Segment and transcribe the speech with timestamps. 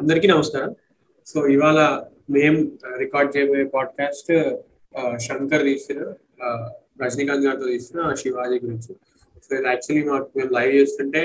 [0.00, 0.70] అందరికీ నమస్కారం.
[1.30, 1.78] సో ఇవాళ
[2.34, 2.60] మేము
[3.00, 4.30] రికార్డ్ చేయబోయే పాడ్కాస్ట్
[5.24, 5.98] శంకర్ తీసిన
[7.02, 8.92] రజనీకాంత్ గారితో తీసిన శివాజీ గురించి.
[9.44, 11.22] సో ఇది యాక్చువల్లీ మాకు మేము లైవ్ చేస్తుంటే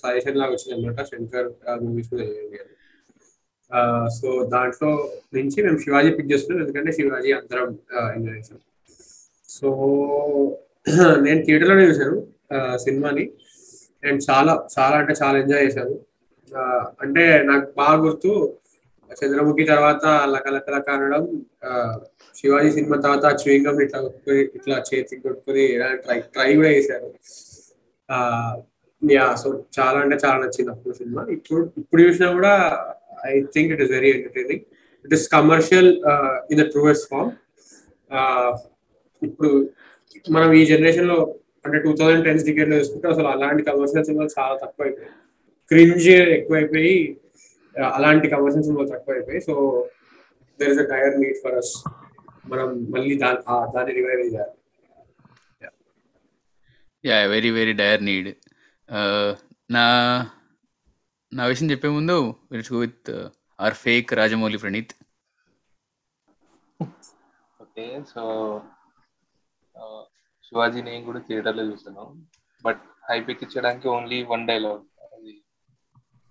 [0.00, 1.48] సజెషన్ లాగా వచ్చింది అనమాట శంకర్
[1.84, 2.74] మూవీస్ మీద చేయండి అని.
[4.18, 4.90] సో దాంట్లో
[5.38, 7.70] నుంచి మేము శివాజీ పిక్ చేస్తున్నాం ఎందుకంటే శివాజీ అందరం
[8.16, 8.60] ఎంజాయ్ చేసాం.
[9.56, 9.68] సో
[11.26, 12.18] నేను థియేటర్లోనే చూశాను
[12.84, 13.26] సినిమాని.
[14.08, 15.96] అండ్ చాలా చాలా అంటే చాలా ఎంజాయ్ చేశాను.
[17.02, 18.32] అంటే నాకు బాగా గుర్తు
[19.10, 20.04] చంద్రముఖి తర్వాత
[20.34, 21.24] లకలకల కానడం
[22.34, 25.64] శివాజీ సినిమా తర్వాత చూయింగం ఇట్లా కొట్టుకుని ఇట్లా చేతికి కొట్టుకొని
[26.04, 27.08] ట్రై ట్రై కూడా చేశారు.
[29.02, 31.22] యా సో చాలా అంటే చాలా నచ్చింది అప్పుడు సినిమా.
[31.36, 32.54] ఇప్పుడు ఇప్పుడు చూసినా కూడా
[33.30, 34.64] I think it is very entertaining.
[35.04, 35.90] It is commercial
[36.52, 37.32] in the truest form
[39.22, 39.50] ఇప్పుడు
[40.30, 41.18] మనం ఈ జనరేషన్లో
[41.64, 45.14] అంటే టూ థౌజండ్ టెన్స్ డికెట్లో చూసుకుంటే అసలు అలాంటి కమర్షియల్ సినిమాలు చాలా తక్కువ అయిపోయాయి
[45.70, 46.94] క్రింజ్ ఎక్కువైపోయి
[47.94, 49.54] అలాంటి కమర్షియల్ సినిమాలు తక్కువ అయిపోయి so
[50.60, 51.72] there is a dire need for us
[52.46, 53.38] మనం మళ్ళీ దాని
[53.74, 54.54] దాన్ని రివైవ్ చేయాలి.
[57.04, 58.30] Yeah very very dire need
[59.70, 59.84] నా
[61.32, 62.16] నా విషయం చెప్పే ముందు
[62.52, 63.10] we'll go with
[63.58, 64.94] our fake Rajamouli Praneeth
[67.60, 68.22] okay so
[70.46, 72.04] Sivaji నేను కూడా థియేటర్లో చూసాను
[72.64, 74.82] బట్ హైప్ ఎక్కించడానికి ఓన్లీ వన్ డైలాగ్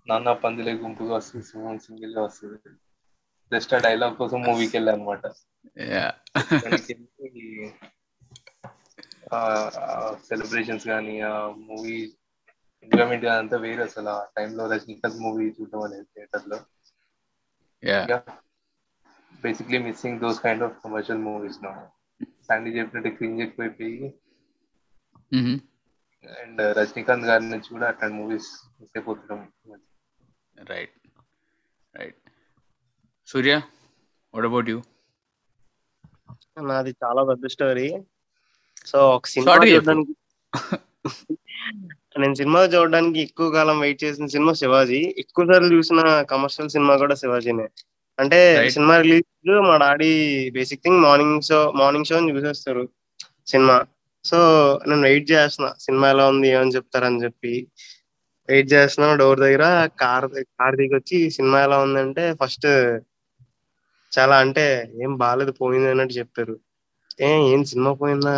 [0.09, 2.59] నాన్న పందిలే గుంపుగా వస్తుంది సింహం సింగిల్గా వస్తుంది.
[3.52, 5.23] జస్ట్ ఆ డైలాగ్ కోసం మూవీకి వెళ్ళా అనమాట
[10.29, 11.33] సెలబ్రేషన్స్ కానీ ఆ
[11.69, 11.97] మూవీ
[12.88, 14.09] ఎంజాయ్మెంట్ కానీ అంతా వేరే అసలు.
[14.09, 16.57] ఆ టైంలో రజనీకాంత్ మూవీ చూడడం అనేది థియేటర్లో.
[19.44, 21.71] Basically missing those kind of commercial movies నా
[22.47, 24.07] శాండీ చెప్పినట్టు క్రింజ్ ఎక్కువైపోయి.
[26.41, 29.41] అండ్ రజనీకాంత్ గారి నుంచి కూడా అట్లాంటి మూవీస్ మిస్ అయిపోతున్నాం
[30.64, 31.08] right
[31.97, 32.16] right
[33.28, 33.62] Surya
[34.34, 34.81] what about you
[36.62, 37.97] నాది చాలా పెద్ద స్టోరీ
[38.86, 39.56] సో ఒక సినిమా.
[39.56, 40.14] చూడడానికి
[42.20, 45.16] నేను సినిమా చూడడానికి ఎక్కువ కాలం వెయిట్ చేసిన సినిమా శివాజీ.
[45.18, 47.70] ఎక్కువ సార్లు చూసిన కమర్షియల్ సినిమా కూడా శివాజీనే.
[48.20, 48.74] అంటే Right.
[48.74, 52.90] సినిమా రిలీజ్ మా daddy basic thing morning show morning show చూసేస్తారు
[53.47, 53.86] cinema.
[54.26, 54.38] So
[54.88, 55.74] నేను వెయిట్ చేస్తున్నా.
[55.80, 57.68] సినిమా ఎలా ఉంది ఏమని చెప్తారని చెప్పి.
[58.49, 59.63] వెయిట్ చేస్తున్నా డోర్ దగ్గర.
[60.01, 62.67] కార్ కార్ దిగి వచ్చి సినిమా ఎలా ఉందంటే ఫస్ట్
[64.11, 64.65] చాలా అంటే
[65.03, 66.55] ఏం బాగాలేదు పోయింది అన్నట్టు చెప్తారు
[67.21, 68.33] ఏ ఏం సినిమా పోయిందా?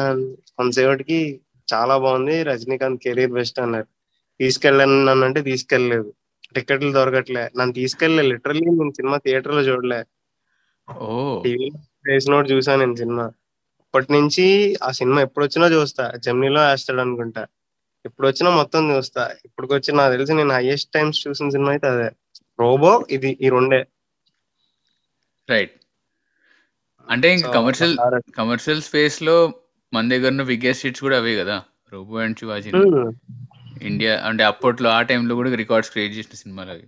[0.57, 1.19] కొంతసేపటికి
[1.67, 2.35] చాలా బాగుంది.
[2.49, 3.87] రజనీకాంత్ కెరీర్ బెస్ట్ అన్నారు.
[4.39, 6.09] తీసుకెళ్ళాను నన్ను అంటే తీసుకెళ్ళలేదు.
[6.55, 7.43] టికెట్లు దొరకట్లే.
[7.51, 8.25] నన్ను తీసుకెళ్ళలే.
[8.31, 9.99] లిటరల్లీ నేను సినిమా థియేటర్లో చూడలే
[11.43, 11.79] టీవీలో
[12.51, 13.25] చూసాను నేను సినిమా.
[13.83, 14.45] అప్పటి నుంచి
[14.83, 15.95] ఆ సినిమా ఎప్పుడు వచ్చినా చూస్తా.
[16.25, 17.43] జమ్నీలో వేస్తాడు అనుకుంటా
[18.05, 19.35] ఎప్పుడు వచ్చినా మొత్తం చూస్తా.
[19.45, 22.11] ఇప్పటికి వచ్చి నాకు తెలిసి నేను హైయెస్ట్ టైమ్స్ చూసిన సినిమా అయితే అదే.
[22.59, 23.85] రోబో ఇది ఈ రెండే.
[25.49, 25.71] రైట్
[27.09, 27.97] అంటే ఇంకా కమర్షియల్
[28.37, 29.53] కమర్షియల్ స్పేస్లో
[29.93, 31.63] మన దగ్గర ఉన్న బిగ్గెస్ట్ హిట్స్ కూడా అవే కదా.
[31.93, 33.11] Robo and Sivaji Hmm.
[33.81, 36.83] India అంటే అప్పట్లో ఆ టైంలో కూడా రికార్డ్స్ క్రియేట్ చేసిన సినిమాలు అవి.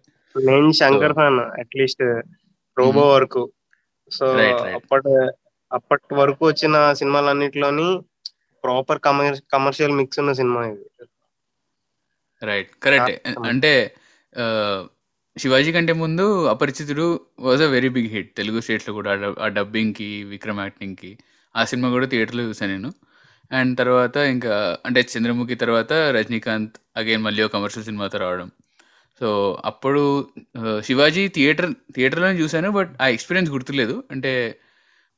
[0.45, 2.21] నేను Shankar fan at least
[2.77, 3.51] Robo వరకు.
[4.11, 4.25] సో.
[4.73, 5.31] అప్పటి
[5.73, 8.01] అప్పటి వరకు వచ్చిన సినిమాలన్నిటిలోని
[8.63, 8.99] ప్రాపర్
[9.53, 10.85] కమర్షియల్ మిక్స్ ఉన్న సినిమా ఇది.
[12.43, 13.11] రైట్ కరెక్ట్
[13.45, 13.95] అంటే
[15.37, 17.05] శివాజీ కంటే ముందు Aparichitudu
[17.39, 21.17] was a very big hit Telugu స్టేట్స్లో కూడా ఆ డబ్- ఆ డబ్బింగ్కి విక్రమ్ యాక్టింగ్కి
[21.55, 22.93] ఆ సినిమా కూడా థియేటర్లో చూసాను నేను.
[23.51, 28.51] అండ్ తర్వాత ఇంకా అంటే చంద్రముఖి తర్వాత రజనీకాంత్ అగైన్ మళ్ళీ ఒక కమర్షియల్ సినిమాతో రావడం.
[29.19, 30.03] సో అప్పుడు
[30.79, 34.03] శివాజీ థియేటర్ థియేటర్లోనే చూశాను బట్ ఆ ఎక్స్పీరియన్స్ గుర్తులేదు.
[34.11, 34.59] అంటే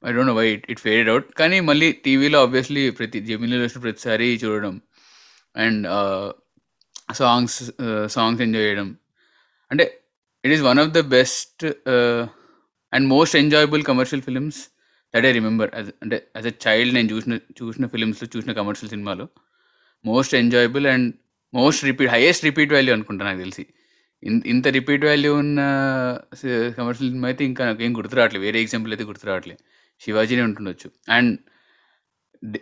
[0.05, 3.81] I don't know why it it faded out కానీ మళ్ళీ టీవీలో ఆబ్వియస్లీ ప్రతి జమినీలో వచ్చిన
[3.81, 4.81] ప్రతిసారి చూడడం.
[5.57, 5.87] అండ్
[7.13, 7.63] సాంగ్స్
[8.07, 8.97] సాంగ్స్ ఎంజాయ్ చేయడం.
[9.71, 10.01] అంటే
[10.45, 11.65] it is one of the best
[12.93, 14.57] and most enjoyable commercial films
[15.15, 19.27] that I remember అంటే యాజ్ అ చైల్డ్ నేను చూసిన చూసిన ఫిలిమ్స్లో చూసిన కమర్షియల్ సినిమాలో
[20.05, 21.13] most enjoyable and
[21.53, 23.65] most repeat highest repeat value అనుకుంటా నాకు తెలిసి.
[24.23, 25.59] ఇన్- ఇంత రిపీట్ వాల్యూ ఉన్న
[26.33, 29.59] uh, కమర్షియల్ సినిమా అయితే ఇంకా నాకు ఏం గుర్తురావట్లేదు వేరే ఎగ్జాంపుల్ అయితే గుర్తురావట్లేదు
[30.05, 30.91] శివాజీనే ఉంటుండొచ్చు.
[31.09, 31.39] అండ్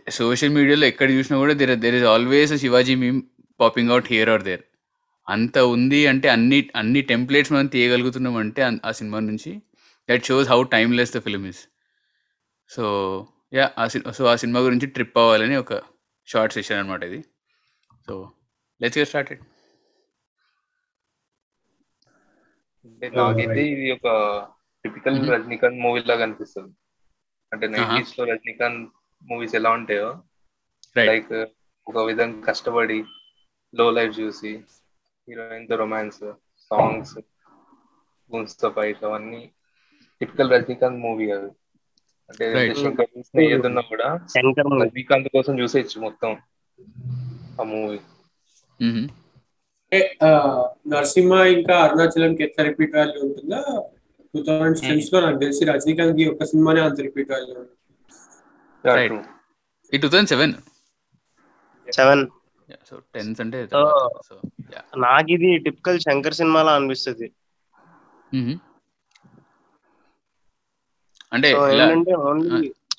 [0.09, 3.21] సోషల్ మీడియాలో ఎక్కడ చూసినా కూడా there there is always Sivaji meme
[3.59, 4.63] popping out here or there
[5.27, 9.51] అంత ఉంది అంటే అన్ని అన్ని టెంప్లెట్స్ మనం తీయగలుగుతున్నాం అంటే ఆ సినిమా నుంచి.
[10.09, 11.61] That shows how timeless the film is
[12.69, 12.83] so
[13.53, 15.73] yeah ఆ సో ఆ సినిమా గురించి ట్రిప్ అవ్వాలని ఒక
[16.27, 17.21] షార్ట్ సెషన్ అనమాట ఇది.
[18.07, 18.13] సో
[18.81, 19.41] లెట్స్ గెట్ స్టార్టెడ్
[22.85, 24.07] అంటే నాకైతే ఇది ఒక
[24.85, 25.17] టిపికల్.
[25.33, 26.73] రజనీకాంత్ మూవీ లాగా అనిపిస్తుంది.
[27.51, 28.83] అంటే నైన్టీస్లో రజనీకాంత్
[29.21, 30.09] మూవీస్ ఎలా ఉంటాయో.
[31.09, 31.31] లైక్
[31.87, 32.97] ఒక విధంగా కష్టపడి
[33.73, 34.51] లో లైఫ్ చూసి
[35.27, 36.21] హీరోయిన్తో రొమాన్స్
[36.71, 37.15] సాంగ్స్
[38.31, 39.41] ముస్తఫా ఇట్లా అవన్నీ
[40.21, 41.49] టిపికల్ రజనీకాంత్ మూవీ అది.
[42.29, 42.45] అంటే
[43.47, 44.07] ఏదున్నా కూడా
[44.81, 46.31] రజనీకాంత్ కోసం చూసేయచ్చు మొత్తం
[47.59, 47.99] ఆ మూవీ
[50.91, 53.59] నరసింహ ఇంకా అరుణాచలంకి ఎట్లా రిపీట్ వాల్యూ ఉంటుందో?
[54.33, 57.79] టూ థౌసండ్ సిక్స్లో నాకు తెలిసి రజనీకాంత్కి ఒక్క సినిమానే అంత రిపీట్ వాల్యూ ఉంటుంది
[59.93, 60.53] two thousand seven
[61.87, 62.23] seven
[62.89, 63.59] so tens అంటే
[64.97, 67.27] నాకు ఇది టిపికల్ శంకర్ సినిమాలా అనిపిస్తుంది.
[71.33, 71.49] అంటే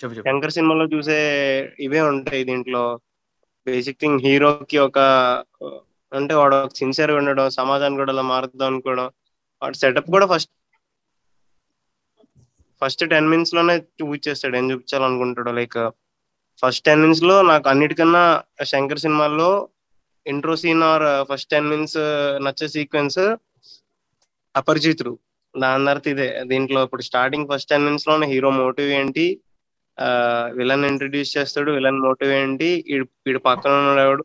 [0.00, 0.26] చెప్పు చెప్పు.
[0.28, 1.19] శంకర్ సినిమాలో చూసే
[1.81, 2.84] ఇవే ఉంటాయి దీంట్లో.
[3.66, 4.99] బేసిక్ థింగ్ హీరోకి ఒక
[6.12, 9.06] అంటే వాడు సిన్సియర్గా ఉండడం సమాజాన్ని కూడా అలా మారుద్దాం అనుకోవడం.
[9.62, 10.52] వాడు సెటప్ కూడా ఫస్ట్
[12.82, 15.78] ఫస్ట్ టెన్ మినిట్స్లోనే చూపించేస్తాడు ఏం చూపించాలనుకుంటాడు లైక్
[16.62, 19.69] ఫస్ట్ టెన్ మినిట్స్లో నాకు అన్నిటికన్నా శంకర్ సినిమాల్లో
[20.27, 21.97] intro scene or first ten minutes
[22.45, 23.19] నచ్చే సీక్వెన్స్
[24.56, 25.19] అపరిచితుడు.
[25.59, 26.45] దాని తర్వాత ఇదే.
[26.45, 29.41] దీంట్లో ఇప్పుడు స్టార్టింగ్ ఫస్ట్ టెన్ మినిట్స్లోనే హీరో మోటివ్ ఏంటి?
[30.53, 31.71] విలన్ ఇంట్రడ్యూస్ చేస్తాడు.
[31.71, 32.85] విలన్ మోటివ్ ఏంటి?
[33.27, 34.25] వీడు పక్కన ఉన్నాడు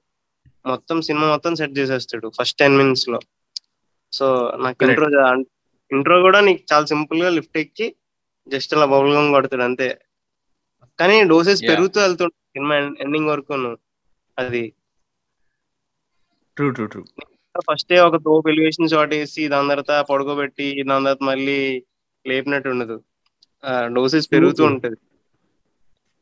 [0.66, 3.20] మొత్తం సినిమా మొత్తం సెట్ చేసేస్తాడు ఫస్ట్ టెన్ మినిట్స్లో.
[4.14, 4.86] సో నాకు.
[4.86, 5.08] ఇంట్రో
[5.92, 7.96] ఇంట్రో కూడా నీకు చాలా సింపుల్గా లిఫ్ట్ ఎక్కి
[8.48, 10.00] జస్ట్ అలా బబుల్ గమ్ కొడతాడు అంతే.
[11.00, 11.62] కానీ డోసెస్.
[11.62, 13.54] పెరుగుతూ వెళ్తుంటాడు సినిమా ఎండింగ్ వరకు
[14.38, 14.64] అది.
[16.58, 17.02] ట్రూ ట్రూ ట్రూ
[17.72, 21.60] ఫస్ట్ ఒక తోపు ఎలివేషన్ షాట్ వేసి దాని తర్వాత పడుకోబెట్టి దాని తర్వాత మళ్ళీ
[22.26, 22.98] లేపినట్టు ఉండదు.
[23.94, 24.64] డోసెస్ పెరుగుతూ.
[24.66, 24.98] ఉంటది.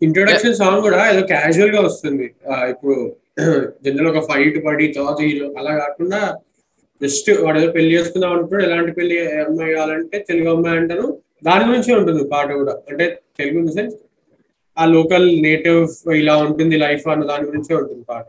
[0.02, 2.26] ఇంట్రొడక్షన్ సాంగ్ కూడా ఏదో క్యాజువల్గా వస్తుంది.
[2.70, 2.96] ఇప్పుడు
[3.86, 6.20] జనరల్ ఒక ఫైట్ పడి తర్వాత హీరో అలా కాకుండా
[7.02, 8.64] జస్ట్ వాడు ఏదో పెళ్ళి చేసుకుందాం అనుకుంటాడు.
[8.64, 11.06] ఎలాంటి పెళ్ళి అమ్మాయి కావాలంటే తెలుగు అమ్మాయి అంటారు.
[11.44, 12.74] దాని గురించే ఉంటుంది పాట కూడా.
[12.90, 13.06] అంటే
[13.40, 13.96] తెలుగు ఇన్ సెన్స్
[14.78, 15.80] ఆ లోకల్ నేటివ్
[16.16, 18.26] ఇలా ఉంటుంది లైఫ్ అన్న దాని గురించే ఉంటుంది పాట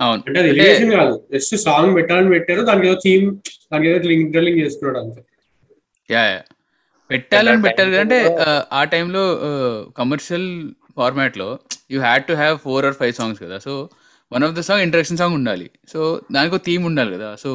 [0.00, 0.20] అవును.
[0.26, 1.14] అంటే అది ఎలివేషన్ కాదు.
[1.32, 3.26] జస్ట్ సాంగ్ పెట్టాలని పెట్టారు దానికి ఏదో థీమ్
[3.72, 5.20] దానికి ఏదో లింక్ చేసుకున్నాడు అంతే.
[6.08, 6.40] Yeah yeah.
[7.10, 8.18] పెట్టాలని పెట్టారు అంటే
[8.72, 9.22] ఆ, టైంలో
[9.96, 10.48] కమర్షియల్
[10.96, 11.48] ఫార్మాట్లో
[11.90, 13.58] you had to have four or five songs కదా.
[13.58, 13.72] So
[14.32, 15.66] one of the song introduction song ఉండాలి.
[15.92, 16.00] సో
[16.32, 17.36] దానికి ఒక థీమ్ ఉండాలి కదా.
[17.36, 17.50] సో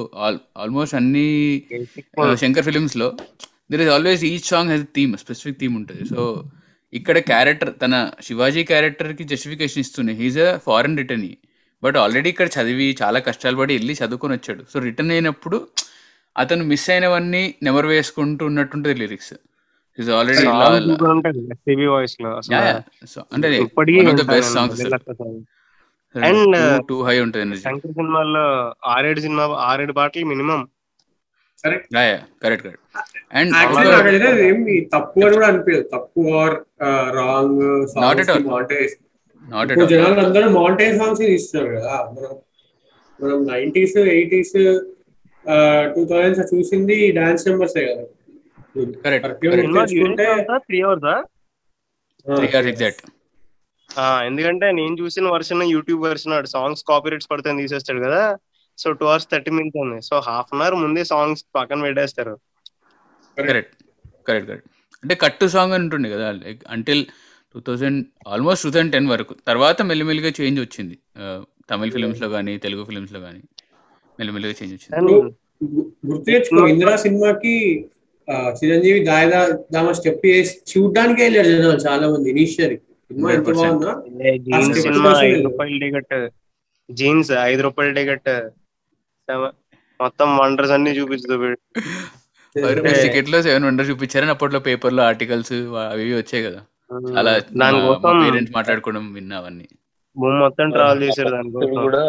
[0.57, 1.27] ఆల్మోస్ట్ అన్ని
[2.35, 3.07] Shankar ఫిలిమ్స్లో
[3.71, 6.05] there is always each song has theme specific theme ఉంటుంది.
[6.13, 6.21] సో
[6.99, 11.25] ఇక్కడ క్యారెక్టర్ తన శివాజీ క్యారెక్టర్కి జస్టిఫికేషన్ ఇస్తున్నాయి he's a foreign return
[11.83, 14.63] but already ఇక్కడ చదివి చాలా కష్టాలు పడి వెళ్ళి చదువుకొని వచ్చాడు.
[14.71, 15.57] సో రిటర్న్ అయినప్పుడు
[16.35, 19.33] అతను మిస్ అయినవన్నీ నెమరు వేసుకుంటూ ఉన్నట్టుంటది లిరిక్స్
[19.99, 20.45] ఈజ్ ఆల్రెడీ
[21.93, 22.29] వాయిస్లో
[23.33, 23.49] అంటే
[24.55, 24.77] song.
[26.15, 26.55] And,
[26.89, 28.43] టూ హై ఉంటుంది ఎనర్జీ శంకర్ సినిమాల్లో
[28.93, 30.61] ఆరేడు సినిమా ఆరేడు పాటలు minimum.
[31.65, 31.87] Correct?
[32.43, 32.81] Correct correct.
[33.37, 35.85] And actually నాకైతే ఏమి తప్పు అని కూడా అనిపించదు.
[35.95, 36.55] తప్పు ఆర్
[37.19, 37.63] రాంగ్.
[37.93, 38.31] సాంగ్స్
[39.93, 40.47] జనాలు అందరూ
[40.99, 41.23] సాంగ్స్
[41.77, 41.95] కదా.
[42.15, 42.33] మనం
[43.19, 44.55] మనం నైన్టీస్ ఎయిటీస్
[45.95, 48.05] టూ థౌజండ్స్ చూసింది డాన్స్ నెంబర్స్ కదా.
[50.67, 51.09] త్రీ అవర్స్
[52.73, 53.03] ఎగ్జాక్ట్
[54.29, 58.23] ఎందుకంటే నేను చూసిన version YouTube version songs copyright పడితే తీసేస్తాడు కదా.
[58.81, 59.99] So two hours thirty minutes ఉంది.
[60.09, 62.35] సో హాఫ్ అన్ అవర్ ముందే సాంగ్స్ పక్కన పెట్టేస్తారు.
[63.37, 63.73] కరెక్ట్
[64.27, 64.69] కరెక్ట్ కరెక్ట్
[65.03, 67.03] అంటే కట్టు సాంగ్ అని ఉంటుండే కదా like until
[67.55, 67.99] two thousand
[68.33, 69.33] almost two thousand ten వరకు.
[69.49, 70.95] తర్వాత మెల్లిమెల్లిగా చేంజ్ వచ్చింది.
[71.71, 73.41] తమిళ ఫిలిమ్స్లో కానీ తెలుగు ఫిలిమ్స్లో కానీ
[74.19, 74.95] మెల్లిమెల్లిగా చేంజ్ వచ్చింది.
[76.07, 77.53] గుర్తు తెచ్చుకో ఇందిరా సినిమాకి
[78.59, 79.39] చిరంజీవి దాయదా
[79.73, 82.75] దామ స్టెప్ వేసి చూడ్డానికి వెళ్ళారు జనాలు చాలా మంది ఇనిషియల్
[83.09, 83.57] సినిమా ఎంత 100%.
[83.59, 83.91] బాగుందా?
[84.47, 84.79] జీన్స్
[85.25, 86.15] ఐదు రూపాయల టికెట్.
[86.89, 88.31] జీన్స్ ఐదు రూపాయల టికెట్.
[89.99, 91.35] మొత్తం వండర్స్ అన్ని చూపించదు
[93.03, 95.55] టికెట్లో సెవెన్ వండర్ చూపించారని అప్పట్లో పేపర్లో ఆర్టికల్స్
[95.85, 96.59] అవి వచ్చాయి కదా.
[97.19, 99.65] అలా దానికోసం పేరెంట్స్ మాట్లాడుకోవడం విన్నా అవన్నీ.
[100.15, 102.01] భూమి మొత్తం ట్రావెల్ చేశారు దానికోసం కూడా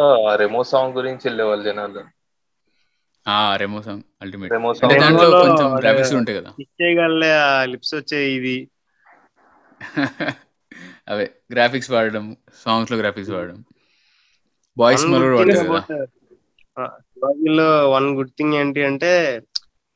[0.42, 2.02] రెమో సాంగ్ గురించి వెళ్ళేవాళ్ళు జనాలు.
[3.26, 6.50] ఆ రెమో సాంగ్ అల్టిమేట్ రెమో అంటే సాంగ్ దాంట్లో కొంచెం గ్రాఫిక్స్ ఉంటాయి కదా.
[6.64, 7.32] ఇచ్చేయగలే
[7.72, 8.56] లిప్స్ వచ్చే ఇది
[11.10, 12.24] అవే గ్రాఫిక్స్ వాడడం
[12.62, 13.58] సాంగ్స్లో గ్రాఫిక్స్ వాడడం.
[14.76, 16.06] బాయ్స్ మరో వాడతారు
[16.78, 19.10] శివాజీలో వన్ గుడ్ థింగ్ ఏంటి అంటే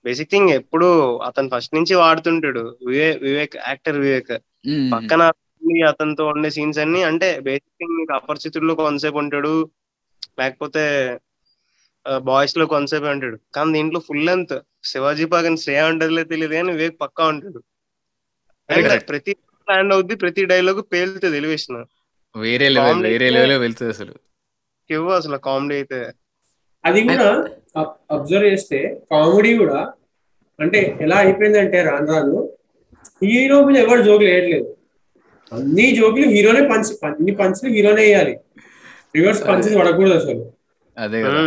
[0.05, 0.87] బేసిక్ థింగ్ ఎప్పుడు
[1.19, 2.63] అతను ఫస్ట్ నుంచి వాడుతుంటాడు.
[2.87, 4.33] వివేక్ వివేక్ యాక్టర్ వివేక్.
[4.95, 5.23] పక్కన
[5.89, 9.53] అతనితో ఉండే సీన్స్ అన్ని అంటే బేసిక్ థింగ్ నీకు అపరిచితుల్లో కొంతసేపు ఉంటాడు.
[10.41, 10.85] లేకపోతే
[12.29, 13.39] బాయ్స్లో కొంతసేపు ఉంటాడు.
[13.55, 17.61] కానీ దీంట్లో ఫుల్ లెంత్ శివాజీ పక్కన శ్రేయ ఉండదులే తెలియదు కానీ వివేక్ పక్కా ఉంటాడు.
[19.11, 19.33] ప్రతి
[19.69, 21.79] ల్యాండ్ అవుద్ది ప్రతి డైలాగ్ పేలుతుంది ఎలివేషన్
[22.35, 24.15] వేరే లెవెల్ వేరే లెవెల్ వెళ్తుంది అసలు.
[24.91, 26.01] ఇవ్వ అసలు కామెడీ అయితే.
[26.85, 27.29] అది కూడా
[28.15, 28.79] అబ్జర్వ్ చేస్తే
[29.11, 29.81] కామెడీ కూడా
[30.59, 32.39] అంటే ఎలా అయిపోయిందంటే రాను రాను
[33.23, 34.69] హీరో మీద ఎవరు జోకులు వేయట్లేదు.
[35.53, 38.35] అన్ని జోకులు హీరోనే పంచ్ అన్ని పంచులు హీరోనే వేయాలి.
[39.15, 40.43] రివర్స్ పంచెస్ పడకూడదు అసలు.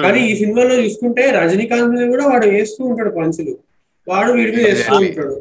[0.03, 3.53] కానీ ఈ సినిమాలో చూసుకుంటే రజనీకాంత్ మీద కూడా వాడు వేస్తూ ఉంటాడు పంచులు
[4.07, 4.95] వాడు వీడి మీద వేస్తూ.
[4.99, 5.35] ఉంటాడు.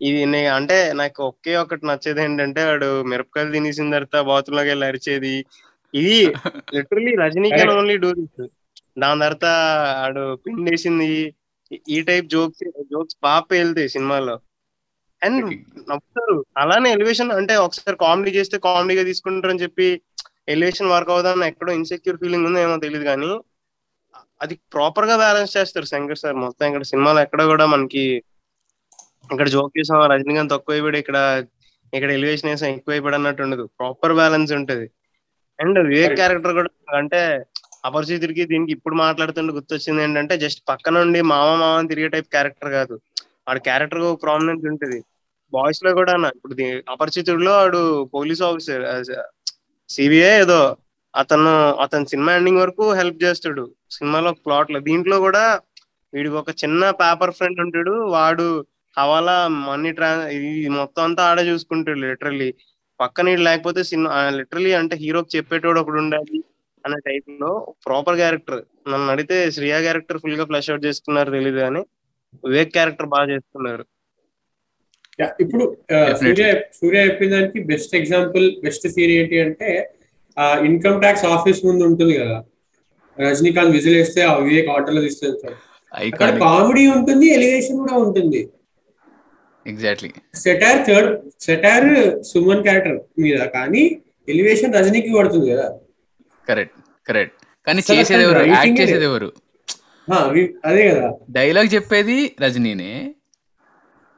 [0.00, 0.22] ఇది
[0.56, 5.34] అంటే నాకు ఒకే ఒకటి నచ్చేది ఏంటంటే వాడు మిరపకాయలు తినేసిన తర్వాత బాత్రూమ్లోకి వెళ్ళి అరిచేది
[5.96, 6.34] ఇది
[6.74, 7.78] literally Rajini can Correct.
[7.78, 8.48] Only do this
[8.98, 9.44] దాని తర్వాత
[10.04, 11.34] ఆడు పిండేసింది
[11.72, 14.40] ఈ- ఈ టైప్ జోక్స్ జోక్స్ బాగా పేలుతాయి సినిమాలో.
[15.24, 15.44] అండ్
[15.88, 16.44] నవ్వుతారు.
[16.56, 20.00] అలానే ఎలివేషన్ అంటే ఒకసారి కామెడీ చేస్తే కామెడీగా తీసుకుంటారు అని చెప్పి
[20.48, 23.40] ఎలివేషన్ వర్క్ అవుదాన్ని ఎక్కడో ఇన్సెక్యూర్ ఫీలింగ్ ఉందో ఏమో తెలియదు కానీ
[24.42, 26.36] అది ప్రాపర్గా బ్యాలెన్స్ చేస్తారు శంకర్ సార్.
[26.36, 28.22] మొత్తం ఇక్కడ సినిమాలో ఎక్కడ కూడా మనకి
[29.32, 31.44] ఇక్కడ జోక్ చేసాం రజనీకాంత్ తక్కువ అయిపోయాడు ఇక్కడ
[31.94, 33.70] ఇక్కడ ఎలివేషన్ వేసాం ఎక్కువ అయిపోయాడు అన్నట్టు ఉండదు.
[33.78, 34.90] ప్రాపర్ బ్యాలెన్స్ ఉంటది.
[35.58, 36.70] అండ్ వివేక్ క్యారెక్టర్ కూడా
[37.00, 37.20] అంటే
[37.88, 42.70] అపరిచితుడికి దీనికి ఇప్పుడు మాట్లాడుతుంటే గుర్తొచ్చింది ఏంటంటే జస్ట్ పక్క నుండి మామ మామ అని తిరిగే టైప్ క్యారెక్టర్
[42.78, 42.94] కాదు.
[43.48, 44.98] వాడి క్యారెక్టర్ ప్రామినెంట్ ఉంటుంది.
[45.52, 46.54] బాయ్స్లో కూడా అన్న ఇప్పుడు
[46.94, 47.80] అపరిచితుడిలో వాడు
[48.16, 48.84] పోలీస్ ఆఫీసర్
[49.90, 50.60] సిబిఐ ఏదో
[51.14, 51.52] అతను
[51.84, 53.64] అతను సినిమా ఎండింగ్ వరకు హెల్ప్ చేస్తాడు.
[53.96, 55.44] సినిమాలో ప్లాట్లో దీంట్లో కూడా
[56.12, 57.94] వీడికి ఒక చిన్న పేపర్ ఫ్రెండ్ ఉంటాడు.
[58.16, 58.46] వాడు
[58.96, 59.36] హవాలా
[59.68, 62.48] మనీ ట్రా ఇది మొత్తం అంతా ఆడే చూసుకుంటాడు లిటరల్లీ
[63.00, 66.38] పక్కన లేకపోతే సినిమా లిటరల్లీ అంటే హీరోకి చెప్పేటోడు ఒకడు ఉండాలి
[66.84, 67.50] అనే టైప్లో
[67.86, 71.82] ప్రాపర్ క్యారెక్టర్ నన్ను అడిగితే శ్రియా క్యారెక్టర్ ఫుల్గా ఫ్లష్ అవుట్ చేసుకున్నారు తెలియదు కానీ
[72.44, 73.86] వివేక్ క్యారెక్టర్ బాగా చేసుకున్నారు
[75.18, 75.64] Yeah, ఇప్పుడు.
[76.20, 76.46] సూర్య
[76.78, 79.68] సూర్య చెప్పిన దానికి బెస్ట్ ఎగ్జాంపుల్ బెస్ట్ సీన్ ఏంటి అంటే
[80.66, 82.36] ఇన్కమ్ ట్యాక్స్ ఆఫీస్ ముందు ఉంటుంది కదా.
[83.18, 85.56] రజనీకాంత్ విజిల్ వేస్తే ఆ వివేక్ ఆటోలో తీసుకెళ్తాడు.
[85.92, 88.40] ఐకానిక్ కామెడీ ఉంటుంది ఎలివేషన్ కూడా ఉంటుంది.
[89.72, 91.88] ఎగ్జాక్ట్లీ సెటార్ థర్డ్ సెటార్
[92.22, 93.84] సుమన్ క్యారెక్టర్ మీద కానీ
[94.28, 95.66] ఎలివేషన్ రజనీకి పడుతుంది కదా.
[96.48, 98.44] కరెక్ట్ కరెక్ట్ కానీ చేసేది ఎవరు?
[98.48, 99.28] యాక్ట్ చేసేది ఎవరు?
[100.64, 101.06] అదే కదా.
[101.30, 102.92] డైలాగ్ చెప్పేది రజనీనే.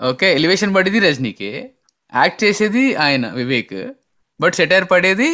[0.09, 1.51] ఓకే ఎలివేషన్ పడేది రజనీకే.
[2.15, 3.79] యాక్ట్ చేసేది ఆయన వివేక్.
[4.41, 5.31] బట్ సెటైర్ పడేది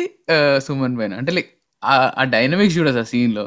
[0.66, 1.14] సుమన్ పైన.
[1.20, 1.50] అంటే లైక్
[1.84, 3.44] ఆ డైనమిక్స్ చూడదు ఆ సీన్లో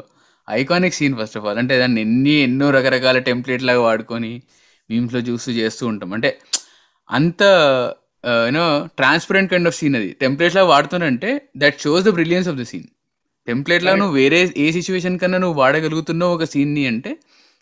[0.50, 4.30] iconic scene first of all అంటే దాన్ని ఎన్ని ఎన్నో రకరకాల టెంప్లెట్ లాగా వాడుకొని
[4.90, 6.12] మీమ్స్లో చూస్తూ చేస్తూ ఉంటాం.
[6.16, 6.30] అంటే
[7.10, 7.42] అంత
[8.46, 8.64] you know
[8.98, 10.08] transparent kind of scene అది.
[10.22, 11.30] టెంప్లెట్స్ లాగా వాడుతున్నంటే
[11.62, 12.88] that shows the brilliance of the scene
[13.48, 17.12] template లా నువ్వు వేరే ఏ సిచ్యువేషన్ కన్నా నువ్వు వాడగలుగుతున్నావు ఒక scene ని అంటే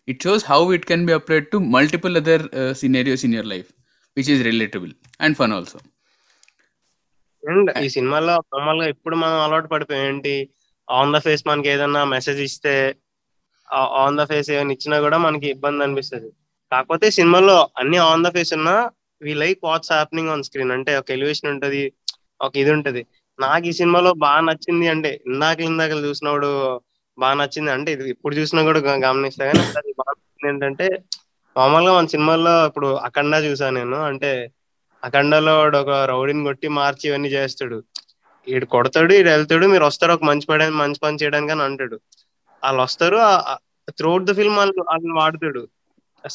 [0.09, 2.45] it shows how it can be applied to multiple other
[2.81, 3.69] scenarios in your life
[4.17, 5.79] which is relatable and fun also
[7.43, 10.05] and ఈ సినిమాలో మామూలుగా ఇప్పుడు మనం అలవాటు పడిపోయాం.
[10.11, 10.35] ఏంటి?
[10.89, 12.73] ఆన్ ద ఫేస్ మనకి ఏదన్నా మెసేజ్ ఇస్తే
[14.03, 16.29] ఆన్ ద ఫేస్ ఏమైనా ఇచ్చినా కూడా మనకి ఇబ్బంది అనిపిస్తుంది.
[16.73, 18.75] కాకపోతే సినిమాలో అన్ని ఆన్ ద ఫేస్ ఉన్నా
[19.21, 21.83] we like what's happening on screen అంటే ఒక ఎలివేషన్ ఉంటది
[22.41, 23.03] ఒక ఇది ఉంటది.
[23.39, 26.51] నాకు ఈ సినిమాలో బాగా నచ్చింది అంటే ఇందాక ఇందాక చూసినప్పుడు
[27.19, 27.71] బాగా నచ్చింది.
[27.71, 30.87] అంటే ఇది ఇప్పుడు చూసినా కూడా గమనిస్తా కానీ అది బాగా నచ్చింది ఏంటంటే
[31.57, 33.99] మామూలుగా మన సినిమాల్లో ఇప్పుడు అఖండ చూసాను నేను.
[34.11, 34.31] అంటే
[35.03, 37.79] అఖండలో వాడు ఒక రౌడీని కొట్టి మార్చి ఇవన్నీ చేస్తాడు.
[38.47, 41.97] ఈడు కొడతాడు ఈడు వెళ్తాడు మీరు వస్తారు ఒక మంచి పడే మంచి పని చేయడానికి అని అంటాడు.
[42.63, 43.19] వాళ్ళు వస్తారు
[43.99, 45.63] త్రూఅవుట్ ద ఫిల్మ్ వాళ్ళు వాళ్ళని వాడతాడు.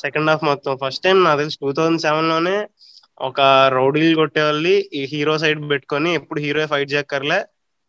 [0.03, 0.71] సెకండ్ హాఫ్ మొత్తం.
[0.83, 2.57] ఫస్ట్ టైం నాకు తెలిసి టూ థౌజండ్ సెవెన్లోనే
[3.27, 3.39] ఒక
[3.77, 7.39] రౌడీలు కొట్టే వాళ్ళు ఈ హీరో సైడ్ పెట్టుకొని ఎప్పుడు హీరో ఫైట్ చేయక్కర్లే.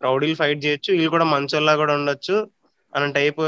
[0.00, 0.90] రౌడీలు ఫైట్ చేయొచ్చు.
[0.96, 2.36] వీళ్ళు కూడా మంచోళ్ళ కూడా ఉండొచ్చు
[2.92, 3.42] అనే టైప్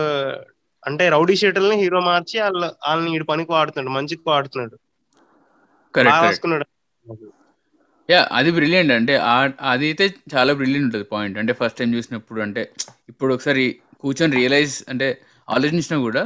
[0.83, 4.77] అంటే రౌడీ షీటల్ని హీరో మార్చి వాళ్ళు వాళ్ళని ఈడు పనికి వాడుతున్నాడు మంచికి వాడుతున్నాడు.
[5.95, 6.67] రాసుకున్నాడు
[8.09, 9.15] యా అది బ్రిలియంట్ అంటే
[9.73, 12.63] అది అయితే చాలా బ్రిలియంట్ ఉంటుంది పాయింట్ అంటే ఫస్ట్ టైం చూసినప్పుడు అంటే
[13.11, 13.65] ఇప్పుడు ఒకసారి
[14.03, 15.07] కూర్చొని రియలైజ్ అంటే
[15.49, 16.23] ఆలోచించినా కూడా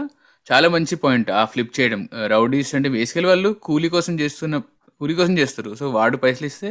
[0.48, 2.02] చాలా మంచి పాయింట్ ఆ ఫ్లిప్ చేయడం.
[2.32, 4.58] రౌడీస్ అంటే బేసికల్ వాళ్ళు కూలీ కోసం చేస్తున్న
[5.00, 5.70] కూలీ కోసం చేస్తారు.
[5.80, 6.70] సో వాడు పైసలు ఇస్తే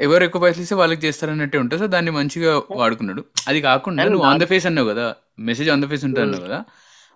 [0.00, 1.80] ఎవరు ఎక్కువ పైసలు ఇస్తే వాళ్ళకి చేస్తారన్నట్టే ఉంటుంది.
[1.82, 3.22] సో దాన్ని మంచిగా వాడుకున్నాడు.
[3.50, 5.06] అది కాకుండా నువ్వు ఆన్ ద ఫేస్ అన్నావు కదా
[5.50, 6.58] మెసేజ్ ఆన్ ద ఫేస్ ఉంటుంది అన్నావు కదా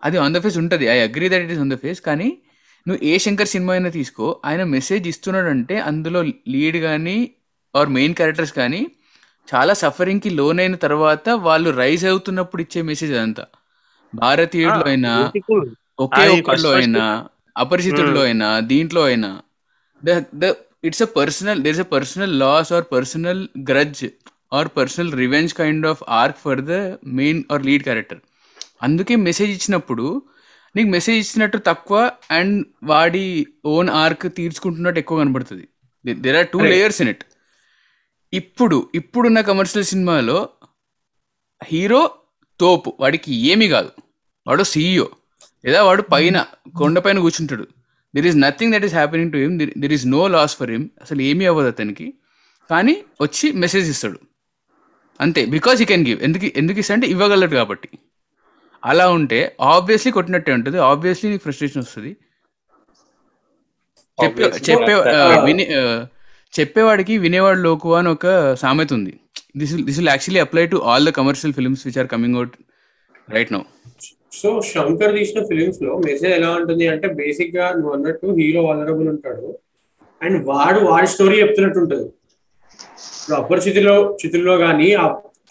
[0.03, 0.85] అది ఆన్ ద ఫేస్ ఉంటుంది.
[0.95, 2.29] I agree that it is on the face కానీ
[2.87, 6.21] నువ్వు ఏ శంకర్ సినిమా అయినా తీసుకో ఆయన మెసేజ్ ఇస్తున్నాడంటే అందులో
[6.55, 7.17] లీడ్ కానీ
[7.75, 8.83] ఆర్ మెయిన్ క్యారెక్టర్స్ కానీ
[9.49, 13.45] చాలా సఫరింగ్కి లోన్ అయిన తర్వాత వాళ్ళు రైజ్ అవుతున్నప్పుడు ఇచ్చే మెసేజ్ అదంతా.
[14.13, 15.13] భారతీయుడిలో అయినా
[15.99, 17.05] ఒకే ఒక్కడిలో అయినా
[17.57, 19.31] అపరిచితుడిలో అయినా దీంట్లో అయినా
[20.03, 20.53] the the
[20.85, 24.03] it's a personal there is a personal loss or personal grudge
[24.53, 26.75] or personal revenge kind of arc for the
[27.21, 28.21] main or lead character
[28.83, 30.07] అందుకే మెసేజ్ ఇచ్చినప్పుడు
[30.75, 31.99] నీకు మెసేజ్ ఇచ్చినట్టు తక్కువ
[32.31, 33.25] అండ్ వాడి
[33.65, 35.65] ఓన్ ఆర్క్ తీర్చుకుంటున్నట్టు ఎక్కువ కనబడుతుంది.
[36.05, 36.59] There are two.
[36.73, 37.25] Layers in it
[38.33, 40.39] ఇప్పుడు ఇప్పుడున్న కమర్షియల్ సినిమాలో
[41.61, 42.03] హీరో
[42.61, 42.97] తోపు.
[43.01, 43.91] వాడికి ఏమీ కాదు.
[44.47, 45.07] వాడు సీఈఓ
[45.65, 46.47] లేదా వాడు పైన
[46.79, 47.67] కొండపైన కూర్చుంటాడు.
[48.15, 51.23] There is nothing that is happening to him there is no loss for him అసలు
[51.23, 52.15] ఏమీ అవ్వదు అతనికి.
[52.71, 54.21] కానీ వచ్చి మెసేజ్ ఇస్తాడు.
[55.21, 55.45] అంతే.
[55.45, 57.89] బికాస్ ఈ కెన్ గివ్ ఎందుకు ఎందుకు ఇస్తా అంటే ఇవ్వగలడు కాబట్టి.
[58.85, 60.79] అలా ఉంటే ఆబ్వియస్లీ కొట్టినట్టే ఉంటుంది.
[60.79, 62.17] ఆబ్వియస్లీ నీకు ఫ్రస్ట్రేషన్ వస్తుంది.
[64.25, 65.45] చెప్పే చెప్పే right.
[65.45, 65.69] వినే
[66.61, 69.21] చెప్పేవాడికి వినేవాడు లోకు అని ఒక సామెత ఉంది.
[69.61, 72.57] This this will actually apply to all the commercial films which are coming out
[73.37, 73.61] right now
[74.41, 79.47] so Shankar తీసిన ఫిలిమ్స్లో మెసేజ్ ఎలా ఉంటుంది అంటే బేసిక్గా నువ్వు అన్నట్టు హీరో వలరబుల్ ఉంటాడు.
[80.21, 82.07] అండ్ వాడు వాడి స్టోరీ చెప్తున్నట్టు ఉంటుంది.
[83.17, 84.89] ఇప్పుడు అపరిచితిలో చితుల్లో కానీ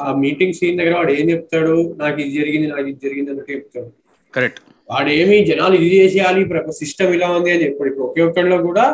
[0.03, 1.75] ఆ మీటింగ్ సీన్ దగ్గర వాడు ఏం చెప్తాడు?
[2.03, 3.89] నాకు ఇది జరిగింది నాకు ఇది జరిగింది అన్నట్టు చెప్తాడు.
[4.33, 6.45] కరెక్ట్ వాడు ఏమి జనాలు ఇది చేసేయాలి
[6.81, 7.89] సిస్టమ్ ఇలా ఉంది అని చెప్పాడు.
[7.91, 8.85] ఇప్పుడు ఒకే ఒక్కడిలో కూడా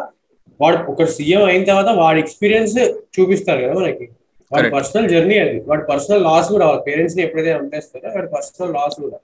[0.60, 2.77] వాడు ఒక సీఎం అయిన తర్వాత వాడి ఎక్స్పీరియన్స్
[3.18, 4.08] చూపిస్తారు కదా మనకి.
[4.51, 4.70] వాడి.
[4.72, 5.60] పర్సనల్ జర్నీ అది.
[5.67, 9.17] వాడి పర్సనల్ లాస్ కూడా పేరెంట్స్ని ఎప్పుడైతే చంపేస్తారో వాడి పర్సనల్ లాస్ కూడా.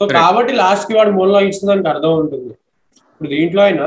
[0.00, 0.06] సో.
[0.16, 2.52] కాబట్టి లాస్ట్కి వాడు మూలలో ఇస్తుందానికి అర్థం ఉంటుంది.
[3.06, 3.86] ఇప్పుడు దీంట్లో అయినా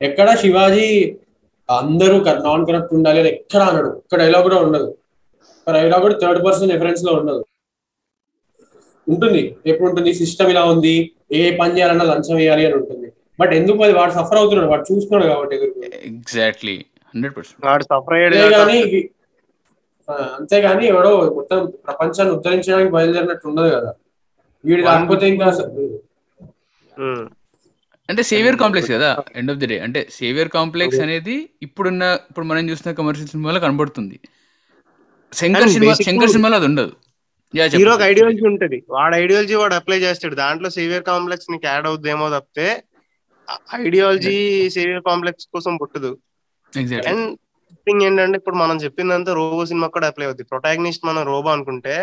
[0.00, 0.88] ఎక్కడ శివాజీ
[1.68, 4.88] అందరూ నాన్ కరప్ట్ ఉండాలి అని ఎక్కడ అన్నాడు ఒక్క డైలాగ్ కూడా ఉండదు.
[5.66, 7.42] డైలాగ్ కూడా థర్డ్ పర్సన్ రిఫరెన్స్లో ఉండదు.
[9.06, 9.42] ఉంటుంది.
[9.66, 10.14] ఎప్పుడు ఉంటుంది?
[10.14, 10.94] సిస్టమ్ ఇలా ఉంది.
[11.32, 13.08] ఏ పని చేయాలన్నా లంచం వేయాలి అని ఉంటుంది.
[13.38, 14.70] బట్ ఎందుకు అది వాడు సఫర్ అవుతున్నాడు?
[14.70, 15.56] వాడు చూస్తున్నాడు కాబట్టి
[16.06, 16.76] ఎగ్జాక్ట్లీ
[17.14, 18.62] హండ్రెడ్ పర్సెంట్ వాడు సఫర్ అయ్యాడు ఆ,
[20.12, 23.94] అంతేగాని ఎవడో మొత్తం ప్రపంచాన్ని ఉద్ధరించడానికి బయలుదేరినట్టు ఉండదు కదా.
[24.64, 25.46] వీడు కాకపోతే ఇంకా
[26.98, 27.28] ఉమ్.
[28.08, 32.70] అంటే సేవియర్ కాంప్లెక్స్ కదా ఎండ్ ఆఫ్ ది డే అంటే సేవియర్ కాంప్లెక్స్ అనేది ఇప్పుడున్న ఇప్పుడు మనం
[32.70, 34.20] చూస్తున్న కమర్షియల్ సినిమాలో కనబడుతుంది.
[35.32, 36.92] శంకర్ And సినిమా శంకర్ సినిమాలో అది ఉండదు.
[37.54, 38.84] హీరోకి ఐడియాలజీ ఉంటది.
[38.88, 40.34] వాడు ఐడియాలజీ వాడు అప్లై చేస్తాడు.
[40.34, 42.82] దాంట్లో సేవియర్ కాంప్లెక్స్ నీకు యాడ్ అవుద్దేమో తప్పితే
[43.74, 46.18] ఐడియాలజీ సేవియర్ కాంప్లెక్స్ కోసం పుట్టదు.
[46.76, 47.08] Exactly.
[47.08, 47.38] అండ్
[47.86, 51.94] థింగ్ ఏంటంటే ఇప్పుడు మనం చెప్పిందంతా రోబో సినిమా కూడా అప్లై అవుతుంది ప్రొటాగనిస్ట్ మనం రోబో అనుకుంటే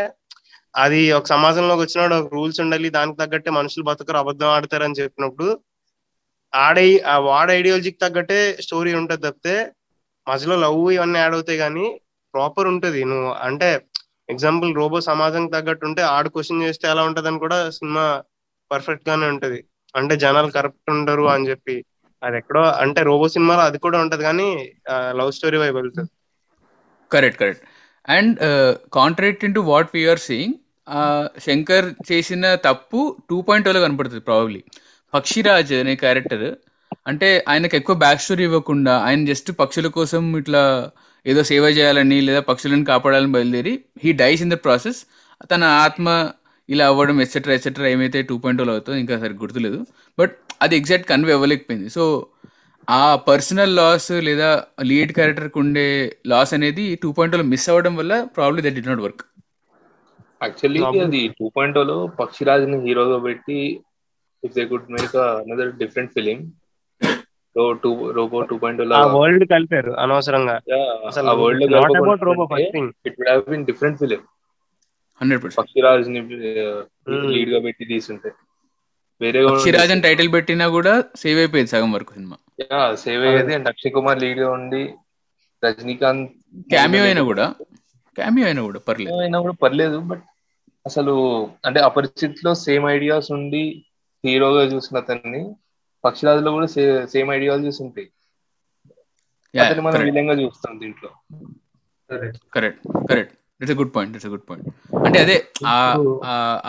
[0.75, 5.47] అది ఒక సమాజంలోకి వచ్చినప్పుడు ఒక రూల్స్ ఉండాలి దానికి తగ్గట్టే మనుషులు బతకరు అబద్ధం ఆడతారు అని చెప్పినప్పుడు
[6.53, 6.85] ఆడే
[7.29, 9.55] వాడ ఐడియాలజీకి తగ్గట్టే స్టోరీ ఉంటుంది తప్పితే
[10.27, 11.85] మధ్యలో లవ్ ఇవన్నీ యాడ్ అవుతాయి కానీ
[12.33, 13.01] ప్రాపర్ ఉంటది.
[13.11, 13.69] నువ్వు అంటే
[14.29, 18.05] ఎగ్జాంపుల్ రోబో సమాజం తగ్గట్టు ఉంటే ఆడు క్వశ్చన్ చేస్తే ఎలా ఉంటదని కూడా సినిమా
[18.71, 19.59] పర్ఫెక్ట్ గానే ఉంటది.
[19.95, 21.75] అంటే జనాలు కరెక్ట్ ఉండరు అని చెప్పి.
[22.25, 24.47] అది ఎక్కడో అంటే రోబో సినిమాలో అది కూడా ఉంటది కానీ
[25.19, 26.11] లవ్ స్టోరీ వైపు వెళ్తుంది
[27.11, 27.63] correct correct.
[28.07, 28.37] And
[28.97, 30.55] contrast to what we're seeing
[31.45, 34.61] Shankar చేసిన తప్పు టూ పాయింట్లో కనపడుతుంది ప్రాబబ్లీ
[35.13, 36.47] పక్షిరాజ్ అనే క్యారెక్టర్
[37.09, 40.63] అంటే ఆయనకు ఎక్కువ బ్యాక్ స్టోరీ ఇవ్వకుండా ఆయన జస్ట్ పక్షుల కోసం ఇట్లా
[41.25, 44.99] ఏదో సేవ చేయాలని లేదా పక్షులను కాపాడాలని బయలుదేరి he dies in the process
[45.51, 46.07] తన ఆత్మ
[46.69, 49.79] ఇలా అవ్వడం ఎట్సెట్రా ఎట్సెట్రా ఏమైతే టూ పాయింట్ అవుతుందో ఇంకా సరిగ్గా గుర్తులేదు.
[50.17, 51.87] బట్ అది ఎగ్జాక్ట్ కన్వే అవ్వలేకపోయింది.
[51.95, 52.03] సో
[52.87, 54.49] ఆ పర్సనల్ లాస్ లేదా
[54.89, 55.85] లీడ్ క్యారెక్టర్కి ఉండే
[56.31, 59.23] లాస్ అనేది టూ పాయింట్ మిస్ అవ్వడం వల్ల probably that did not work
[60.41, 60.81] actually.
[61.07, 63.59] అది టూ పాయింట్లో పక్షిరాజుని హీరోగా పెట్టి
[64.43, 66.39] if they could make another different film
[67.83, 70.55] two Robo two point ఆ వరల్డ్ కలిపారు అనవసరంగా.
[71.41, 74.21] World not about Robo first thing it would have been different film
[75.21, 76.21] hundred percent పక్షిరాజ్ని
[77.09, 77.25] Hmm.
[77.33, 78.29] లీడ్గా పెట్టి తీసుంటే
[79.21, 82.37] వేరే పక్షిరాజ్ అని టైటిల్ పెట్టినా కూడా సేవ్ అయిపోయింది సగం వరకు సినిమా.
[82.95, 83.53] సేవ్ అయ్యేది.
[83.53, 84.93] అండ్ అక్షయ్ కుమార్ లీడ్గా ఉండి
[85.65, 86.31] రజనీకాంత్
[86.69, 87.45] క్యామియో అయినా కూడా.
[88.15, 89.17] క్యామియో అయినా కూడా పర్లేదు.
[89.21, 90.23] అయినా కూడా పర్లేదు బట్
[90.85, 91.13] అసలు
[91.65, 93.85] అంటే అపరిచిత్లో సేమ్ ఐడియాస్ ఉండి
[94.25, 95.53] హీరోగా చూసిన అతన్ని
[96.05, 96.67] పక్షిరాజులో కూడా
[97.05, 98.07] సేమ్ ఐడియాలజీస్ ఉంటాయి.
[99.53, 101.09] అతన్ని మనం విలంగా చూస్తాం దీంట్లో.
[102.55, 104.67] Correct correct it's good point it's good point
[105.05, 105.37] అంటే అదే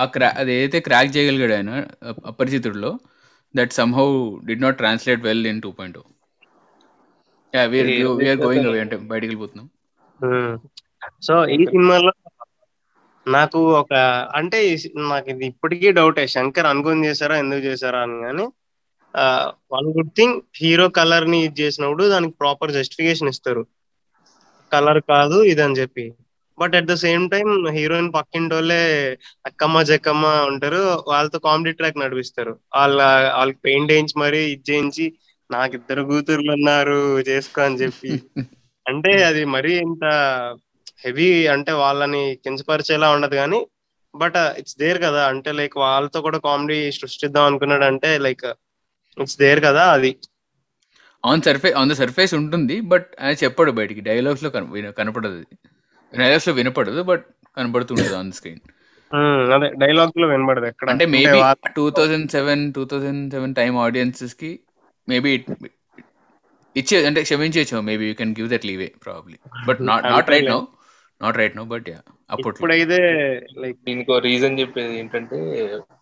[0.00, 1.70] ఆ క్రా అది ఏదైతే క్రాక్ చేయగలిగాడు ఆయన
[2.32, 2.90] అపరిచితుడిలో
[3.54, 4.08] that somehow
[4.48, 5.98] did not translate well in two point
[8.44, 9.66] going away అంటే బయటికి వెళ్ళిపోతున్నాం.
[11.26, 12.12] సో ఈ సినిమాలో
[13.26, 13.92] నాకు ఒక
[14.38, 14.58] అంటే
[15.12, 18.44] నాకు ఇది ఇప్పటికీ డౌటే శంకర్ అనుకుని చేశారా ఎందుకు చేశారా అని కానీ
[19.74, 23.62] వన్ గుడ్ థింగ్ హీరో కలర్ని ఇది చేసినప్పుడు దానికి ప్రాపర్ జస్టిఫికేషన్ ఇస్తారు.
[24.72, 26.04] కలర్ కాదు ఇది అని చెప్పి.
[26.58, 28.80] But at the same time heroine పక్కింటోళ్ళే
[29.48, 30.82] అక్కమ్మ జక్కమ్మ ఉంటారు.
[31.08, 32.52] వాళ్ళతో కామెడీ ట్రాక్ నడిపిస్తారు.
[32.76, 32.98] వాళ్ళ
[33.38, 35.06] వాళ్ళకి పెయింట్ వేయించి మరి ఇది చేయించి
[35.50, 38.12] నాకు ఇద్దరు కూతుర్లు ఉన్నారు చేసుకో అని చెప్పి.
[38.86, 40.04] అంటే అది మరీ ఇంత
[41.04, 43.60] హెవీ అంటే వాళ్ళని కించపరిచేలా ఉండదు కానీ
[44.14, 45.22] బట్ ఇట్స్ దేర్ కదా.
[45.32, 48.46] అంటే లైక్ వాళ్ళతో కూడా కామెడీ సృష్టిద్దాం అనుకున్నాడు అంటే లైక్
[49.18, 50.12] ఇట్స్ దేర్ కదా అది.
[51.24, 54.00] On surface on the surface ఉంటుంది బట్ ఆయన చెప్పాడు బయటికి.
[54.08, 54.50] డైలాగ్స్లో
[54.98, 55.40] కనపడదు
[56.12, 57.24] డైలాగ్స్లో వినపడదు బట్
[57.56, 58.62] కనపడుతుంటుంది ఆన్ స్క్రీన్
[59.54, 60.86] అదే డైలాగ్లో వినబడదు ఎక్కడ.
[60.92, 61.38] అంటే maybe
[61.76, 64.50] two thousand seven two thousand seven time ఆడియన్సెస్కి
[65.08, 65.32] maybe
[66.76, 69.36] ఇచ్చే అంటే క్షమించవచ్చు maybe you can give that leeway probably
[69.68, 70.58] but not not right now
[71.20, 72.52] not right now but yeah అప్పట్లో.
[72.54, 72.98] ఇప్పుడైతే
[73.62, 75.38] లైక్ దీనికి రీజన్ చెప్పేది ఏంటంటే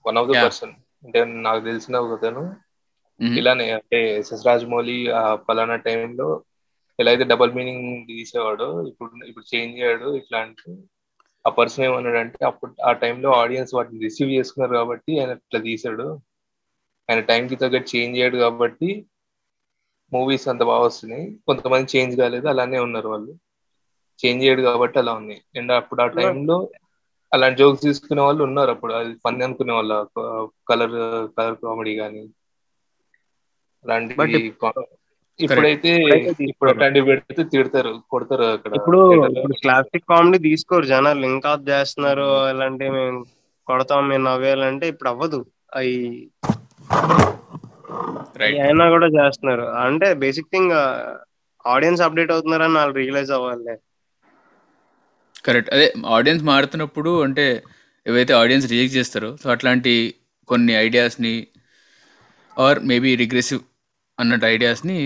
[0.06, 0.44] one of the Yeah.
[0.46, 2.42] Person అంటే నాకు తెలిసిన ఒకతను
[3.20, 3.34] Mhm.
[3.38, 6.28] ఇలానే అంటే ఎస్ఎస్ రాజమౌళి ఆ పలానా టైంలో
[7.00, 10.76] ఎలా అయితే డబల్ మీనింగ్ తీసేవాడో ఇప్పుడు ఇప్పుడు చేంజ్ అయ్యాడు ఇట్లా అంటే
[11.46, 16.20] ఆ పర్సన్ ఏమన్నాడంటే అప్పుడు ఆ టైంలో ఆడియన్స్ వాటిని రిసీవ్ చేసుకున్నారు కాబట్టి ఆయన ఇట్లా తీసాడు.
[17.10, 19.06] ఆయన టైంకి తగ్గట్టు చేంజ్ అయ్యాడు కాబట్టి
[20.12, 21.38] మూవీస్ అంత బాగా వస్తున్నాయి.
[21.46, 23.32] కొంతమంది చేంజ్ కాలేదు అలానే ఉన్నారు వాళ్ళు.
[24.26, 26.68] చేంజ్ అయ్యాడు కాబట్టి అలా ఉంది అండ్ అప్పుడు ఆ టైంలో
[27.34, 28.92] అలాంటి జోక్స్ తీసుకునే వాళ్ళు ఉన్నారు అప్పుడు.
[28.94, 30.08] అది ఫన్ అనుకునే వాళ్ళు
[30.68, 30.90] కలర్
[31.38, 32.28] కలర్ కామెడీ కానీ
[34.62, 35.03] కా-
[35.40, 35.92] ఇప్పుడైతే
[36.48, 36.72] ఇప్పుడు
[37.08, 39.00] పెడితే తిడతారు కొడతారు అక్కడ ఇప్పుడు
[39.62, 43.18] క్లాసిక్ కామెడీ తీసుకోరు జనాలు ఇంకా చేస్తున్నారు ఇలాంటి మేము
[43.66, 45.40] కొడతాం మేము నవ్వేయాలంటే ఇప్పుడు అవ్వదు.
[45.76, 45.96] అవి
[48.60, 49.64] అయినా కూడా చేస్తున్నారు.
[49.84, 50.72] అంటే బేసిక్ థింగ్
[51.64, 53.74] ఆడియన్స్ అప్డేట్ అవుతున్నారని వాళ్ళు రియలైజ్ అవ్వాలి.
[55.44, 57.46] కరెక్ట్ అదే ఆడియన్స్ మారుతున్నప్పుడు అంటే
[58.06, 59.92] ఏవైతే ఆడియన్స్ రిజెక్ట్ చేస్తారో సో అట్లాంటి
[60.48, 61.34] కొన్ని ఐడియాస్ని
[62.56, 63.62] ఆర్ మేబీ రిగ్రెసివ్
[64.18, 64.96] అన్నట్టు ఐడియాస్ని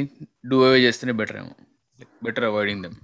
[0.51, 1.53] డూ అవే చేస్తేనే బెటర్ ఏమో.
[2.25, 2.97] Better avoiding them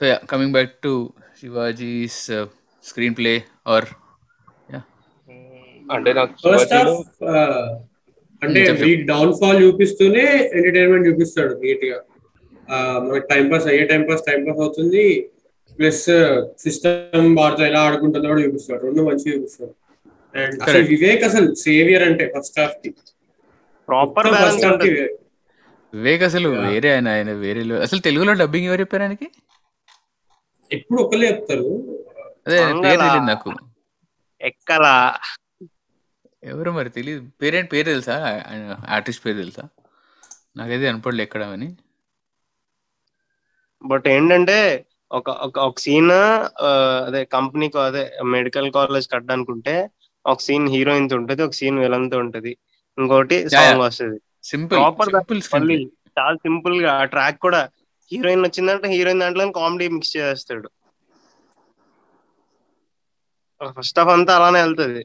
[0.00, 0.92] so yeah coming back to
[1.40, 2.20] Shivaji's
[3.18, 3.34] screenplay
[3.74, 3.88] or
[5.86, 7.22] అంటే నాకు ఫస్ట్ శివాజీలో హాఫ్
[8.42, 10.24] అంటే Hmm, డౌన్ ఫాల్ చూపిస్తూనే
[10.56, 11.98] ఎంటర్టైన్మెంట్ చూపిస్తాడు నీట్గా
[13.04, 15.04] మనకి టైం పాస్ అయ్యే టైం పాస్ టైం పాస్ అవుతుంది.
[15.78, 16.02] ప్లస్
[16.64, 18.82] సిస్టమ్ వారితో ఎలా ఆడుకుంటుందో కూడా చూపిస్తాడు.
[18.86, 19.72] రెండు మంచిగా చూపిస్తాడు.
[20.34, 20.84] అండ్ అసలు.
[20.92, 22.90] వివేక్ అసలు సేవియర్ అంటే ఫస్ట్ హాఫ్కి.
[23.88, 24.28] ప్రాపర్
[25.94, 26.48] వివేక్ అసలు.
[26.48, 29.26] వేరే ఆయన ఆయన వేరే అసలు తెలుగులో డబ్బింగ్ ఎవరు చెప్పారు ఆయనకి?
[30.70, 31.66] ఎప్పుడు ఒకళ్ళే చెప్తారు.
[32.46, 32.58] అదే.
[32.84, 33.50] పేరు తెలియదు నాకు.
[34.40, 34.86] ఎక్కల
[36.44, 37.70] ఎవరు మరి తెలియదు పేరేంటి?
[37.70, 38.16] పేరు తెలుసా?
[38.88, 39.64] ఆర్టిస్ట్ పేరు తెలుసా?
[40.56, 41.68] నాకైతే కనపడలే ఎక్కడ అని.
[43.84, 44.58] బట్ ఏంటంటే
[45.12, 46.10] ఒక ఒక ఒక సీన్
[47.06, 49.74] అదే కంపెనీకి అదే మెడికల్ కాలేజ్ కట్టడానుకుంటే
[50.26, 52.52] ఒక సీన్ హీరోయిన్తో ఉంటది ఒక సీన్ విలన్తో ఉంటది.
[52.98, 54.18] ఇంకోటి సాంగ్ వస్తుంది.
[54.50, 54.80] సింపుల్
[55.54, 55.76] మళ్ళీ
[56.18, 57.60] చాలా సింపుల్గా ఆ ట్రాక్ కూడా
[58.10, 60.68] హీరోయిన్ వచ్చిందంటే హీరోయిన్ దాంట్లో కామెడీ మిక్స్ చేస్తాడు.
[63.70, 65.02] ఫస్ట్ హాఫ్ అంతా అలానే వెళ్తది.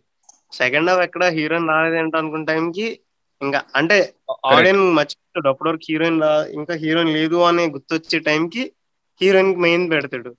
[0.54, 2.88] సెకండ్ హాఫ్ ఎక్కడ హీరోయిన్ రాలేదేంటో అనుకున్న టైంకి
[3.42, 3.98] ఇంకా అంటే
[4.52, 5.48] ఆడియన్ మర్చిపోతాడు.
[5.52, 6.20] అప్పటివరకు హీరోయిన్
[6.58, 8.64] ఇంకా హీరోయిన్ లేదు అని గుర్తొచ్చే టైంకి
[9.22, 10.32] హీరోయిన్ మెయిన్ పెడతాడు.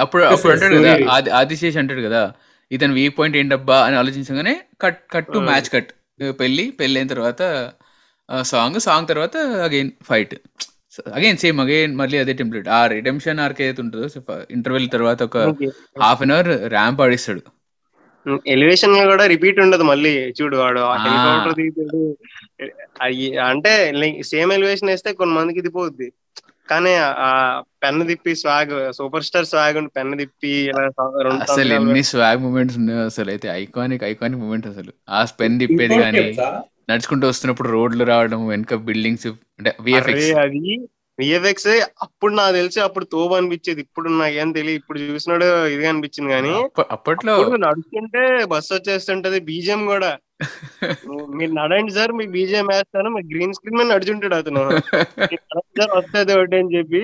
[0.00, 0.92] అప్పుడు అప్పుడు అంటాడు కదా.
[1.14, 2.22] ఆది ఆదిశేష్ అంటాడు కదా
[2.70, 5.38] ఇతను వీక్ పాయింట్ ఏంటబ్బా అని ఆలోచించగానే cut cut to.
[5.48, 5.90] Match cut
[6.30, 7.72] పెళ్ళి పెళ్ళి అయిన తర్వాత
[8.42, 10.34] సాంగ్ సాంగ్ తర్వాత again fight
[11.14, 14.08] again same again మళ్ళీ అదే టెంప్లెట్ ఆ రిడెంప్షన్ ఆర్క్ ఏదైతే ఉంటుందో
[14.50, 15.38] ఇంటర్వెల్ తర్వాత ఒక
[16.02, 17.40] హాఫ్ అన్ అవర్ ర్యాంప్ ఆడిస్తాడు.
[18.46, 20.34] ఎలివేషన్ కూడా రిపీట్ ఉండదు మళ్ళీ.
[20.42, 20.80] చూడు వాడు.
[20.80, 22.16] హెలికాప్టర్ దిగుతాడు.
[23.40, 26.12] అంటే సేమ్ ఎలివేషన్ వేస్తే కొన్ని మందికి ఇది పోద్ది.
[26.68, 27.28] కానీ ఆ
[27.82, 29.78] పెన్ను తిప్పి స్వాగ్ సూపర్ స్టార్ స్వాగ్
[30.18, 30.84] తిప్పి ఇలా
[31.26, 34.92] రెండు అసలు ఎన్ని స్వాగ్ మూమెంట్స్ ఉన్నాయో అసలు అయితే ఐకానిక్ ఐకానిక్ మూమెంట్ అసలు.
[35.10, 36.24] ఆ స్పెన్ తిప్పేది ఇంకోటి కానీ
[36.88, 39.26] నడుచుకుంటూ వస్తున్నప్పుడు రోడ్లు రావడం వెనక బిల్డింగ్స్
[39.58, 40.64] అంటే విఎఫ్ఎక్స్ అది
[41.18, 41.68] విఎఫ్ఎక్స్
[42.04, 43.80] అప్పుడు నాకు తెలిసి అప్పుడు తోపు అనిపించేది.
[43.80, 44.80] ఇప్పుడు నాకేం తెలియదు.
[44.80, 46.52] ఇప్పుడు చూసినాడు ఇది అనిపించింది కానీ
[46.94, 48.22] అప్పట్లో నడుస్తుంటే
[48.52, 50.10] బస్సు వచ్చేస్తుంటది బీజిఎం కూడా.
[51.38, 54.62] మీరు నడండి సార్ మీకు బీజిఎం వేస్తాను మీ గ్రీన్ స్క్రీన్ మీద నడుచుంటాడు అతను.
[55.76, 57.02] సార్ వస్తుంది ఒకటి అని చెప్పి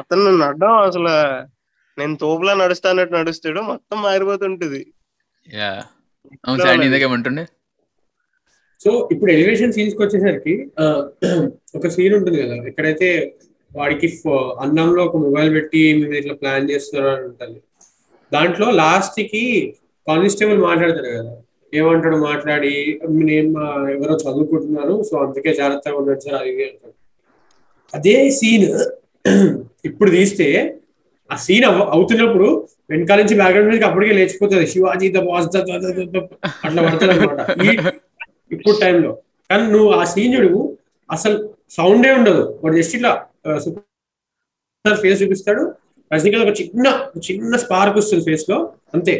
[0.00, 1.14] అతను నడడం అసలు
[1.98, 4.82] నేను తోపులా నడుస్తానట్టు నడుస్తాడు మొత్తం మారిపోతుంటది.
[5.46, 5.72] యా.
[6.44, 7.44] అవును సార్ ఇందాకేమంటుండే
[8.84, 10.54] సో ఇప్పుడు ఎలివేషన్ సీన్స్కి వచ్చేసరికి
[11.78, 13.08] ఒక సీన్ ఉంటుంది కదా ఎక్కడైతే
[13.72, 14.08] వాడికి
[14.64, 17.58] అన్నంలో ఒక మొబైల్ పెట్టి మీరు ఇట్లా ప్లాన్ చేస్తున్నారు అని ఉంటుంది.
[18.32, 19.44] దాంట్లో లాస్ట్కి
[20.06, 21.32] కానిస్టేబుల్ మాట్లాడతాడు కదా
[21.72, 22.72] ఏమంటాడు మాట్లాడి
[23.30, 23.50] నేను
[23.94, 26.94] ఎవరో చదువుకుంటున్నాను సో అందుకే జాగ్రత్తగా ఉన్నాడు సార్ అది ఇది అంటాడు.
[27.94, 28.66] అదే సీన్
[29.88, 30.48] ఇప్పుడు తీస్తే
[31.30, 32.48] ఆ సీన్ అవుతున్నప్పుడు
[32.92, 34.66] వెనకాల నుంచి బ్యాక్గ్రౌండ్ నుంచి అప్పటికే లేచిపోతుంది.
[34.74, 37.40] శివాజీ ద బాస్ అట్లా పడతాడు అనమాట
[38.54, 39.12] ఇప్పుడు టైంలో
[39.50, 40.50] కానీ నువ్వు ఆ సీన్ చూడు
[41.10, 41.36] అసలు
[41.76, 42.42] సౌండే ఉండదు.
[42.62, 43.12] వాడు జస్ట్ ఇట్లా
[43.64, 45.62] సూపర్ ఫేస్ చూపిస్తాడు.
[46.10, 46.86] రజనీకాంత్ ఒక చిన్న
[47.26, 48.58] చిన్న స్పార్క్ వస్తుంది ఫేస్లో.
[48.96, 49.14] అంతే.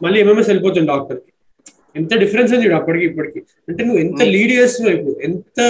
[0.00, 1.30] మళ్ళీ ఎంఎంఎస్ వెళ్ళిపోతుంది డాక్టర్కి.
[1.98, 3.40] ఎంత డిఫరెన్స్ ఉంది చూడు అప్పటికి ఇప్పటికి.
[3.68, 5.16] అంటే నువ్వు ఎంత లీడ్ చేస్తున్నావు ఇప్పుడు?
[5.28, 5.60] ఎంత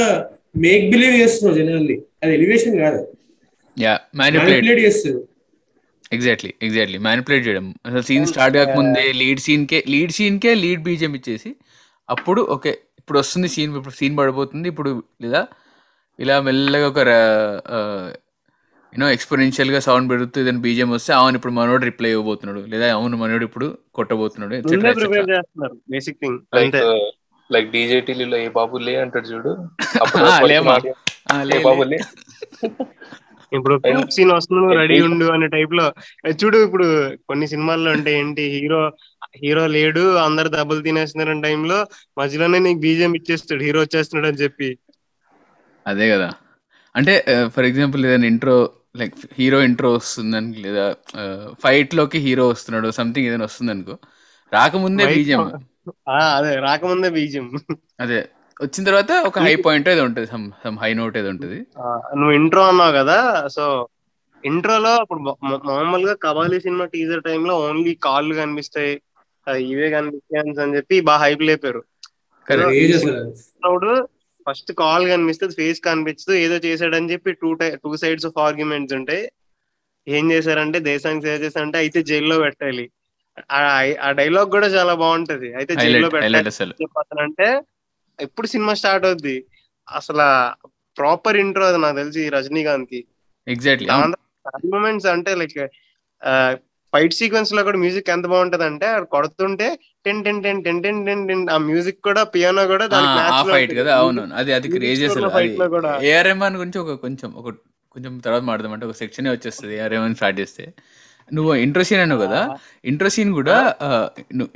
[0.64, 3.00] మేక్ బిలీవ్ చేస్తున్నావు జనాల్ని అది ఎలివేషన్ కాదు.
[3.76, 5.24] యా మ్యానిపులేట్ చేస్తున్నావు
[6.16, 7.66] ఎగ్జాక్ట్లీ ఎగ్జాక్ట్లీ మ్యానిపులేట్ చేయడం.
[7.86, 11.50] అసలు సీన్ స్టార్ట్ కాకముందే లీడ్ సీన్ కే లీడ్ సీన్ కే లీడ్ బీజం ఇచ్చేసి
[12.08, 12.72] అప్పుడు ఓకే
[13.06, 14.66] ఇప్పుడు వస్తుంది సీన్ ఇప్పుడు సీన్ పడిపోతుంది.
[14.72, 14.90] ఇప్పుడు
[15.24, 15.40] లేదా
[16.18, 17.00] ఇలా మెల్లగా ఒక
[18.92, 22.62] యూనో ఎక్స్పోనెన్షియల్గా సౌండ్ పెడుతూ ఏదైనా బీజం వస్తే అవును ఇప్పుడు మనోడు రిప్లై ఇవ్వబోతున్నాడు.
[22.72, 23.66] లేదా అవును మనోడు ఇప్పుడు
[23.98, 24.54] కొట్టబోతున్నాడు
[26.56, 26.76] లైక్
[27.50, 29.52] లైక్ డీజేటీలో ఏ బాబు లే అంటాడు చూడు.
[33.52, 33.74] ఇప్పుడు
[34.14, 35.84] సీన్ వస్తుంది రెడీ ఉండు అనే టైప్లో.
[36.40, 36.86] చూడు ఇప్పుడు
[37.28, 38.80] కొన్ని సినిమాల్లో అంటే ఏంటి హీరో
[39.36, 41.78] హీరో లేడు అందరు దెబ్బలు తినేస్తున్నారు టైంలో
[42.16, 44.68] మధ్యలోనే నీకు బీజం ఇచ్చేస్తాడు హీరో వచ్చేస్తున్నాడు అని చెప్పి.
[45.86, 46.28] అదే కదా.
[46.94, 47.14] అంటే
[47.54, 48.56] ఫర్ ఎగ్జాంపుల్ ఏదైనా ఇంట్రో
[49.00, 50.84] లైక్ హీరో ఇంట్రో వస్తుందని లేదా
[51.62, 53.96] ఫైట్లోకి హీరో వస్తున్నాడు సంథింగ్ ఏదైనా వస్తుంది అనుకో
[54.52, 55.42] రాకముందే బీజం
[56.06, 57.44] ఆ, అదే రాకముందే బీజం
[58.00, 58.18] అదే
[58.60, 61.58] వచ్చిన తర్వాత ఒక హై పాయింట్ ఏదో ఉంటుంది సమ్ సమ్ హై నోట్ ఏదో ఉంటుంది.
[62.18, 63.18] నువ్వు ఇంట్రో అన్నావు కదా
[63.54, 63.64] సో
[64.44, 65.20] ఇంట్రోలో ఇప్పుడు
[65.68, 68.94] మామూలుగా కబాలి సినిమా టీజర్ టైంలో ఓన్లీ కాళ్ళు కనిపిస్తాయి
[69.54, 71.84] ఇవే కనిపిస్తాయి అని చెప్పి బాగా హైప్ లేపారు.
[74.48, 79.32] ఫస్ట్ కాల్ కనిపిస్తుంది ఫేస్ కనిపించదు ఏదో చేశాడని చెప్పి two tie sides of arguments ఉంటాయి
[80.08, 82.90] ఏం చేశారంటే దేశానికి సేవ చేశారంటే అయితే జైల్లో పెట్టాలి.
[83.52, 85.54] ఆ- డైలాగ్ కూడా చాలా బాగుంటది.
[85.54, 86.34] అయితే జైల్లో పెట్టాలి
[86.82, 87.60] చెప్పాలంటే
[88.20, 89.44] ఎప్పుడు సినిమా స్టార్ట్ అవుద్ది?
[89.92, 90.16] అసలు
[90.96, 93.04] ప్రాపర్ ఇంట్రో అది నాకు తెలిసి రజనీకాంత్కి
[93.48, 93.88] ఎగ్జాక్ట్లీ
[94.72, 95.58] మూమెంట్స్ అంటే లైక్
[96.92, 99.68] ఫైట్ సీక్వెన్స్లో కూడా మ్యూజిక్ ఎంత బాగుంటది అంటే కొడుతుంటే
[100.06, 103.72] ten ten ten ten ten ten ten ఆ మ్యూజిక్ కూడా పియానో కూడా దానికి ఆ ఫైట్.
[103.80, 105.92] కదా అవును అది అది Music క్రేజ్ store అసలు లో అది fight లో కూడా.
[106.10, 107.48] ఏఆర్ రెహమాన్ గురించి ఒక కొంచెం ఒక
[107.96, 110.64] కొంచెం తర్వాత మాడదాం అంటే ఒక సెక్షన్ వచ్చేస్తుంది ఏఆర్ రెహమాన్ స్టార్ట్ చేస్తే
[111.30, 112.40] నువ్వు ఇంట్రో సీన్ అన్నావు కదా
[112.84, 113.56] ఇంట్రో సీన్ కూడా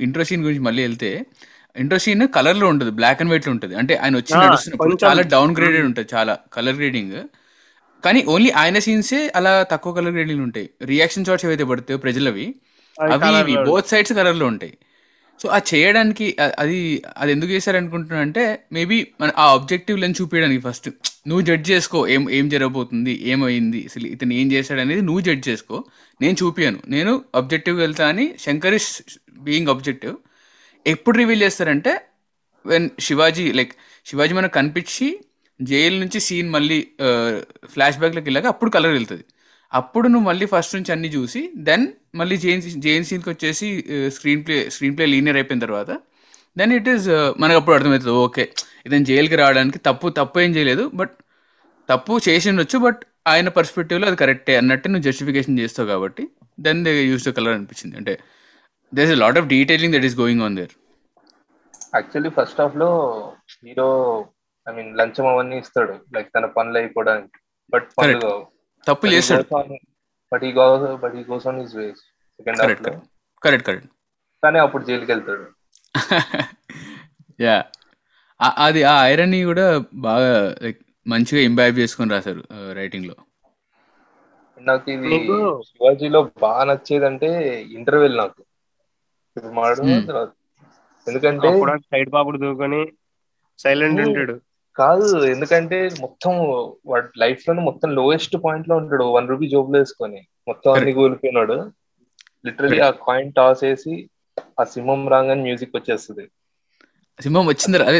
[0.05, 1.09] ఇంట్రో సీన్ గురించి మళ్ళీ వెళ్తే
[1.75, 4.95] ఇంట్రో సీన్ కలర్లో ఉంటుంది బ్లాక్ అండ్ వైట్లో ఉంటుంది అంటే ఆయన వచ్చి నడుస్తున్నప్పుడు.
[5.03, 7.15] చాలా డౌన్ గ్రేడెడ్ ఉంటుంది చాలా కలర్ గ్రేడింగ్
[8.03, 10.67] కానీ ఓన్లీ ఆయన సీన్సే అలా తక్కువ కలర్ గ్రేడింగ్ ఉంటాయి.
[10.91, 12.47] రియాక్షన్ షాట్స్ ఏవైతే పడతాయో ప్రజలవి
[12.97, 14.73] అవి ఇవి బోత్ సైడ్స్ కలర్లో ఉంటాయి.
[15.39, 16.25] సో అది చేయడానికి
[16.61, 16.79] అది
[17.17, 18.43] అది ఎందుకు చేశారు అనుకుంటున్నా అంటే
[18.75, 20.87] మేబీ మన ఆ ఆబ్జెక్టివ్ లెన్స్ చూపించడానికి ఫస్ట్
[21.29, 25.77] నువ్వు జడ్జ్ చేసుకో ఏం ఏం జరగబోతుంది ఏమైంది అసలు ఇతను ఏం చేశాడు అనేది నువ్వు జడ్జ్ చేసుకో.
[26.21, 26.79] నేను చూపియాను.
[26.87, 28.89] నేను అబ్జెక్టివ్ వెళ్తా అని శంకర్ ఇస్
[29.47, 30.15] బీయింగ్ అబ్జెక్టివ్
[30.85, 31.93] ఎప్పుడు రివీల్ చేస్తారంటే
[32.65, 33.73] వెన్ శివాజీ లైక్
[34.05, 35.07] శివాజీ మనకు కనిపించి
[35.69, 36.79] జైలు నుంచి సీన్ మళ్ళీ
[37.73, 39.23] ఫ్లాష్ బ్యాక్లోకి వెళ్ళాక అప్పుడు కలర్ వెళ్తుంది.
[39.71, 41.85] అప్పుడు నువ్వు మళ్ళీ ఫస్ట్ నుంచి అన్ని చూసి దెన్
[42.19, 43.67] మళ్ళీ జైన్ జైన్ సీన్కి వచ్చేసి
[44.15, 45.91] screenplay screenplay linear అయిపోయిన తర్వాత
[46.57, 47.07] దెన్ ఇట్ ఈస్
[47.41, 48.43] మనకు అప్పుడు అర్థమవుతుంది ఓకే
[48.85, 51.13] ఇతను జైలుకి రావడానికి తప్పు తప్పు ఏం చేయలేదు బట్
[51.89, 56.23] తప్పు చేసి ఉండొచ్చు బట్ ఆయన పర్స్పెక్టివ్లో అది కరెక్టే అన్నట్టు నువ్వు జస్టిఫికేషన్ చేస్తావు కాబట్టి
[56.59, 57.95] then they use the colour అనిపించింది.
[57.99, 58.13] అంటే
[58.93, 60.73] there is lot of detailing that is going on there
[61.95, 62.89] actually first హాఫ్లో
[63.65, 63.89] హీరో
[64.67, 67.37] ఐ మీన్ లంచం అవన్నీ ఇస్తాడు లైక్ తన పనులు అయిపోవడానికి.
[67.73, 68.31] బట్ పనులు
[68.87, 69.77] తప్పు చేస్తాడు
[70.31, 72.01] but he goes but he goes on his ways
[72.39, 72.93] second half కరెక్ట్లో.
[73.41, 73.89] Correct correct
[74.43, 75.45] కానీ అప్పుడు జైలుకి వెళ్తాడు.
[77.39, 77.55] యా
[78.61, 79.65] అది ఆ ఐరన్ కూడా
[80.05, 80.29] బాగా
[80.63, 82.41] లైక్ మంచిగా ఇంబైబ్ చేసుకొని రాశారు
[82.79, 83.15] రైటింగ్లో.
[84.57, 85.11] నాకు ఇది
[85.69, 87.29] శివాజీలో బాగా నచ్చేది అంటే
[87.77, 88.41] ఇంటర్వెల్ నాకు
[89.57, 90.01] మాడు Hmm.
[90.07, 90.31] తర్వాత
[91.07, 91.49] ఎందుకంటే
[91.91, 92.81] సైడ్ పాపుడు దూకొని
[93.59, 94.07] సైలెంట్ Hmm.
[94.07, 94.35] ఉంటాడు.
[94.75, 96.33] కాదు ఎందుకంటే మొత్తం
[96.85, 99.05] వాడు లైఫ్లోనే మొత్తం లోయెస్ట్ పాయింట్లో ఉంటాడు.
[99.15, 101.57] వన్ రూపీ జోబులో వేసుకొని మొత్తం అన్ని కోల్పోయినాడు.
[102.45, 103.95] లిటరలీ ఆ కాయిన్ టాస్ వేసి
[104.59, 106.25] ఆ సింహం రాగానే మ్యూజిక్ వచ్చేస్తుంది.
[107.19, 107.99] సింహం వచ్చింది అదే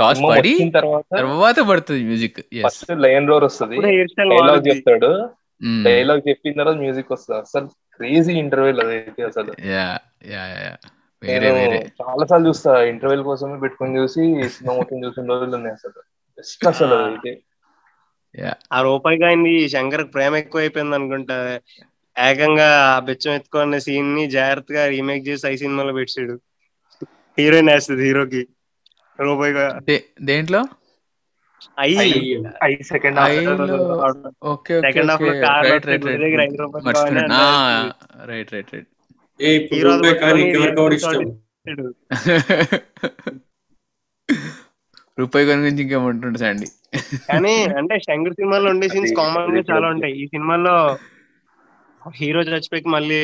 [0.00, 3.78] టాస్ పడి వచ్చిన తర్వాత తర్వాత పడుతుంది music as first lion roar వస్తుంది.
[4.32, 5.10] డైలాగ్ చెప్తాడు.
[5.86, 7.38] డైలాగ్ చెప్పిన తర్వాత మ్యూజిక్ వస్తుంది.
[7.40, 9.52] అసలు క్రేజీ ఇంటర్వెల్ అదైతే అసలు.
[9.70, 9.86] యా
[10.32, 10.72] యా యా
[11.22, 11.78] వేరే నేను వేరే.
[12.00, 16.00] చాలా సార్లు చూస్తా ఇంటర్వెల్ కోసమే పెట్టుకొని చూసి సినిమా మొత్తం చూసిన రోజులు ఉన్నాయి అసలు.
[16.38, 16.96] బెస్ట్ అసలు
[18.72, 21.36] ఆ రూపాయి కాయింది శంకర్ ప్రేమ ఎక్కువ అయిపోయింది అనుకుంటా.
[22.16, 26.34] ఏకంగా ఆ బెచ్చం ఎత్తుకున్న సీన్ని జాగ్రత్తగా రీమేక్ చేసి ఐ సినిమాలో పెట్టాడు.
[27.38, 28.42] హీరోయిన్ వేస్తుంది హీరోకి.
[29.18, 29.52] రూపాయి
[30.22, 30.62] దేంట్లో?
[38.28, 38.88] రైట్ రైట్ రైట్
[45.18, 46.68] రూపాయి గురించి ఇంకేమంటుండే అండి
[47.30, 50.14] కానీ అంటే శంకర్ సినిమాలో ఉండే సీన్స్ కామన్గా చాలా ఉంటాయి.
[50.22, 50.74] ఈ సినిమాలో
[52.02, 53.20] హీరో చచ్చిపోయి మళ్ళీ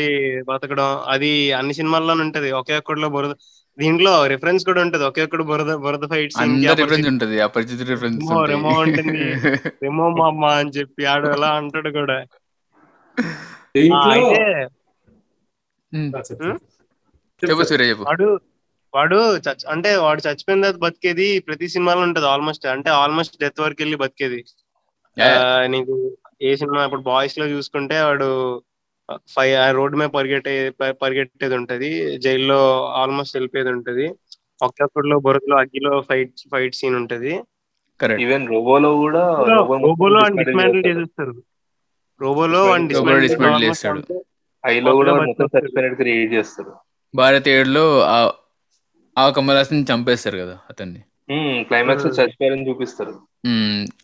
[0.49, 2.49] బతకడం అది అన్ని సినిమాల్లోనే ఉంటది.
[2.61, 3.35] ఒకే ఒక్కడిలో బురద
[3.79, 5.05] దీంట్లో రిఫరెన్స్ కూడా ఉంటది.
[5.11, 6.35] ఒకే ఒక్కడు బురద బురద ఫైట్
[6.83, 7.37] రిఫరెన్స్ ఉంటది.
[7.41, 9.25] అపరిచిత రిఫరెన్స్ రెమో రెమో ఉంటుంది.
[9.85, 12.19] రెమో మా అమ్మ అని చెప్పి ఆడు ఎలా అంటాడు కూడా.
[13.77, 13.89] అయితే చెప్పు.
[13.89, 15.84] చెప్పు సూర్య చెప్పు
[18.05, 18.27] వాడు
[18.95, 19.17] వాడు
[19.69, 24.41] అంటే వాడు చచ్చిపోయిన తర్వాత బతికేది ప్రతి సినిమాలో ఉంటది ఆల్మోస్ట్ అంటే ఆల్మోస్ట్ డెత్ వరకు వెళ్ళి బతికేది.
[25.67, 25.95] నీకు
[26.43, 28.29] ఏ సినిమా ఇప్పుడు బాయ్స్లో చూసుకుంటే వాడు
[29.29, 30.71] ఫైవ్ రోడ్డు మీద పరిగెట్టే
[31.03, 32.19] పరిగెట్టేది ఉంటది.
[32.19, 32.61] జైల్లో
[33.01, 34.07] ఆల్మోస్ట్ వెళ్ళిపోయేది ఉంటది.
[34.63, 37.33] ఒక్కొక్కడిలో బురదలో అగ్గిలో ఫైట్ ఫైట్ సీన్ ఉంటది.
[38.01, 41.35] కరెక్ట్ ఈవెన్ రోబోలో కూడా రోబో రోబోలో డిస్మాంటిల్ చేసేస్తారు.
[42.21, 44.03] రోబోలో డిస్మాంటిల్ చేస్తాడు.
[44.67, 45.45] ఐలో కూడా మొత్తం.
[45.45, 46.75] చచ్చిపోయినట్టు క్రియేట్ చేస్తారు
[47.15, 48.33] భారత్ ఏడులో ఆ-
[49.19, 51.01] ఆ కమల్ హాసన్ చంపేస్తారు కదా అతన్ని.
[51.65, 52.07] క్లైమాక్స్.
[52.07, 53.21] చచ్చిపోయారని చూపిస్తారు.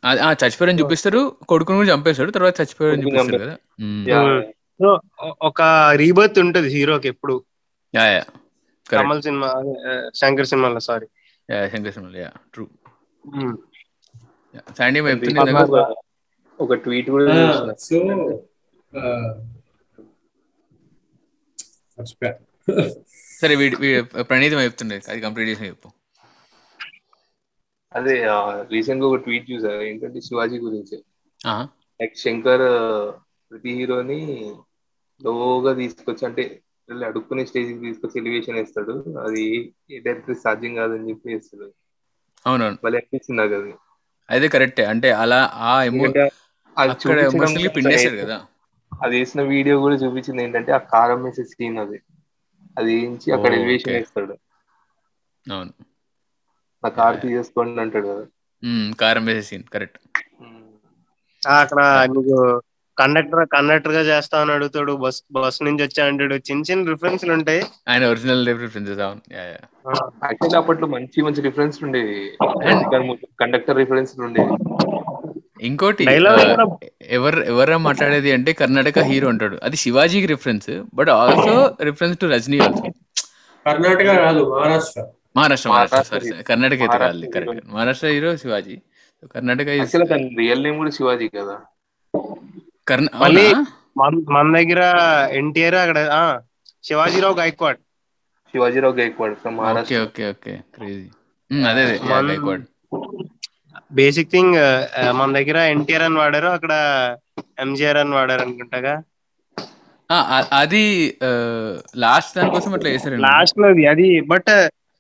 [0.06, 3.56] ఆ- చచ్చిపోయారని చూపిస్తారు కొడుకుని కూడా చంపేస్తాడు తర్వాత చచ్చిపోయారని చూపిస్తారు కదా.
[5.42, 5.62] ఒక
[5.96, 7.44] రీబర్త్ ఉంటది హీరోకి ఎప్పుడు.
[7.94, 8.20] Yeah yeah.
[8.90, 9.74] Correct Kamal cinema
[10.14, 11.06] Shankar సినిమాలో sorry.
[11.68, 12.66] Shankar cinema yeah true
[14.78, 15.00] Sandy.
[15.00, 15.94] ఒక-
[16.60, 17.74] ఒక ట్వీట్ కూడా.
[17.78, 17.98] సో
[18.98, 19.32] ఆ,
[22.00, 22.34] మర్చిపోయా
[23.42, 25.00] సరే వీడి ప్రణీతం చెప్తుండే.
[25.08, 25.88] అది కంప్లీట్ చేసి చెప్పు.
[27.94, 28.26] అదే
[28.70, 29.82] రీసెంట్గా ఒక ట్వీట్ చూసా.
[29.82, 31.04] ఏంటంటే శివాజీ గురించి.
[32.00, 32.66] లైక్ శంకర్
[33.50, 34.52] ప్రతి హీరోని
[35.24, 39.18] లోగా తీసుకొచ్చి అంటే వీళ్ళు అడుక్కునే స్టేజ్కి తీసుకొచ్చి ఎలివేషన్ వేస్తాడు.
[39.18, 41.72] అది ఏ డైరెక్టర్ సాధ్యం కాదని చెప్పి వేస్తాడు.
[42.46, 42.78] అవునవును.
[42.84, 43.74] మళ్ళీ అనిపించింది నాకు అది
[44.30, 44.84] అదే కరెక్టే.
[44.84, 45.84] అంటే అలా ఆ
[47.76, 48.46] పిండేశాడు కదా.
[49.00, 51.98] అది వేసిన వీడియో కూడా చూపించింది ఏంటంటే ఆ కారం వేసే సీన్ అది.
[52.76, 53.94] అది వేయించి అక్కడ ఎలివేషన్.
[53.94, 54.34] వేస్తాడు.
[55.46, 55.72] అవును.
[56.84, 58.24] నా కార్ తీసేసుకోండి అంటాడు కదా.
[58.98, 59.98] కారం వేసే సీన్ కరెక్ట్
[61.42, 61.80] ఆ, అక్కడ
[62.14, 62.36] నీకు
[62.96, 64.92] కండక్టర్ కండక్టర్గా చేస్తా అని అడుగుతాడు.
[64.96, 66.34] బస్ బస్ నుంచి వచ్చా అంటాడు.
[66.48, 67.62] చిన్న చిన్న రిఫరెన్స్లు ఉంటాయి.
[67.88, 69.22] ఆయన ఒరిజినల్ రిఫరెన్సెస్ అవును.
[69.32, 69.60] Yeah yeah.
[70.24, 72.18] యాక్చువల్లీ అప్పట్లో మంచి మంచి రిఫరెన్స్ ఉండేవి.
[73.40, 74.54] కండక్టర్ రిఫరెన్స్ ఉండేవి.
[75.60, 76.02] ఇంకోటి
[77.16, 79.56] ఎవరు ఎవరా మాట్లాడేది అంటే కర్ణాటక హీరో అంటాడు.
[79.66, 81.54] అది శివాజీకి reference but also
[81.88, 82.84] reference to Rajini also
[83.66, 85.00] Karnataka కాదు మహారాష్ట్ర.
[85.36, 86.30] మహారాష్ట్ర మహారాష్ట్ర సారీ.
[86.48, 87.66] కర్ణాటక అయితే Maharashtra correct.
[87.74, 88.76] Maharashtra hero Shivaji.
[89.34, 89.68] Karnataka
[90.38, 91.56] real name కూడా శివాజీ కదా.
[92.86, 93.06] కర్ణ?
[93.96, 94.80] మన మన దగ్గర
[95.38, 96.22] ఎన్టీఆర్ అక్కడ ఆ,
[96.84, 97.80] Shivajirao Gaekwad
[98.54, 99.98] Shivajirao Gaekwad okay Maharashtra.
[100.04, 101.06] Okay okay crazy
[101.50, 101.94] అదే అదే
[102.30, 102.64] గైక్వాడ్
[103.90, 104.56] బేసిక్ థింగ్
[105.18, 106.72] మన దగ్గర ఎన్టీఆర్ అని వాడారు అక్కడ
[107.58, 108.94] ఎంజిఆర్ అని వాడారు అనుకుంటాగా?
[110.60, 110.82] అది
[111.96, 113.22] లాస్ట్ దానికోసం అట్లా చేశారండి.
[113.26, 114.52] లాస్ట్లో అది అది బట్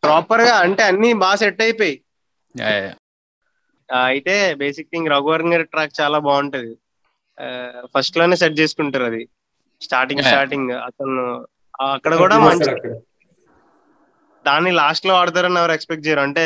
[0.02, 1.96] ప్రాపర్గా అంటే అన్ని బాగా సెట్ అయిపోయి.
[4.06, 6.72] అయితే బేసిక్ థింగ్ రఘువరన్ గారి ట్రాక్ చాలా బాగుంటది.
[7.94, 9.22] ఫస్ట్లోనే సెట్ చేసుకుంటారు అది.
[9.82, 10.30] Starting Yeah.
[10.30, 11.22] స్టార్టింగ్ అతను
[11.90, 12.70] అక్కడ కూడా మంచి
[14.44, 16.20] దాన్ని లాస్ట్లో వాడతారని ఎవరు ఎక్స్పెక్ట్ చేయరు.
[16.20, 16.44] అంటే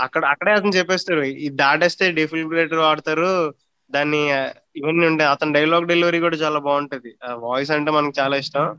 [0.00, 3.54] అక్కడ అక్కడే అతను చెప్పేస్తారు ఇది దాటేస్తే డిఫిబ్రిలేటర్ వాడతారు
[3.90, 4.30] దాన్ని
[4.76, 7.14] ఇవన్నీ ఉంటాయి అతని డైలాగ్ డెలివరీ కూడా చాలా బాగుంటది.
[7.32, 8.78] వాయిస్ అంటే మనకు చాలా ఇష్టం.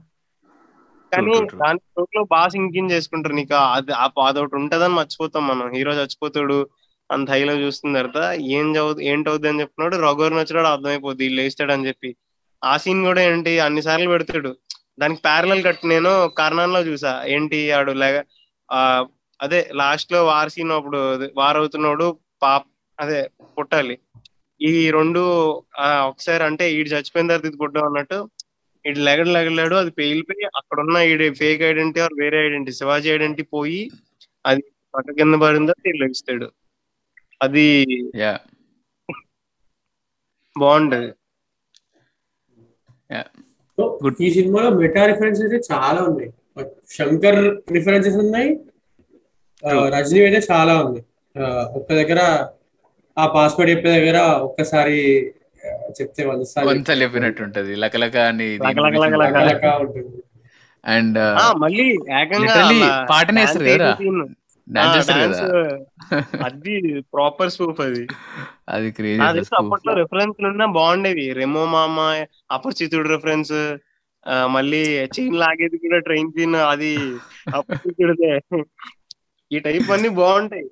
[1.13, 1.39] కానీ.
[1.39, 5.73] దాని లో బాగా సింకింగ్ చేసుకుంటారు నీకు అది ఆ- అదొకటి ఉంటదని మర్చిపోతాం మనం.
[5.73, 6.69] హీరో చచ్చిపోతాడు
[7.11, 11.87] అంత హైలో చూస్తున్న తర్వాత ఏం చదువు ఏంటవుద్ది అని చెప్పినాడు రఘువరన్ వచ్చినాడు అర్థమైపోద్ది వీళ్ళు వేస్తాడు అని
[11.87, 12.15] చెప్పి.
[12.63, 14.55] ఆ సీన్ కూడా ఏంటి అన్ని సార్లు పెడతాడు.
[14.99, 17.23] దానికి ప్యారలల్ కట్ నేను కారణంలో చూసా.
[17.27, 18.25] ఏంటి ఆడు లేక
[18.71, 19.05] ఆ
[19.39, 22.07] అదే లాస్ట్లో వార్ సీన్ అప్పుడు అదే వార్ అవుతున్నాడు
[22.43, 22.67] పాప్
[22.99, 23.19] అదే
[23.57, 23.95] పుట్టాలి.
[24.61, 25.21] ఈ రెండు
[26.11, 28.19] ఒకసారి అంటే ఈడు చచ్చిపోయిన తర్వాత ఇది పుట్టాం అన్నట్టు
[28.85, 33.45] ఇటు లెగడు లెగలేడు అది పేలిపోయి అక్కడ ఉన్న ఈడు ఫేక్ ఐడెంటిటీ ఆర్ వేరే ఐడెంటిటీ శివాజీ ఐడెంటిటీ
[33.55, 33.81] పోయి
[34.49, 36.47] అది పక్క కింద పడిందో వీళ్ళు లెగిస్తాడు
[37.45, 37.65] అది
[38.23, 38.33] యా
[40.55, 41.09] బాగుంటది.
[44.25, 46.29] ఈ సినిమాలో మెటా రిఫరెన్సెస్ అయితే చాలా ఉన్నాయి.
[46.97, 47.41] శంకర్
[47.75, 48.49] రిఫరెన్సెస్ ఉన్నాయి
[49.93, 51.01] రజనీ అయితే చాలా ఉంది.
[51.79, 52.19] ఒక్క దగ్గర
[53.17, 54.17] ఆ పాస్వర్డ్ చెప్పే దగ్గర
[54.47, 54.99] ఒక్కసారి
[55.97, 57.73] చెప్తే వంద సార్లు వంత చెప్పినట్టు ఉంటది.
[57.83, 58.47] లకలక అని
[60.83, 61.85] అండ్ ఆ మళ్ళీ
[63.11, 63.43] పాటనే
[66.45, 66.73] అది
[67.13, 68.01] ప్రాపర్ స్పూఫ్ అది.
[68.69, 69.21] అది క్రేజీ
[69.59, 71.25] అప్పట్లో రిఫరెన్స్ ఉన్నా బాగుండేవి.
[71.39, 71.99] రెమో మామ
[72.51, 73.53] అపరిచితుడు రిఫరెన్స్
[74.49, 74.81] మళ్ళీ
[75.15, 76.93] చైన్ లాగేది కూడా ట్రైన్ సీన్ అది.
[77.57, 78.31] అపరిచితుడిదే
[79.51, 80.65] ఈ టైప్ అన్ని బాగుంటాయి.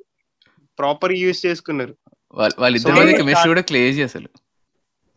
[0.79, 1.93] ప్రాపర్ యూజ్ చేసుకున్నారు.
[2.61, 3.13] వాళ్ళిద్దరి.
[3.19, 4.29] కెమిస్ట్రీ కూడా క్లేజీ అసలు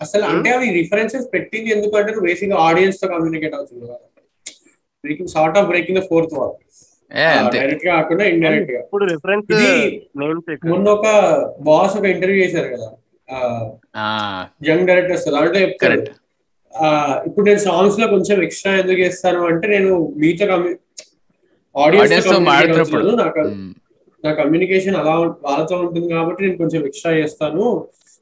[0.00, 3.86] అసలు అంటే అవి రిఫరెన్సెస్ పెట్టింది ఎందుకంటే బేసిక్ ఆడియన్స్తో కమ్యూనికేట్ అవుతుంది
[5.04, 6.54] breaking sort of breaking the fourth wall
[7.56, 8.80] డైరెక్ట్గా కాకుండా ఇండైరెక్ట్గా.
[8.86, 9.72] ఇప్పుడు రిఫరెన్స్ ఇది
[10.20, 11.06] నేమ్స్ మొన్న ఒక
[11.68, 12.88] బాస్ ఒక ఇంటర్వ్యూ చేశారు కదా.
[14.02, 14.04] ఆ
[14.68, 16.00] యంగ్ డైరెక్టర్స్ దాంట్లో చెప్తారు.
[17.28, 19.90] ఇప్పుడు నేను సాంగ్స్లో కొంచెం ఎక్స్ట్రా ఎందుకు చేస్తాను అంటే నేను
[20.22, 20.87] మీతో Audience
[21.78, 22.28] ఆడియన్స్
[24.24, 25.12] నా కమ్యూనికేషన్ అలా
[25.44, 27.64] వాళ్ళతో ఉంటుంది కాబట్టి నేను కొంచెం ఎక్స్ట్రా చేస్తాను.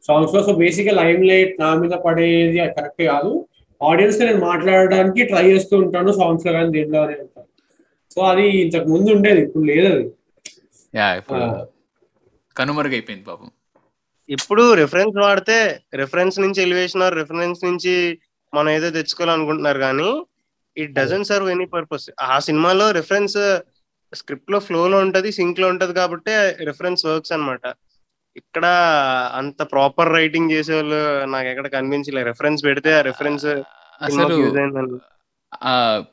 [0.04, 3.30] సాంగ్స్లో సో బేసిక్గా లైమ్ లైట్ నా మీద పడేది కరెక్ట్ కాదు.
[3.80, 7.48] ఆడియన్స్తో నేను మాట్లాడడానికి ట్రై చేస్తూ ఉంటాను సాంగ్స్లో కానీ దేంట్లో అని అంటాను
[8.10, 10.06] సో అది ఇంతకు ముందు ఉండేది ఇప్పుడు లేదు అది.
[10.94, 11.64] యా ఇప్పుడు ఆ.
[12.56, 13.48] కనుమరుగైపోయింది పాపం.
[14.28, 15.56] ఇప్పుడు రిఫరెన్స్ వాడితే
[15.94, 17.94] రిఫరెన్స్ నుంచి ఎలివేషన్ రిఫరెన్స్ నుంచి
[18.52, 20.08] మనం ఏదో తెచ్చుకోవాలనుకుంటున్నారు కానీ
[20.76, 23.58] it doesn't serve any purpose ఆ సినిమాలో రిఫరెన్స్
[24.14, 26.30] స్క్రిప్ట్లో ఫ్లో లో ఉంటది సింక్లో ఉంటది కాబట్టి
[26.64, 27.60] రిఫరెన్స్ వర్క్స్ అన్నమాట.
[28.36, 28.64] ఇక్కడ
[29.34, 33.46] అంత ప్రాపర్ రైటింగ్ చేసే వాళ్ళు నాకు ఎక్కడ కనిపించలే రెఫరెన్స్ పెడితే ఆ రెఫరెన్స్
[34.02, 34.36] అసలు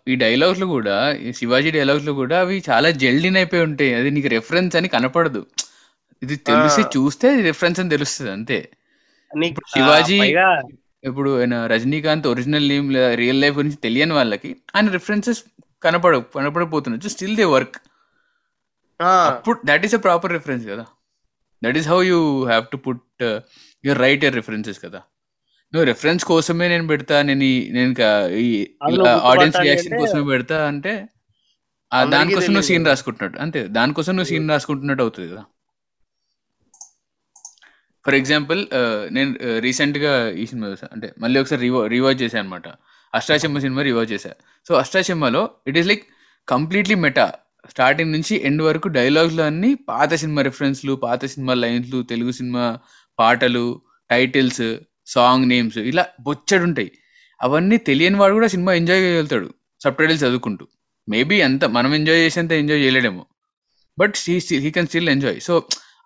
[0.07, 3.93] ఈ డైలాగ్స్లో కూడా ఈ శివాజీ డైలాగ్స్లో కూడా అవి చాలా జల్డిన్ అయిపోయి ఉంటాయి.
[3.93, 5.45] అది నీకు రెఫరెన్స్ అని కనపడదు.
[6.23, 6.81] ఇది తెలిసి.
[6.81, 8.69] చూస్తే రిఫరెన్స్ అని తెలుస్తుంది అంతే.
[9.55, 10.21] శివాజీ-
[11.03, 12.87] ఇప్పుడు ఆయన Rajinikanth original name
[13.21, 15.41] real life గురించి తెలియని వాళ్ళకి ఆయన రిఫరెన్సెస్
[15.83, 17.77] కనపడ కనపడపోతున్నాయి స్టిల్ దే వర్క్
[19.29, 20.85] అప్పుడు that is a proper reference కదా.
[21.61, 22.19] That is how you
[22.51, 23.23] have to put
[23.83, 24.99] your right your references కదా.
[25.73, 27.45] నువ్వు రిఫరెన్స్ కోసమే నేను పెడతా నేను
[27.77, 27.93] నేను
[29.31, 30.93] ఆడియన్స్ రియాక్షన్ కోసమే పెడతా అంటే
[32.13, 32.67] దానికోసం నువ్వు.
[32.69, 33.61] సీన్ రాసుకుంటున్నట్టు అంతే.
[33.77, 35.43] దానికోసం నువ్వు సీన్ రాసుకుంటున్నట్టు అవుతుంది కదా.
[38.05, 38.61] ఫర్ ఎగ్జాంపుల్
[39.11, 39.31] నేను
[39.65, 40.87] రీసెంట్గా ఈ సినిమా చూసా.
[40.93, 42.67] అంటే మళ్ళీ ఒకసారి రివా రివాచ్ చేశాను అనమాట
[43.13, 44.31] అష్టాచెమ్మ సినిమా రివాచ్ చేశా.
[44.67, 46.03] So అష్టాచెమ్మలో it is like
[46.47, 47.27] completely meta.
[47.69, 52.63] Starting నుంచి ఎండ్ వరకు డైలాగ్స్లో అన్ని పాత సినిమా రెఫరెన్స్లు పాత సినిమా లైన్స్లు తెలుగు సినిమా
[53.19, 53.65] పాటలు
[54.09, 54.65] టైటిల్స్
[55.07, 56.91] సాంగ్ నేమ్స్ ఇలా బొచ్చడు ఉంటాయి
[57.41, 59.47] అవన్నీ తెలియని వాడు కూడా సినిమా ఎంజాయ్ చేయగలుగుతాడు.
[59.83, 60.65] సబ్ టైటిల్స్ చదువుకుంటూ.
[61.09, 63.23] మేబీ అంత మనం ఎంజాయ్ చేసేంత enjoy చేయలేడేమో.
[63.97, 65.39] But he can still enjoy.
[65.47, 65.53] So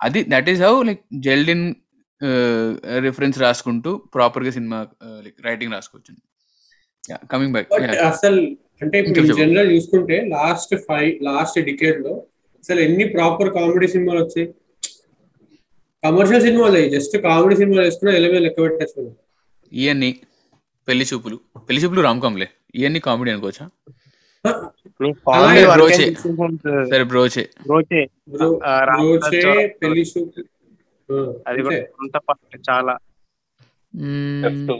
[0.04, 1.66] అది దట్ ఈస్ హౌ లైక్ జెల్డిన్
[2.99, 4.78] రిఫరెన్స్ రాసుకుంటూ ప్రాపర్గా సినిమా
[5.24, 6.13] లైక్ రైటింగ్ రాసుకోవచ్చు.
[7.32, 7.74] కమింగ్ బ్యాక్
[8.05, 8.39] అసలు
[8.82, 9.26] అంటే ఇప్పుడు.
[9.34, 12.13] జనరల్ చూసుకుంటే లాస్ట్ ఫైవ్ లాస్ట్ డికేడ్లో
[12.63, 14.47] అసలు ఎన్ని ప్రాపర్ కామెడీ సినిమాలు వచ్చాయి?
[16.03, 19.03] కమర్షియల్ సినిమాలు జస్ట్ కామెడీ సినిమాలు వేసుకున్నా ఎలమే లెక్క పెట్టచ్చు
[19.72, 20.09] ఇవన్నీ
[20.88, 23.65] పెళ్ళి చూపులు పెళ్ళి చూపులు రామ్ కామ్లే ఇవన్నీ కామెడీ అనుకోవచ్చా?
[25.74, 26.05] బ్రోచే.
[26.91, 27.43] సరే బ్రోచే.
[27.61, 28.01] బ్రోచే.
[29.82, 30.57] పెళ్ళి చూపు ఆ,
[31.49, 31.89] అది కూడా అంతే.
[32.01, 32.93] అంత పార్ట్ చాలా
[34.49, 34.76] F2.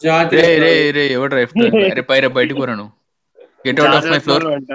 [0.00, 0.92] జాతి రే రే రత్నాలు.
[0.96, 1.54] రే ఎవడు రైఫ్
[2.32, 2.86] బయటకు పోరాను
[3.64, 4.72] get out of my floor జాగ్రత్తలు అంట.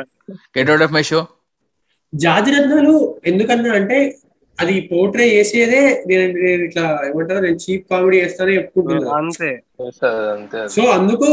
[0.57, 1.21] Get out of my show
[2.13, 2.95] Jathi Ratnalu
[3.25, 3.97] ఎందుకన్నా అంటే
[4.59, 9.49] అది పోర్ట్రే చేసేదే నేను నేను ఇట్లా ఏమంటారు నేను చీప్ కామెడీ చేస్తానే చెప్పుకుంటున్నా అంతే.
[10.75, 11.29] సో అందుకు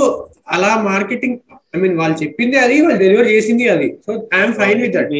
[0.48, 1.36] అలా మార్కెటింగ్
[1.74, 5.12] ఐ మీన్ వాళ్ళు చెప్పింది అది వాళ్ళు డెలివర్ చేసింది అది so I'm fine with that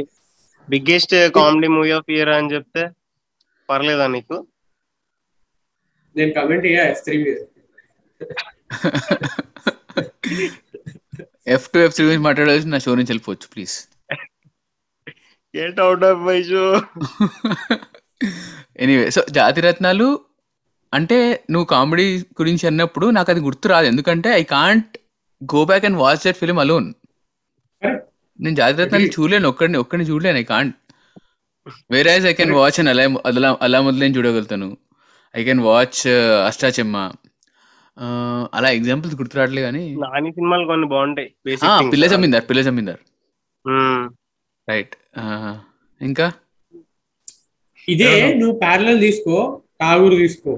[0.69, 2.85] biggest comedy movie of year అని చెప్తే
[3.71, 4.37] పర్లేదా నీకు?
[6.17, 6.67] నేను కమెంట్
[7.05, 7.39] త్రీ మీద.
[11.55, 13.77] ఎఫ్ టు ఎఫ్ త్రీ గురించి మాట్లాడాల్సి నా షో నుంచి వెళ్ళిపోవచ్చు please
[15.55, 16.65] get out of my show?
[18.77, 20.09] Anyway so Jathiratnalu
[20.93, 21.19] అంటే
[21.51, 22.07] నువ్వు కామెడీ
[22.41, 23.87] గురించి అన్నప్పుడు నాకు అది గుర్తు రాదు.
[23.87, 24.93] ఎందుకంటే I can't
[25.43, 26.89] go back and watch that film alone
[28.39, 29.09] నేను జాతిరత్నాలు.
[29.17, 30.75] చూడలేను ఒక్కడిని ఒక్కడిని చూడలేను ఐ కాంట్
[31.91, 34.69] వేరే ఐ కెన్ వాచ్ అని అలా అలా అలా మొదలైన చూడగలుగుతాను
[35.35, 36.01] ఐ కెన్ వాచ్
[36.47, 36.97] అష్టాచెమ్మ
[38.53, 41.29] అలా ఎగ్జాంపుల్స్ గుర్తు రావట్లే కానీ నాని సినిమాలు కొన్ని బాగుంటాయి
[41.93, 43.01] పిల్ల జమీందార్ పిల్ల జమీందార్.
[44.69, 44.95] రైట్
[46.01, 46.27] ఇంకా?
[47.89, 49.37] ఇదే నువ్వు ప్యారలల్ తీసుకో
[49.81, 50.53] ఠాగూర్ తీసుకో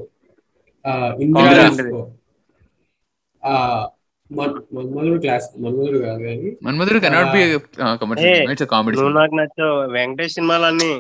[0.85, 0.93] ఆ,
[1.23, 1.67] ఇందిరా ఇందిరా.
[1.73, 2.01] తీసుకో.
[4.37, 6.51] మన్మధుడు క్లాస్ మన్మధుడు కాదు కానీ.
[6.67, 7.43] Manmadhudu cannot be
[8.03, 10.91] commercial it's comedy Nuvvu Naaku Nachchavu Venkatesh సినిమాలు అన్ని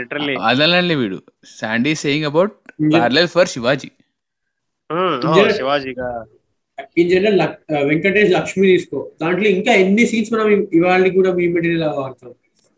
[0.00, 1.18] లిటరల్లీ అదనండి వీడు.
[1.58, 2.54] Sandy saying about
[2.94, 3.90] parallel for Shivaji
[5.58, 6.08] శివాజీగా
[6.98, 7.40] in general
[7.88, 8.98] Venkatesh Lakshmi తీసుకో.
[9.22, 12.32] దాంట్లో ఇంకా ఎన్ని సీన్స్ మనం ఇవాళ కూడా మీ మెటీరియల్ వాడతాం.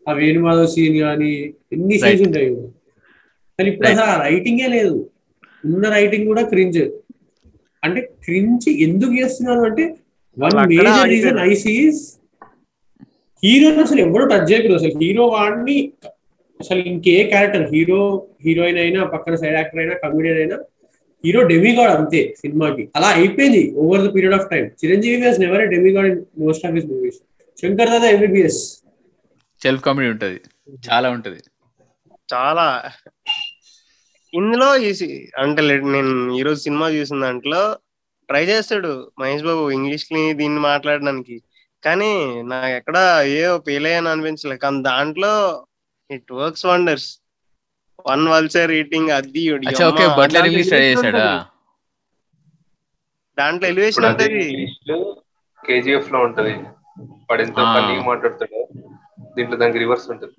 [0.05, 1.31] ఆ వేణుమాధవ్ సీన్ కానీ
[1.71, 2.23] ఎన్ని సీన్స్.
[2.27, 2.49] ఉంటాయి.
[3.59, 3.87] కానీ ఇప్పుడు.
[3.87, 4.93] అసలు రైటింగే లేదు.
[5.65, 6.81] ఉన్న రైటింగ్ కూడా క్రింజ్
[7.83, 9.83] అంటే క్రింజ్ ఎందుకు చేస్తున్నారు అంటే
[10.37, 11.39] వన్ మేజర్ రీజన్.
[11.51, 12.01] ఐసీస్
[13.43, 14.95] హీరోని అసలు ఎవరు టచ్ చేయకూడదు అసలు.
[15.03, 15.77] హీరో వాడిని
[16.59, 18.01] అసలు ఇంకే క్యారెక్టర్ హీరో
[18.45, 20.57] హీరోయిన్ అయినా పక్కన సైడ్ యాక్టర్ అయినా కమెడియన్ అయినా
[21.23, 22.83] హీరో డెమిగాడ్ అంతే సినిమాకి.
[22.97, 26.87] అలా అయిపోయింది over the period of time Chiranjeevi has never demigod in most of his
[26.91, 27.19] movies
[27.61, 28.61] Shankar Dada MBBS
[29.61, 30.37] self comedy ఉంటది.
[30.89, 31.39] చాలా ఉంటది.
[32.29, 32.67] చాలా.
[34.33, 34.67] ఇందులో
[35.43, 35.61] అంటే
[35.93, 37.61] నేను ఈ రోజు సినిమా చూసిన దాంట్లో
[38.29, 41.41] ట్రై చేస్తాడు మహేష్ బాబు ఇంగ్లీష్ని దీన్ని మాట్లాడడానికి.
[41.83, 44.57] కానీ నాకు ఎక్కడ ఏ పేలే అని అనిపించలే.
[44.57, 45.31] కానీ దాంట్లో
[46.09, 47.09] ఇట్ వర్క్స్ వండర్స్
[48.09, 49.43] వన్ వల్సర్ రీటింగ్ అది
[53.37, 54.43] దాంట్లో ఎలివేషన్ ఉంటది.
[55.67, 56.53] కేజీఎఫ్లో ఉంటది.
[57.29, 57.59] వాడు ఎంత
[58.07, 58.61] మాట్లాడతాడో
[59.35, 60.37] దీంట్లో దానికి రివర్స్ ఉంటుంది.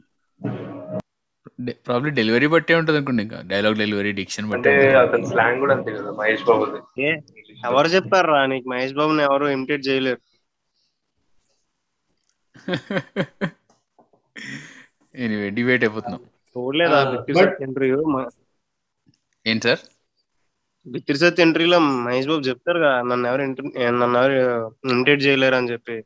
[1.87, 3.39] ప్రాబ్లీ డెలివరీ బట్టే ఉంటది అనుకోండి ఇంకా.
[3.51, 6.79] డైలాగ్ డెలివరీ డిక్షన్ బట్టే అతని స్లాంగ్ కూడా అంతే కదా మహేష్ బాబుది.
[7.03, 7.11] ఏ,
[7.63, 8.67] ఎవరు చెప్పారు రా నీకు?
[8.73, 10.21] మహేష్ బాబుని ఎవరు ఇమిటేట్ చేయలేరు.
[15.15, 16.21] ఎనీవే డిబేట్ అయిపోతున్నాం.
[16.57, 16.99] చూడలేదా
[17.65, 17.97] ఇంటర్వ్యూ
[19.47, 19.83] ఏంటి సార్?
[20.87, 23.67] బిత్తిరి సత్ ఇంటర్వ్యూలో మహేష్ బాబు చెప్తారు కదా నన్ను ఎవరు ఇంటర్
[24.01, 24.37] నన్ను ఎవరు
[24.93, 25.97] ఇమిటేట్ చేయలేరు అని చెప్పి.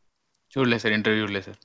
[0.52, 1.61] చూడలేదు సార్ ఇంటర్వ్యూ చూడలేదు సార్.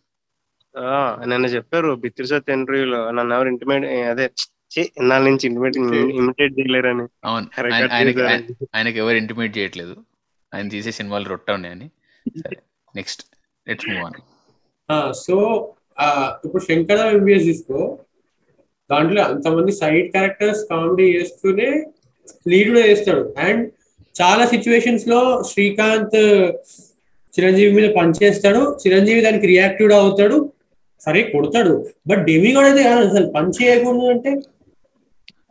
[1.25, 4.29] నిన్న చెప్పారు బిత్తిరి సత్ ఇంటర్వ్యూలో నన్ను ఎవరు ఇంటిమేట్ అదే
[4.77, 7.05] ఇన్నాళ్ళ నుంచి ఇంటిమేట్ ఇమిటేట్ చేయలేరని.
[7.25, 7.47] అవును.
[8.73, 9.95] ఆయనకి ఎవరు ఇంటిమేట్ చేయట్లేదు.
[10.53, 11.87] ఆయన తీసే సినిమాలు రొట్ట ఉన్నాయని
[12.39, 12.57] సరే
[12.95, 13.23] next
[13.67, 15.35] let's move on so
[16.45, 17.99] ఇప్పుడు శంకర్ ఎంబీఎస్ తీసుకో.
[18.91, 21.85] దాంట్లో అంతమంది సైడ్ క్యారెక్టర్స్ కామెడీ చేస్తూనే
[22.47, 23.33] లీడ్ కూడా చేస్తాడు.
[23.37, 23.71] అండ్
[24.21, 26.19] చాలా సిచ్యువేషన్స్లో శ్రీకాంత్
[27.33, 28.77] చిరంజీవి మీద పనిచేస్తాడు.
[28.87, 30.53] చిరంజీవి దానికి రియాక్టివ్ అవుతాడు.
[31.01, 31.85] సరే కొడతాడు.
[32.07, 34.29] బట్ డెమి కూడా అయితే కాదు అసలు పని చేయకూడదు అంటే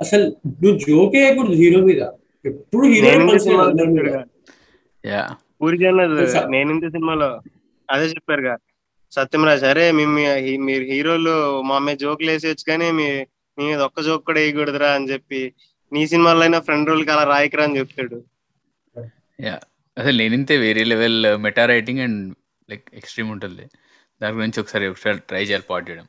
[0.00, 2.02] అసలు నువ్వు జోక్ వేయకూడదు హీరో మీద.
[2.44, 3.04] ఎప్పుడు హీరో
[6.50, 7.40] నేను ఇంత సినిమాలో
[7.90, 8.56] అదే చెప్పారుగా.
[9.12, 13.26] సత్యమరాజ్ అరే మేము మీ- మీరు హీరోలు మా మీద జోకులు వేసేయచ్చు కానీ మీ
[13.58, 15.52] మీ మీద ఒక్క జోక్ కూడా వేయకూడదురా అని చెప్పి
[15.92, 18.22] నీ సినిమాలో అయినా ఫ్రెండ్ రోల్కి అలా రాయకరా అని చెప్తాడు.
[19.40, 19.58] యా
[19.98, 22.34] అసలు లేనింతే వేరే level meta writing and
[22.70, 23.62] like extreme ఉంటుంది.
[24.22, 26.06] దాని గురించి ఒకసారి ఒకసారి ట్రై చేయాలి పాట్ చేయడం.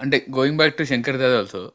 [0.00, 1.72] అంటే going back to Shankar Dada also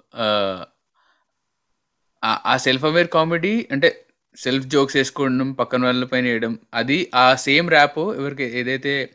[2.45, 4.05] ఆ సెల్ఫ్ అవేర్ కామెడీ అంటే
[4.37, 9.09] సెల్ఫ్ జోక్స్ వేసుకోవడం పక్కన వాళ్ళ పైన వేయడం అది ఆ సేమ్ ర్యాప్ ఎవరికి ఏదైతే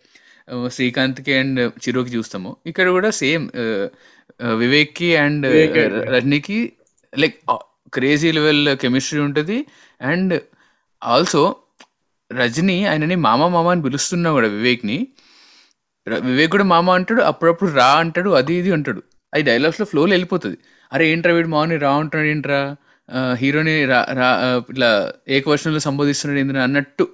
[0.66, 3.50] శ్రీకాంత్కి అండ్ చిరుకి చూస్తామో ఇక్కడ కూడా సేమ్
[4.42, 5.46] వివేక్కి అండ్
[6.10, 6.72] రజనీకి
[7.18, 7.38] లైక్
[7.92, 9.66] క్రేజీ లెవెల్ కెమిస్ట్రీ ఉంటుంది.
[10.00, 10.42] అండ్
[11.02, 11.56] ఆల్సో
[12.32, 15.08] రజనీ ఆయనని మామ మామ అని పిలుస్తున్నా కూడా వివేక్ని.
[16.06, 19.00] వివేకుడు వివేక్ కూడా మామ అంటాడు అప్పుడప్పుడు రా అంటాడు అది ఇది అంటాడు.
[19.32, 20.58] అది డైలాగ్స్లో ఫ్లోలో వెళ్ళిపోతుంది.
[20.92, 22.58] అరే ఏంట్రా వీడు మామని రా అంటున్నాడు ఏంట్రా?
[23.40, 24.28] హీరోని రా రా
[24.72, 24.90] ఇట్లా
[25.28, 27.04] ఏకవచనంలో సంబోధిస్తున్నాడు ఏంద్రా అన్నట్టు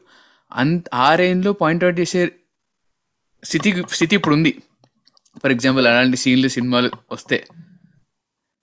[0.52, 2.20] అంత ఆ రేంజ్లో పాయింట్అవుట్ చేసే
[3.42, 4.52] స్థితి స్థితి ఇప్పుడు ఉంది.
[5.42, 7.38] ఫర్ ఎగ్జాంపుల్ అలాంటి సీన్లు సినిమాలు వస్తే.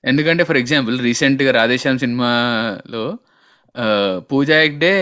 [0.03, 3.05] ఎందుకంటే ఫర్ ఎగ్జాంపుల్ రీసెంట్గా రాధేశ్యామ్ సినిమాలో
[4.32, 4.93] పూజా హెగ్డే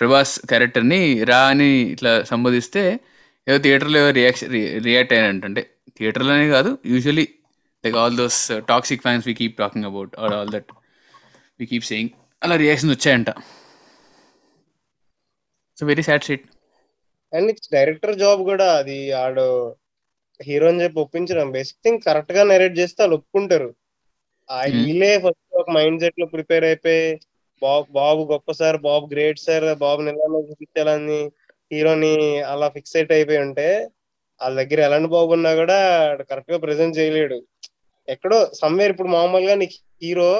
[0.00, 2.82] ప్రభాస్ క్యారెక్టర్ని రా అని ఇట్లా సంబోధిస్తే
[3.48, 4.50] ఏదో థియేటర్లో రియాక్షన్
[4.86, 5.62] రియాక్ట్ అయినంట అంటే
[5.98, 7.26] థియేటర్లోనే కాదు usually
[7.84, 8.40] like all those
[8.72, 10.70] toxic fans we keep talking about or all that
[11.60, 13.30] we keep saying అలా రియాక్షన్స్ వచ్చాయంట.
[15.78, 16.46] So very sad shit
[17.32, 19.46] and director job కూడా అది ఆడు
[20.40, 21.46] హీరో అని చెప్పి ఒప్పించడం.
[21.52, 23.70] బేసిక్ థింగ్ కరెక్ట్గా నెరేట్ చేస్తే వాళ్ళు ఒప్పుకుంటారు.
[24.48, 24.76] ఆ Hmm.
[24.76, 27.02] వీళ్ళే ఫస్ట్ ఒక మైండ్ సెట్లో ప్రిపేర్ అయిపోయి
[27.62, 31.18] బాబు బాబు గొప్ప సార్ బాబు గ్రేట్ సార్ బాబు నిలబడి చూపించాలని
[31.70, 32.12] హీరోని
[32.52, 33.66] అలా ఫిక్సైట్ అయిపోయి ఉంటే
[34.40, 35.28] వాళ్ళ దగ్గర ఎలాంటి బాబు
[35.62, 35.78] కూడా
[36.30, 37.38] కరెక్ట్గా ప్రెజెంట్ చేయలేడు.
[38.08, 40.30] ఎక్కడో సమ్వేర్ ఇప్పుడు మామూలుగా నీకు హీరో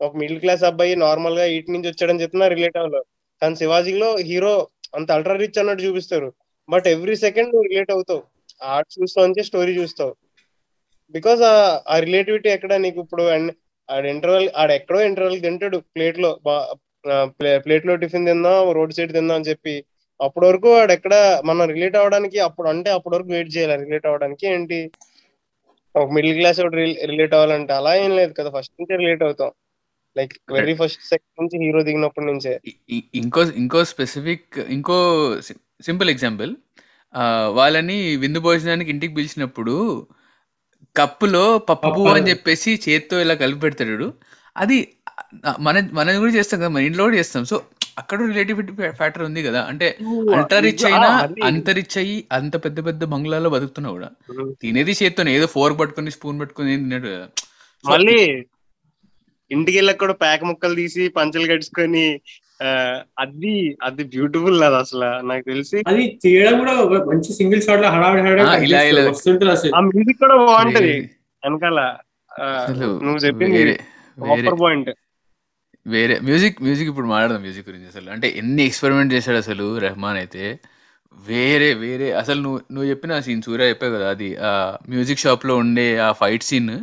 [0.00, 3.06] ఒక మిడిల్ క్లాస్ అబ్బాయి నార్మల్గా ఇటు నుంచి వచ్చాడని చెప్తున్నా రిలేట్ అవ్వలేదు.
[3.42, 4.54] కానీ శివాజీలో హీరో
[4.96, 6.28] అంత అల్ట్రా రిచ్ అన్నట్టు చూపిస్తారు.
[6.68, 8.22] బట్ ఎవ్రీ సెకండ్ నువ్వు రిలేట్ అవుతావు.
[8.74, 10.12] ఆర్ట్ చూస్తావు అంటే స్టోరీ చూస్తావు.
[11.14, 11.42] బికాస్
[11.92, 13.50] ఆ రిలేటివిటీ ఎక్కడ నీకు ఇప్పుడు అండ్
[13.88, 15.78] ఆడ ఇంటర్వెల్ ఆడ ఎక్కడో ఇంటర్వెల్ తింటాడు.
[15.94, 16.30] ప్లేట్లో
[17.64, 19.74] ప్లేట్లో టిఫిన్ తిందాం రోడ్ సైడ్ తిందాం అని చెప్పి.
[20.20, 24.46] అప్పటి వరకు వాడు ఎక్కడ మనం రిలేట్ అవ్వడానికి అప్పుడు అంటే అప్పటి వరకు వెయిట్ చేయాలి రిలేట్ అవ్వడానికి
[24.46, 24.90] ఏంటి?
[25.96, 28.52] ఒక మిడిల్ క్లాస్ రిలేట్ అవ్వాలంటే అలా ఏం లేదు కదా.
[28.60, 29.50] ఫస్ట్ నుంచే రిలేట్ అవుతాం.
[30.18, 32.60] లైక్ వెరీ ఫస్ట్ సెకండ్ నుంచి హీరో దిగినప్పటి నుంచే.
[33.14, 34.96] ఇంకో ఇంకో స్పెసిఫిక్ ఇంకో
[35.80, 36.56] సింపుల్ ఎగ్జాంపుల్
[37.48, 40.06] వాళ్ళని విందు భోజనానికి ఇంటికి పిలిచినప్పుడు
[40.96, 42.08] కప్పులో పప్పు.
[42.08, 44.14] అని చెప్పేసి చేత్తో ఇలా కలిపి పెడతాడు
[44.56, 44.92] అది
[45.58, 46.68] మన మనం కూడా చేస్తాం కదా.
[46.68, 47.44] మన ఇంట్లో కూడా చేస్తాం.
[47.44, 47.62] సో
[47.96, 49.60] అక్కడ రిలేటివిటీ ఫ్యాక్టర్ ఉంది కదా.
[49.70, 49.86] అంటే
[50.34, 51.08] అంత రిచ్ అయినా
[51.48, 54.08] అంత రిచ్ అయ్యి అంత పెద్ద పెద్ద బంగ్లాలో బతుకుతున్నా కూడా.
[54.62, 57.12] తినేది చేత్తోనే ఏదో ఫోర్క్ పట్టుకొని స్పూన్ పట్టుకొని ఏం తిన్నాడు
[57.84, 58.18] మళ్ళీ
[59.50, 62.04] ఇంటికి వెళ్ళక కూడా ప్యాక్ ముక్కలు తీసి పంచలు కట్టుకొని
[63.18, 63.54] అది
[63.86, 65.08] అది బ్యూటిఫుల్ అది అసలు.
[65.28, 68.54] నాకు తెలిసి అది చేయడం కూడా ఒక మంచి సింగిల్ షాట్లో హడావిడి ఆ.
[68.54, 70.94] హడావిడి మ్యూజిక్ కూడా బాగుంటది.
[71.42, 71.80] వెనకాల
[73.04, 73.60] నువ్వు చెప్పింది
[74.62, 74.90] పాయింట్
[75.94, 78.08] వేరే మ్యూజిక్ మ్యూజిక్ ఇప్పుడు మాట్లాడదాం మ్యూజిక్ గురించి అసలు.
[78.14, 80.44] అంటే ఎన్ని ఎక్స్పెరిమెంట్ చేశాడు అసలు రెహమాన్ అయితే.
[81.16, 84.50] వేరే వేరే అసలు నువ్వు నువ్వు చెప్పిన సీన్ సూర్య చెప్పావు కదా అది ఆ
[84.92, 86.74] మ్యూజిక్ షాప్లో ఉండే ఆ ఫైట్ సీన్.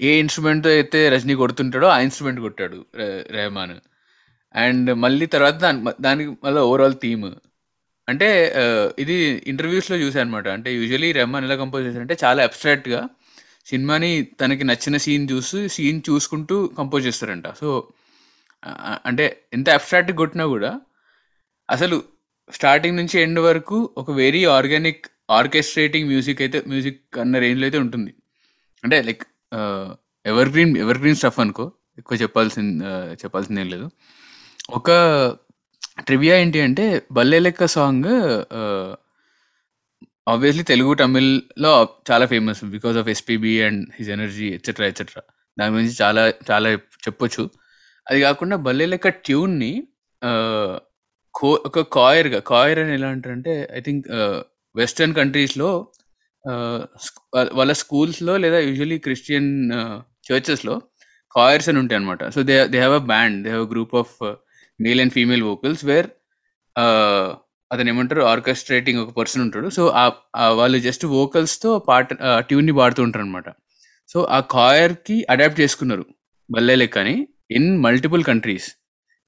[0.00, 2.78] ఏ ఇన్స్ట్రుమెంట్ అయితే రజనీ కొడుతుంటాడో ఆ ఇన్స్ట్రుమెంట్ కొట్టాడు
[3.38, 3.76] రెహమాన్.
[4.54, 7.28] అండ్ మళ్ళీ తర్వాత దాని దానికి మళ్ళీ ఓవరాల్ థీమ్
[8.08, 8.28] అంటే
[9.02, 9.16] ఇది
[9.52, 13.00] ఇంటర్వ్యూస్లో చూసాను అనమాట అంటే యూజువలీ రెహమాన్ ఎలా కంపోజ్ చేశారంటే చాలా అబ్స్ట్రాక్ట్గా
[13.70, 14.10] సినిమాని
[14.40, 17.48] తనకి నచ్చిన సీన్ చూసి సీన్ చూసుకుంటూ కంపోజ్ చేస్తారంట.
[17.60, 17.68] సో
[19.06, 20.70] అంటే ఎంత అబ్స్ట్రాక్ట్ కొట్టినా కూడా
[21.68, 21.96] అసలు
[22.52, 28.12] స్టార్టింగ్ నుంచి ఎండ్ వరకు ఒక వెరీ ఆర్గానిక్ ఆర్కెస్ట్రేటింగ్ మ్యూజిక్ అయితే మ్యూజిక్ అన్న రేంజ్లో అయితే ఉంటుంది.
[28.84, 29.24] అంటే like
[30.26, 32.84] evergreen evergreen stuff అనుకో ఎక్కువ చెప్పాల్సింది
[33.22, 33.86] చెప్పాల్సింది ఏం లేదు.
[34.70, 34.90] ఒక
[36.06, 38.10] ట్రివియా ఏంటి అంటే బల్లే లెక్క సాంగ్
[40.28, 41.72] ఆబ్వియస్లీ తెలుగు తమిళ్ళో
[42.10, 45.22] చాలా famous because of SPB and his energy etcetera etcetera
[45.58, 46.68] దాని గురించి చాలా చాలా
[47.06, 47.44] చెప్పొచ్చు.
[48.08, 49.72] అది కాకుండా బల్లే లెక్క ట్యూన్ని
[51.34, 54.06] కో ఒక కాయర్గా కాయర్ అని ఎలా అంటారంటే ఐ థింక్
[54.74, 55.70] వెస్టర్న్ కంట్రీస్లో
[57.58, 59.50] వాళ్ళ స్కూల్స్లో లేదా యూజువలీ క్రిస్టియన్
[60.28, 60.74] చర్చెస్లో
[61.34, 64.14] కాయర్స్ అని ఉంటాయి అనమాట so they they have a band they have group of
[64.80, 66.08] male and female vocals where
[67.70, 69.68] అతను ఏమంటారు ఆర్కెస్ట్రేటింగ్ ఒక పర్సన్ ఉంటాడు.
[69.68, 69.82] సో
[70.56, 73.48] వాళ్ళు జస్ట్ వోకల్స్తో పాట ట్యూన్ని పాడుతూ ఉంటారు అనమాట
[74.08, 76.04] సో ఆ కాయర్కి అడాప్ట్ చేసుకున్నారు
[76.50, 77.16] బల్లే లెక్కని.
[77.50, 78.68] In multiple countries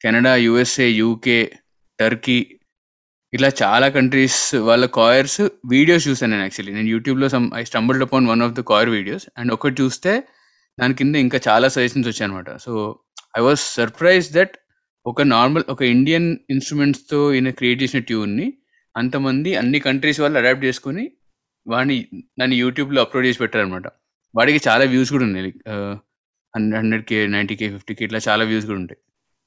[0.01, 1.53] Canada USA UK
[1.99, 2.39] Turkey
[3.33, 8.27] ఇట్లా చాలా కంట్రీస్ వాళ్ళ కాయర్స్ వీడియోస్ చూసాను నేను యాక్చువల్లీ నేను యూట్యూబ్లో some I stumbled upon
[8.27, 10.12] one of the choir videos and ఒకటి చూస్తే
[10.81, 12.51] దాని కింద ఇంకా చాలా సజెషన్స్ వచ్చాయన్నమాట.
[12.57, 12.73] So
[13.39, 14.55] I was surprise that
[15.07, 18.53] ఒక నార్మల్ ఒక ఇండియన్ ఇన్స్ట్రుమెంట్స్తో ఈయన క్రియేట్ చేసిన ట్యూన్ని
[18.97, 21.11] అంతమంది అన్ని కంట్రీస్ వాళ్ళు అడాప్ట్ చేసుకొని
[21.66, 21.97] వాడిని
[22.41, 23.87] దాన్ని యూట్యూబ్లో అప్లోడ్ చేసి పెట్టారనమాట
[24.37, 25.53] వాడికి చాలా వ్యూస్ కూడా ఉన్నాయి.
[25.66, 25.95] Uh,
[26.55, 29.01] hundred K ninety K fifty K ఇట్లా చాలా వ్యూస్ కూడా ఉంటాయి.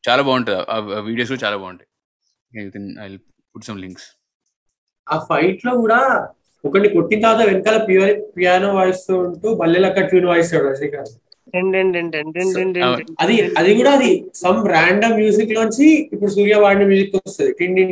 [0.04, 0.58] చాలా బాగుంటుంది.
[0.70, 1.90] ఆ వీడియోస్ కూడా చాలా బాగుంటాయి.
[3.02, 3.10] ఐ
[3.56, 4.08] పుట్ సమ్ లింక్స్
[5.08, 6.00] ఆ ఫైట్లో కూడా
[6.64, 7.78] ఒకటి కొట్టిన తర్వాత వెనకాల
[8.36, 10.52] పియానో వాయిస్తూ ఉంటూ బల్లెల ట్యూన్ వాయిస్
[13.22, 17.84] అది అది కూడా అది సమ్ ర్యాండమ్ మ్యూజిక్ లోంచి ఇప్పుడు సూర్య వాడిన మ్యూజిక్ వస్తుంది టిండి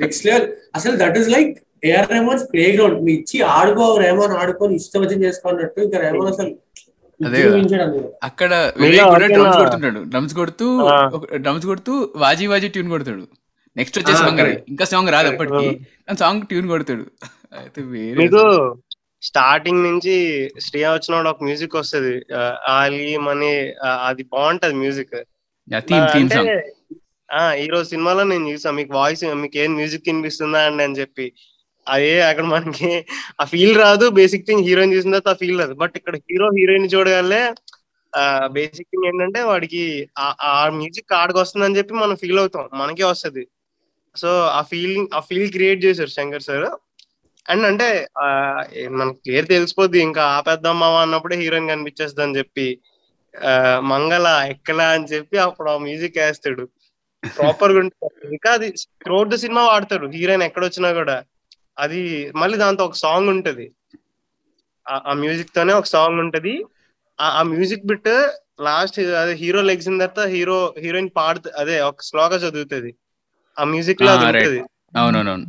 [0.00, 1.52] నెక్స్ట్ లెవెల్ అసలు that is like
[1.84, 2.44] AR Rahman's
[2.76, 6.52] playground ఇచ్చి ఆడుకో రెహమాన్ ఆడుకొని ఇష్టం వచ్చి చేసుకున్నట్టు ఇంకా రెహమాన్ అసలు
[7.26, 7.40] అదే.
[8.22, 8.50] అక్కడ
[8.82, 10.00] వివేక్ కూడా డ్రమ్స్ కొడుతుంటాడు.
[10.04, 10.66] డ్రమ్స్ కొడుతూ.
[11.36, 13.24] డ్రమ్స్ కొడుతూ వాజీ వాజీ ట్యూన్ కొడతాడు.
[13.76, 14.40] నెక్స్ట్ వచ్చే సాంగ్.
[14.68, 15.28] ఇంకా సాంగ్ రాదు.
[15.28, 15.68] అప్పటికి.
[16.18, 17.04] సాంగ్ ట్యూన్ కొడతాడు.
[17.58, 18.18] అయితే వేరే
[19.22, 20.14] స్టార్టింగ్ నుంచి
[20.60, 22.14] శ్రియా వచ్చినప్పుడు ఒక మ్యూజిక్ వస్తుంది.
[22.68, 23.52] ఆలీమ్ అని
[23.84, 25.16] ఆ, అది బాగుంటది మ్యూజిక్.
[27.58, 31.26] ఈ రోజు సినిమాలో నేను చూసాను మీకు వాయిస్ మీకు ఏం మ్యూజిక్ వినిపిస్తుందా అండి అని చెప్పి.
[31.88, 33.06] అదే అక్కడ మనకి
[33.40, 34.08] ఆ ఫీల్ రాదు.
[34.08, 35.74] బేసిక్ థింగ్ హీరోయిన్ చేసిన తర్వాత ఆ ఫీల్ రాదు.
[35.74, 37.54] బట్ ఇక్కడ హీరో హీరోయిన్ చూడగానే
[38.46, 42.68] బేసిక్ థింగ్ ఏంటంటే వాడికి ఆ- ఆ మ్యూజిక్ ఆడికి వస్తుందని చెప్పి మనం ఫీల్ అవుతాం.
[42.74, 43.48] మనకే వస్తది.
[44.16, 46.66] సో ఆ ఫీలింగ్ ఆ ఫీల్ క్రియేట్ చేశారు శంకర్ సార్
[47.50, 48.26] అండ్ అంటే ఆ,
[48.90, 50.00] మనకి క్లియర్ తెలిసిపోద్ది.
[50.00, 52.78] ఇంకా ఆపేద్దాం మావా అన్నప్పుడే హీరోయిన్ కనిపించేస్తుంది అని చెప్పి
[53.78, 56.68] మంగళ ఎక్కలా అని చెప్పి అప్పుడు ఆ మ్యూజిక్ వేస్తాడు.
[57.38, 58.30] ప్రాపర్గా ఉంటుంది.
[58.30, 60.06] ఇంకా అది త్రోట్ ద సినిమా వాడతాడు.
[60.06, 61.24] హీరోయిన్ ఎక్కడ వచ్చినా కూడా.
[61.78, 63.72] అది మళ్ళీ దాంతో ఒక సాంగ్ ఉంటది.
[64.88, 66.64] ఆ- మ్యూజిక్ తోనే ఒక సాంగ్ ఉంటది.
[67.20, 72.94] ఆ- మ్యూజిక్ బిట్ లాస్ట్ అదే హీరో లెగ్సిన తర్వాత హీరో హీరోయిన్ పాడుతు అదే ఒక స్లోగా చదువుతుంది.
[73.58, 74.60] ఆ మ్యూజిక్లో అది
[74.96, 75.46] అవునవునవును.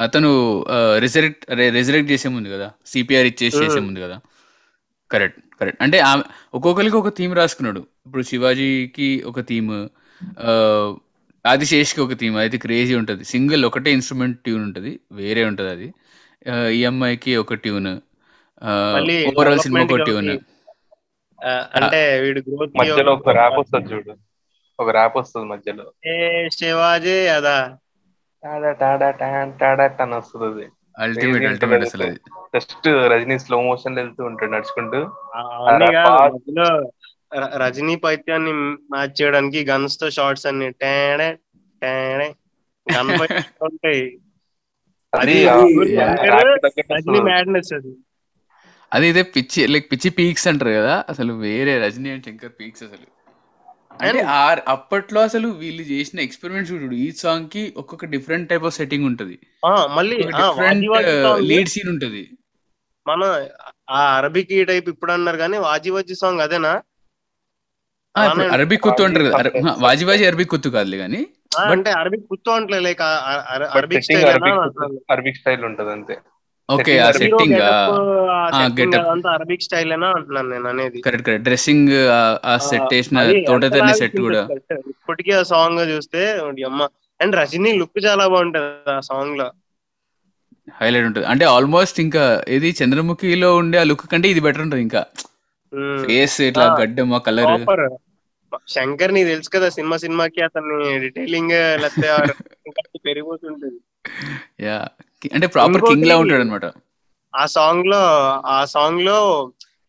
[0.00, 0.64] అతను
[0.98, 2.72] రిజరెక్ట్ రిజరెక్ట్ చేసే ముందు కదా?
[2.86, 3.80] సిపిఆర్ ఇచ్చేసి చేసే.
[3.80, 4.20] ముందు కదా?
[5.10, 6.02] కరెక్ట్ కరెక్ట్ అంటే
[6.54, 7.86] ఒక్కొక్కరికి ఒక థీమ్ రాసుకున్నాడు.
[8.06, 9.88] ఇప్పుడు శివాజీకి ఒక థీమ్
[11.46, 13.24] ఆదిశేష్కి ఒక థీమ్ అయితే క్రేజీ ఉంటుంది.
[13.24, 15.94] సింగిల్ ఒకటే ఇన్స్ట్రుమెంట్ ట్యూన్ ఉంటుంది వేరే ఉంటుంది అది.
[16.52, 18.00] ఆ, ఈ అమ్మాయికి ఒక ట్యూన్
[18.94, 20.38] మళ్ళీ ఓవరాల్ సినిమా ఒక ట్యూన్.
[21.46, 24.14] అంటే వీడు గ్రోత్ మధ్యలో ఒక ర్యాప్ వస్తుంది చూడు.
[24.80, 25.84] ఒక ర్యాప్ వస్తుంది మధ్యలో.
[26.52, 27.76] శివాజీ అదా?
[28.44, 30.72] టాడా టాడా టాన్ టాడా అని వస్తుంది అది.
[30.98, 32.20] అల్టిమేట్ అల్టిమేట్ అసలు అది.
[32.56, 34.98] జస్ట్ రజనీ స్లో మోషన్ వెళ్తూ ఉంటాడు నడుచుకుంటూ.
[37.34, 40.70] రజనీ పైత్యాన్ని మ్యాచ్ చేయడానికి గన్స్తో షార్ట్స్ అన్ని.
[40.70, 41.38] టేడే
[41.82, 42.34] టేడే.
[42.96, 43.10] గన్
[43.62, 44.18] ఉంటాయి.
[45.14, 45.74] అది అది
[46.80, 47.20] రజనీ.
[47.20, 47.94] మ్యాడ్నెస్
[49.04, 51.04] ఇదే పిచ్చి లైక్ పిచ్చి పీక్స్ అంటారు కదా.
[51.08, 53.06] అసలు వేరే రజనీ అండ్ శంకర్ పీక్స్ అసలు.
[54.02, 54.20] అంటే
[54.68, 59.38] అప్పట్లో అసలు వీళ్ళు చేసిన ఎక్స్పెరిమెంట్స్ చూడు ఈ సాంగ్కి ఒక్కొక్క డిఫరెంట్ టైప్ ఆఫ్ సెట్టింగ్ ఉంటది.
[59.64, 60.16] మళ్ళీ
[61.38, 62.30] లీడ్ సీన్ ఉంటది.
[63.06, 63.46] మన
[63.90, 66.82] ఆ అరబిక్ ఈ టైప్ ఇప్పుడు అన్నారు కానీ వాజీ వాజీ సాంగ్ అదేనా?
[68.18, 69.38] అరబిక్ కుత్తు అంటారు కదా.
[69.38, 71.26] అర- వాజీ వాజీ అరబిక్ కుత్తు కాదులే కానీ.
[71.60, 76.18] అంటే అరబిక్ కూర్చో అంటలే like Arabic style Arabic Arabic style ఉంటది అంతే.
[76.70, 77.10] ఓకే ఆ.
[77.10, 77.54] సెట్టింగ్
[79.26, 81.00] అరబిక్ స్టైల్ అయినా అంటున్నాను నేను అనేది.
[81.00, 81.44] Correct correct.
[81.44, 81.88] డ్రెస్సింగ్
[82.44, 84.48] ఆ సెట్ వేసిన అంతలా సెట్ కూడా.
[84.72, 86.36] ఇప్పటికీ ఆ సాంగ్ చూస్తే
[86.66, 86.88] అమ్మ.
[87.20, 89.52] అండ్ రజనీ లుక్ చాలా బాగుంటది ఆ సాంగ్లో.
[90.80, 91.26] హైలైట్ ఉంటుంది.
[91.26, 95.04] అంటే ఆల్మోస్ట్ ఇంకా ఇది చంద్రముఖిలో ఉండే ఆ లుక్ కంటే ఇది బెటర్ ఉంటుంది ఇంకా.
[96.02, 97.52] ఫేస్ ఇట్లా ఆ, గడ్డం ఆ కలర్
[98.68, 101.52] శంకర్ నీకు తెలుసు కదా సినిమా సినిమాకి అతన్ని డీటెయిలింగ్
[101.82, 102.08] లేకపోతే
[103.04, 103.78] పెరిగిపోతుంటది.
[104.62, 104.78] యా
[105.32, 106.66] అంటే ప్రాపర్ కింగ్ లా ఉంటాడు అనమాట
[107.34, 108.00] ఆ సాంగ్లో
[108.48, 109.18] ఆ సాంగ్లో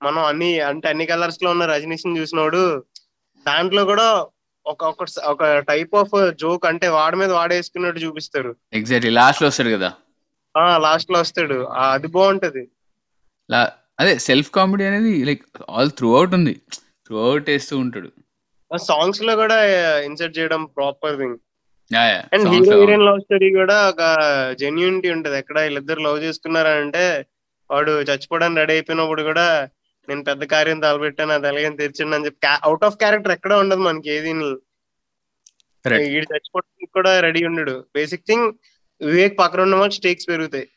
[0.01, 2.63] మనం అన్ని అంటే అన్ని కలర్స్లో ఉన్న రజనీష్ చూసినోడు
[3.45, 4.07] దాంట్లో కూడా
[4.65, 9.89] ఒక ఒక ఒక టైప్ ఆఫ్ జోక్ అంటే వాడి మీద వాడేసుకున్నట్టు చూపిస్తారు ఎగ్జాక్ట్లీ లాస్ట్లో వస్తాడు కదా?
[10.55, 11.57] ఆ లాస్ట్లో వస్తాడు
[11.87, 12.63] అది బాగుంటది.
[13.49, 13.61] లా
[14.03, 15.43] అదే సెల్ఫ్ కామెడీ అనేది లైక్
[15.75, 16.53] ఆల్ త్రూ అవుట్ ఉంది.
[17.05, 18.09] త్రూ అవుట్ వేస్తూ ఉంటాడు.
[18.71, 19.57] ఆ సాంగ్స్లో కూడా
[20.09, 21.37] ఇన్సర్ట్ చేయడం proper thing
[22.33, 24.01] and hero heroine love story కూడా ఒక
[24.61, 25.35] జెన్యూనిటీ ఉంటది.
[25.41, 27.03] ఎక్కడ వీళ్ళిద్దరు లవ్ చేసుకున్నారంటే
[27.69, 29.45] వాడు చచ్చిపోవడానికి రెడీ అయిపోయినప్పుడు కూడా
[30.07, 34.09] నేను పెద్ద కార్యం తలపెట్టాను అది ఎలాగని తెరిచిండు అని చెప్పి అవుట్ ఆఫ్ క్యారెక్టర్ ఎక్కడ ఉండదు మనకి
[34.15, 34.47] ఏదిని
[36.13, 37.75] వీడు చచ్చిపోవడానికి కూడా రెడీ ఉండడు.
[37.97, 38.47] బేసిక్ థింగ్
[39.01, 40.67] వివేక్ పక్కన ఉన్న స్టేక్స్ పెరుగుతాయి.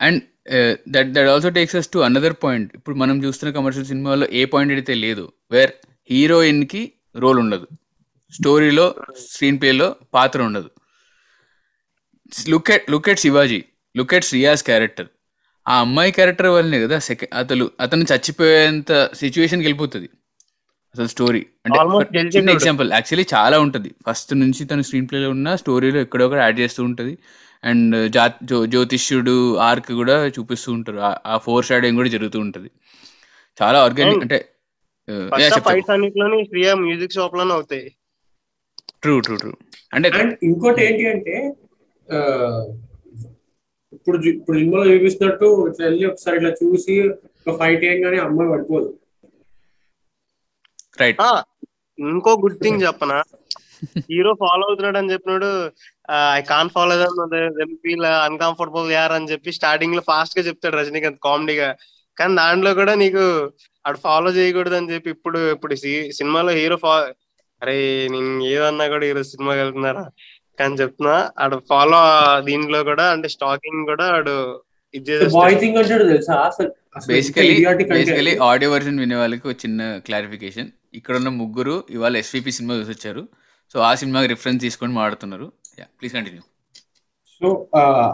[0.00, 0.22] And
[0.94, 4.72] that that also takes us to another point ఇప్పుడు మనం చూస్తున్న కమర్షియల్ సినిమాలో ఏ పాయింట్
[4.72, 5.72] అయితే లేదు వేర్
[6.10, 6.82] హీరోయిన్కి
[7.16, 7.66] రోల్ ఉండదు.
[8.32, 8.86] స్టోరీలో
[9.32, 10.70] స్క్రీన్ ప్లేలో పాత్ర ఉండదు.
[12.52, 13.60] Look at look at Shivaji
[13.96, 15.08] look at Shriya's character
[15.66, 20.08] ఆ అమ్మాయి క్యారెక్టర్ వల్లనే కదా సెకండ్ అతను అతను చచ్చిపోయేంత సిచ్యువేషన్కి వెళ్ళిపోతుంది.
[20.94, 21.78] అసలు స్టోరీ అంటే.
[22.36, 23.90] చిన్న ఎగ్జాంపుల్ యాక్చువల్లీ చాలా ఉంటుంది.
[24.06, 27.14] ఫస్ట్ నుంచి తన స్క్రీన్ ప్లేలో ఉన్న స్టోరీలో ఎక్కడో ఒకటి యాడ్ చేస్తూ ఉంటుంది.
[27.64, 30.98] అండ్ జా జ్యో జ్యోతిష్యుడు ఆర్క్ కూడా చూపిస్తూ ఉంటారు.
[31.26, 32.70] ఆ- ఫోర్ షాడోయింగ్ కూడా జరుగుతూ ఉంటుంది.
[33.62, 34.38] చాలా ఆర్గానిక్ And అంటే
[35.60, 36.36] ఫైట్స్ అన్నిట్లోని
[36.74, 37.94] మ్యూజిక్ షాప్లోనే అవుతాయి.
[39.02, 39.52] ట్రూ ట్రూ ట్రూ
[39.94, 40.08] అంటే
[40.42, 41.52] ఇంకోటి ఏంటి అంటే
[43.92, 47.08] ఇప్పుడు ఇప్పుడు సినిమాలో చూపిస్తున్నట్టు ఇట్లా వెళ్ళి ఒకసారి ఇట్లా చూసి
[47.48, 48.98] ఒక ఫైట్ ఏంగానే అమ్మాయి పడిపోదు.
[51.00, 51.42] రైట్ ఆ,
[51.98, 53.22] ఇంకో గుడ్ థింగ్ చెప్పనా?
[54.10, 55.72] హీరో ఫాలో అవుతున్నాడు అని చెప్పినాడు.
[56.34, 56.94] I can follow
[57.74, 61.76] feel uncomfortable యార్ అని చెప్పి స్టార్టింగ్లో ఫాస్ట్గా చెప్తాడు రజనీకాంత్ కామెడీగా.
[62.16, 63.52] కానీ దాంట్లో కూడా నీకు
[63.86, 66.94] అటు ఫాలో చేయకూడదు అని చెప్పి ఇప్పుడు ఇప్పుడు సి- సినిమాలో హీరో ఫా
[67.62, 70.04] అరే నేను ఏదన్నా కూడా ఈరోజు సినిమాకి వెళ్తున్నారా
[70.58, 71.30] కానీ చెప్తున్నా.
[71.38, 72.00] ఆడు ఫాలో
[72.40, 74.64] దీంట్లో కూడా అంటే స్టాకింగ్ కూడా ఆడు
[77.88, 82.90] బేసికలీ ఆడియో వర్షన్ వినే వాళ్ళకి ఒక చిన్న క్లారిఫికేషన్ ఇక్కడ ఉన్న ముగ్గురు ఇవాళ ఎస్విపి సినిమా చూసి
[82.90, 83.22] వచ్చారు
[83.74, 85.46] సో ఆ సినిమాకి రిఫరెన్స్ తీసుకొని మాడుతున్నారు
[85.98, 86.42] ప్లీజ్ కంటిన్యూ
[87.40, 87.48] సో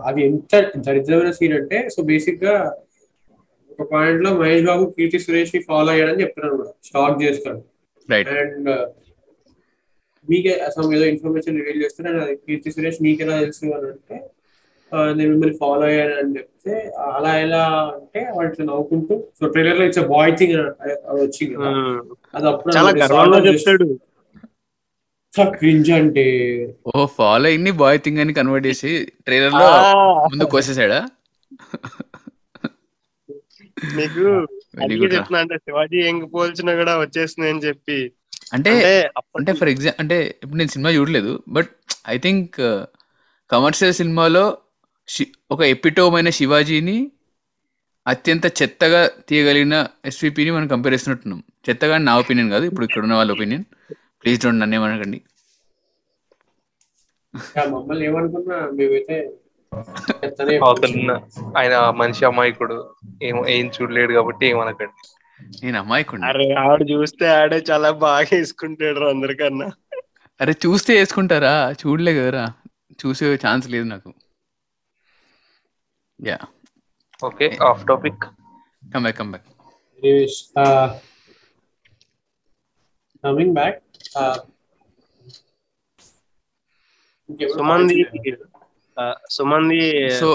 [0.09, 0.55] అది ఎంత
[0.87, 2.55] దరిద్రమైన సీన్ అంటే సో బేసిక్గా
[3.73, 7.61] ఒక పాయింట్లో మహేష్ బాబు కీర్తి సురేష్ని ఫాలో అయ్యాడని చెప్తున్నాడు కూడా స్టాక్ చేస్తాడు.
[8.09, 8.69] రైట్ అండ్
[10.29, 14.17] మీకే అసలు ఏదో ఇన్ఫర్మేషన్ రివీల్ చేస్తాడు అండ్ అది కీర్తి సురేష్ మీకెలా తెలుసు అని అంటే
[15.17, 16.75] నేను మిమ్మల్ని ఫాలో అయ్యాను అని చెప్తే
[17.15, 17.63] అలా ఎలా
[17.95, 20.55] అంటే వాడు ఇట్లా నవ్వుకుంటూ సో ట్రైలర్లో ఇట్స్ బాయ్ థింగ్
[21.09, 21.55] అది వచ్చింది.
[22.37, 23.89] అది అప్పుడు చాలా గర్వంగా చెప్తాడు.
[25.43, 26.25] క్రింజ్ అంటే
[26.97, 29.67] ఓ ఫాలో ఇన్ని బాయ్ థింగ్ అని కన్వర్ట్ చేసి ట్రైలర్లో
[30.25, 31.09] ముందు కోసేసాడా?
[33.95, 34.25] నీకు
[35.05, 38.13] చెప్తున్నా అంటే శివాజీ ఎంగ్ పోల్చినా కూడా వచ్చేస్తుంది అని చెప్పి.
[38.53, 38.71] అంటే
[39.39, 41.71] అంటే ఫర్ ఎగ్జాంపుల్ అంటే ఇప్పుడు నేను సినిమా చూడలేదు బట్
[42.09, 42.57] ఐ థింక్
[43.51, 44.59] కమర్షియల్ సినిమాలో
[45.51, 47.11] ఒక ఎపిటోమైన శివాజీని
[48.07, 51.45] అత్యంత చెత్తగా తీయగలిగిన ఎస్విపిని మనం కంపేర్ చేస్తున్నట్టున్నాం.
[51.69, 53.65] చెత్తగా నా ఒపీనియన్ కాదు ఇప్పుడు ఇక్కడ ఉన్న వాళ్ళ ఒపీనియన్
[54.25, 55.19] ప్లీజ్ డోంట్ నన్ను ఏమనకండి.
[57.59, 59.17] ఆ, మమ్మల్ని ఏమనుకున్నా మేమైతే
[61.59, 62.77] ఆయన మనిషి అమాయకుడు
[63.23, 65.01] ఏం ఏం చూడలేడు కాబట్టి ఏమనకండి.
[65.63, 69.69] నేను అమ్మాయికుండా అరే ఆడు చూస్తే ఆడే చాలా బాగా వేసుకుంటాడు అందరికన్నా.
[70.41, 71.55] అరే చూస్తే వేసుకుంటారా?
[71.83, 72.45] చూడలే కదరా.
[73.03, 74.11] చూసే ఛాన్స్ లేదు నాకు.
[76.19, 76.39] Yeah.
[77.23, 78.23] Okay off topic.
[78.93, 79.49] Come back come back
[79.99, 80.87] Anyways, uh,
[84.23, 84.37] uh,
[87.57, 87.95] సుమంది
[89.37, 89.79] సుమంది
[90.19, 90.29] సో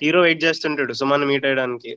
[0.00, 1.92] హీరో వెయిట్ చేస్తుంటాడు సుమన్ మీట్ అయ్యడానికి.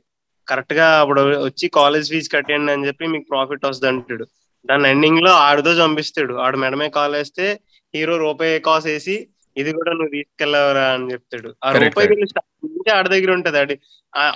[0.48, 4.24] కరెక్ట్గా అప్పుడు వచ్చి కాలేజ్ ఫీజు కట్టండి అని చెప్పి మీకు ప్రాఫిట్ వస్తుంది అంటాడు.
[4.68, 6.34] దాని ఎండింగ్లో ఆడితో చంపిస్తాడు.
[6.44, 7.46] ఆడు మెడమే కాల్ వేస్తే
[7.94, 9.16] హీరో రూపాయి కాస్ వేసి
[9.56, 11.50] ఇది కూడా నువ్వు తీసుకెళ్ళవరా అని చెప్తాడు.
[11.64, 12.08] ఆ రూపాయి
[12.98, 13.58] ఆడి దగ్గర ఉంటది.
[13.62, 13.76] ఆడి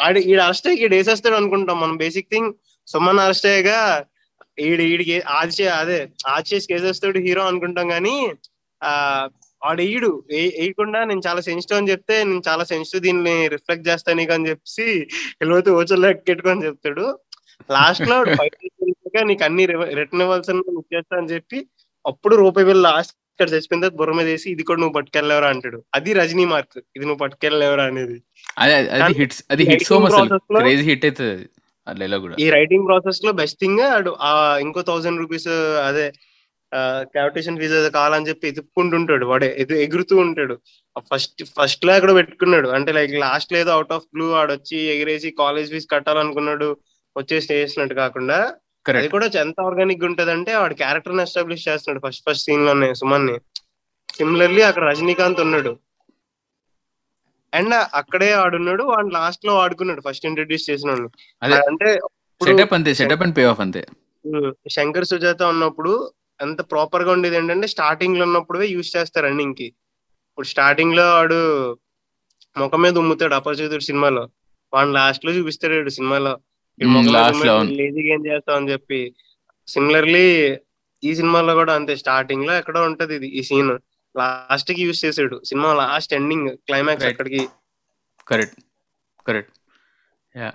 [0.07, 1.97] ఆడి ఈడు అరెస్ట్ అయ్యి వేసేస్తాడు అనుకుంటాం మనం.
[2.05, 2.51] బేసిక్ థింగ్
[2.89, 3.79] సుమన్ అరెస్ట్ అయ్యగా
[4.59, 8.15] ఈడు ఈడికి ఆది చే- అదే ఆది చేసి కేసేస్తాడు హీరో అనుకుంటాం కానీ
[8.83, 8.93] ఆ
[9.63, 14.33] ఆడు ఈడు వేయకుండా నేను చాలా సెన్సిటివ్ అని చెప్తే నేను చాలా సెన్సిటివ్ దీన్ని రిఫ్లెక్ట్ చేస్తాను నీకు
[14.33, 14.87] అని చెప్పి
[15.41, 17.05] వెళ్ళిపోతే ఓచల్లో ఎక్కెట్టుకొని చెప్తాడు.
[17.71, 18.17] లాస్ట్లో
[19.25, 21.59] నీకు అన్ని రిటర్న్ ఇవ్వాల్సిన ఇచ్చేస్తా అని చెప్పి
[22.05, 25.85] అప్పుడు రూపాయి బిల్ లాస్ట్ ఇక్కడ చచ్చిపోయిన తర్వాత బుర్ర మీద వేసి ఇది కూడా నువ్వు పట్టుకెళ్ళలేవరా అంటాడు.
[25.95, 26.79] అది రజనీ మార్క్.
[26.97, 28.17] ఇది నువ్వు పట్టుకెళ్ళలేవరా అనేది.
[28.59, 30.29] అది హిట్స్ అది ఈ హిట్ సోమ్ writing అసలు.
[30.29, 31.47] process లో- క్రేజీ హిట్ అవుతుంది
[31.87, 32.37] డైలాగ్ కూడా.
[32.45, 33.83] ఈ రైటింగ్ ప్రాసెస్లో బెస్ట్ థింగ్
[34.67, 35.49] ఇంకో థౌసండ్ రూపీస్
[35.89, 36.07] అదే
[37.17, 40.55] క్యాపిటేషన్ ఫీజు కావాలని చెప్పి ఎదుక్కుంటుంటాడు వాడే ఎదు ఎగురుతూ ఉంటాడు.
[41.11, 42.69] ఫస్ట్ ఫస్ట్లో ఎక్కడ పెట్టుకున్నాడు.
[42.69, 46.69] అంటే లైక్ లాస్ట్లో ఏదో అవుట్ ఆఫ్ బ్లూ ఆడొచ్చి ఎగిరేసి కాలేజ్ ఫీజు కట్టాలనుకున్నాడు
[47.17, 48.39] వచ్చేసి చేసినట్టు కాకుండా
[48.87, 53.37] అది కూడా ఎంత ఆర్గానిక్గా ఉంటది అంటే వాడు క్యారెక్టర్ ఎస్టాబ్లిష్ చేస్తున్నాడు ఫస్ట్ ఫస్ట్ సీన్లోనే సుమన్ని
[54.17, 55.73] సిమిలర్లీ అక్కడ రజనీకాంత్ ఉన్నాడు.
[57.55, 58.83] అండ్ అక్కడే ఆడున్నాడు.
[58.83, 60.03] వాడు లాస్ట్లో ఆడుకున్నాడు.
[60.09, 60.91] ఫస్ట్ ఇంట్రడ్యూస్ చేసిన.
[61.43, 63.83] అదే అంటే ఇప్పుడు సెటప్ అంతే సెటప్ అండ్ పే ఆఫ్ అంతే.
[64.25, 65.93] ఉమ్, శంకర్ సుజాత ఉన్నప్పుడు
[66.41, 69.69] ఎంత ప్రాపర్గా ఉండేది ఏంటంటే స్టార్టింగ్లో ఉన్నప్పుడే యూజ్ చేస్తారు రన్నింగ్కి.
[70.29, 71.39] ఇప్పుడు స్టార్టింగ్లో వాడు
[72.57, 74.25] ముఖం మీద ఉమ్ముతాడు అపరిచితుడు సినిమాలో.
[74.73, 76.35] వాడు లాస్ట్లో చూపిస్తాడు సినిమాలో.
[77.79, 79.01] లేజీగా ఏం చేస్తావు అని చెప్పి.
[79.69, 80.27] సిమిలర్లీ
[81.03, 83.73] ఈ సినిమాలో కూడా అంతే స్టార్టింగ్లో ఎక్కడో ఉంటది ఇది ఈ సీన్
[84.15, 85.37] లాస్ట్కి యూజ్ చేసాడు.
[85.51, 87.09] Cinema last ending climax.
[87.11, 87.43] అక్కడికి.
[88.27, 88.59] కరెక్ట్
[89.27, 89.55] కరెక్ట్
[90.37, 90.51] యా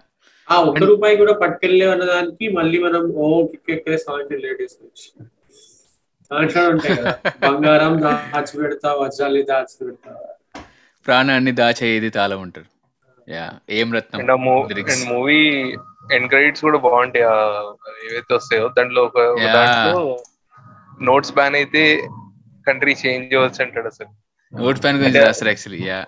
[0.47, 5.09] ఆ ఒక్క రూపాయి కూడా పట్టుకెళ్ళే అన్న దానికి మళ్ళీ మనం ఓ కిక్ ఎక్కే సాంగ్ రిలేట్ చేసుకోవచ్చు.
[6.31, 7.11] దాంట్లో ఉంటాయి కదా.
[7.43, 10.11] బంగారం దాచి పెడతా వజ్రాలు దాచి పెడతా
[11.05, 12.67] ప్రాణాన్ని దాచేది తాళం ఉంటారు
[13.27, 13.45] యా
[13.77, 14.21] ఏం రత్నం?
[15.09, 15.41] మూవీ
[16.15, 17.25] ఎండ్ క్రెడిట్స్ కూడా బాగుంటాయి.
[17.25, 17.35] ఆ
[18.05, 19.19] ఏవైతే వస్తాయో దాంట్లో ఒక
[21.07, 21.83] నోట్స్ బ్యాన్ అయితే
[22.69, 24.07] కంట్రీ చేంజ్ అవ్వచ్చు అంటాడు అసలు.
[24.61, 26.05] నోట్ ప్యాన్ గురించి అంటే- రాస్తారు యాక్చువల్లీ యా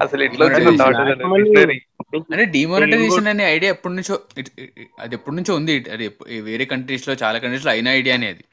[0.00, 1.78] అసలు literary.
[2.32, 4.20] అంటే డిమానిటైజేషన్ అనే ఐడియా ఎప్పటి నుంచో
[5.00, 5.84] అది ఎప్పటి నుంచో ఉంది.
[5.92, 8.44] అది వేరే కంట్రీస్లో చాలా కంట్రీస్లో అయిన ఐడియానే అది.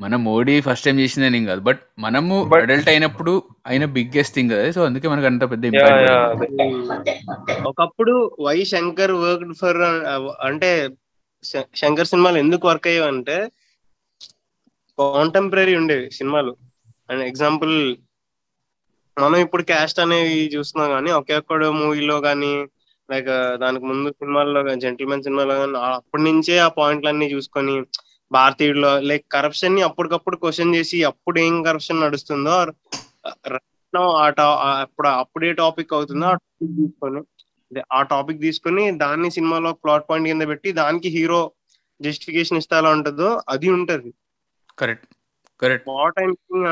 [0.00, 1.60] మన మోడీ ఫస్ట్ టైం చేసిందని కాదు.
[1.60, 4.70] బట్ మనము అడల్ట్ అయినప్పుడు అయిన బిగ్గెస్ట్ థింగ్ కదా.
[4.70, 5.66] సో అందుకే మనకు అంత పెద్ద.
[7.66, 9.76] ఒకప్పుడు వై శంకర్ వర్క్ ఫర్
[10.46, 10.88] అంటే
[11.44, 13.48] శ- శంకర్ సినిమాలు ఎందుకు వర్క్ అయ్యావంటే
[14.98, 16.52] కాంటెంపరీ ఉండేవి సినిమాలు.
[17.08, 17.74] అండ్ ఎగ్జాంపుల్
[19.16, 22.52] మనం ఇప్పుడు క్యాస్ట్ అనేవి చూస్తున్నాం కానీ ఒకే ఒక్కడ మూవీలో కానీ
[23.08, 23.30] లైక్
[23.62, 27.74] దానికి ముందు సినిమాల్లో జెంటిల్మెన్ సినిమాలో కానీ అప్పటి నుంచే ఆ పాయింట్లన్నీ చూసుకొని
[28.30, 32.54] భారతీయుల్లో లైక్ కరప్షన్ని అప్పటికప్పుడు క్వశ్చన్ చేసి అప్పుడు ఏం కరప్షన్ నడుస్తుందో
[34.20, 34.24] ఆ
[34.82, 37.20] అప్పుడు అప్పుడే టాపిక్ అవుతుందో ఆ టాపిక్ తీసుకొని
[37.92, 41.40] ఆ టాపిక్ తీసుకొని దాన్ని సినిమాలో ప్లాట్ పాయింట్ కింద పెట్టి దానికి హీరో
[42.00, 44.10] జస్టిఫికేషన్ ఇస్తా ఉంటుందో అది ఉంటది.
[44.78, 45.06] Correct
[45.62, 45.86] correct.
[45.90, 46.18] వాట్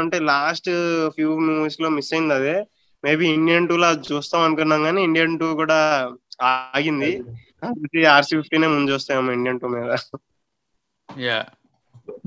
[0.00, 0.70] అంటే లాస్ట్
[1.16, 2.56] ఫ్యూ మూవీస్లో మిస్ అయింది అదే.
[3.04, 5.78] మేబీ ఇండియన్ టూ లో చూస్తాం అనుకున్నాం కానీ ఇండియన్ టూ కూడా
[6.50, 7.10] ఆగింది.
[8.14, 9.92] ఆర్సీ ఫిఫ్టీనే ముందు చూస్తాము ఇండియన్ టూ మీద.
[11.08, 11.38] యా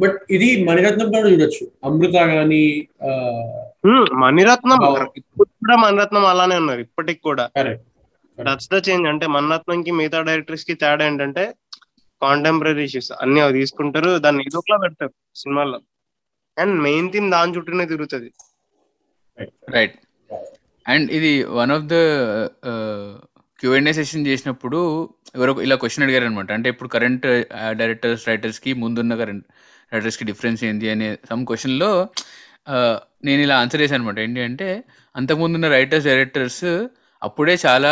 [0.02, 1.64] బట్ ఇది మణిరత్నం కూడా చూడొచ్చు.
[1.88, 2.62] అమృత గాని
[4.24, 4.80] మణిరత్నం.
[5.20, 7.46] ఇప్పుడు కూడా మణిరత్నం అలానే ఉన్నారు ఇప్పటికి కూడా.
[7.58, 7.86] కరెక్ట్
[8.38, 11.44] దట్స్ ద చేంజ్ అంటే మణిరత్నం కి మిగతా డైరెక్టర్స్కి తేడా ఏంటంటే
[12.22, 15.80] కాంటెంపరీ ఇష్యూస్ అన్ని అవి తీసుకుంటారు దాన్ని ఇదొకలా పెడతారు సినిమాల్లో.
[16.58, 18.30] అండ్ మెయిన్ థీమ్ దాని చుట్టూనే తిరుగుతుంది.
[19.76, 19.98] రైట్
[20.86, 21.96] అండ్ ఇది one of the
[23.60, 24.80] Q and A session చేసినప్పుడు
[25.36, 27.26] ఎవరో ఇలా క్వశ్చన్ అడిగారు అనమాట అంటే ఇప్పుడు కరెంట్
[27.80, 29.46] డైరెక్టర్స్ రైటర్స్కి ముందున్న కరెంట్
[29.92, 31.92] రైటర్స్కి డిఫరెన్స్ ఏంటి అనే సమ్ క్వశ్చన్లో
[32.74, 32.96] uh,
[33.28, 34.68] నేను ఇలా ఆన్సర్ చేశాను అనమాట ఏంటి అంటే
[35.16, 36.66] అంతకుముందున్న రైటర్స్ డైరెక్టర్స్
[37.22, 37.92] అప్పుడే చాలా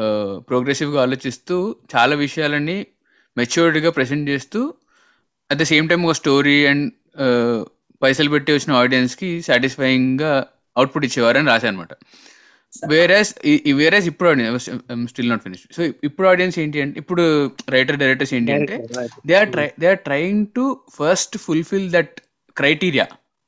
[0.00, 1.58] uh, ప్రోగ్రెసివ్గా ఆలోచిస్తూ
[1.94, 2.78] చాలా విషయాలని
[3.38, 4.60] మెచ్యూర్డ్గా ప్రజెంట్ చేస్తూ
[5.50, 6.86] అట్ ద సేమ్ టైం ఒక స్టోరీ అండ్
[8.02, 10.32] పైసలు పెట్టి వచ్చిన ఆడియన్స్కి సాటిస్ఫైయింగ్గా
[10.76, 11.94] అవుట్పుట్ ఇచ్చేవారని రాశాను అనమాట
[12.88, 13.34] వేరేస్
[13.74, 14.64] వేరేస్ ఇప్పుడు audience
[15.10, 17.22] still not finish so ఇప్పుడు ఆడియన్స్ ఏంటి అంటే ఇప్పుడు
[17.70, 18.76] రైటర్ డైరెక్టర్స్ ఏంటి అంటే
[19.26, 20.64] they are try they are trying to
[20.98, 22.20] first fulfil that
[22.56, 23.06] criteria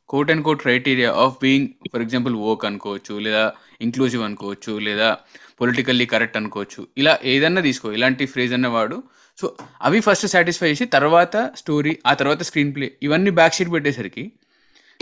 [0.08, 5.16] quote and quote criteria of being for example ఓక్ అనుకోవచ్చు లేదా ఇంక్లూజివ్ అనుకోవచ్చు లేదా
[5.60, 6.88] పొలిటికల్లీ కరెక్ట్ అనుకోవచ్చు.
[6.98, 8.96] ఇలా ఏదన్నా తీసుకో ఇలాంటి ఫ్రేజ్ అన్న వాడు
[9.40, 14.32] సో అవి ఫస్ట్ సాటిస్ఫై చేసి తర్వాత స్టోరీ ఆ తర్వాత స్క్రీన్ ప్లే ఇవన్నీ బ్యాక్ షీట్ పెట్టేసరికి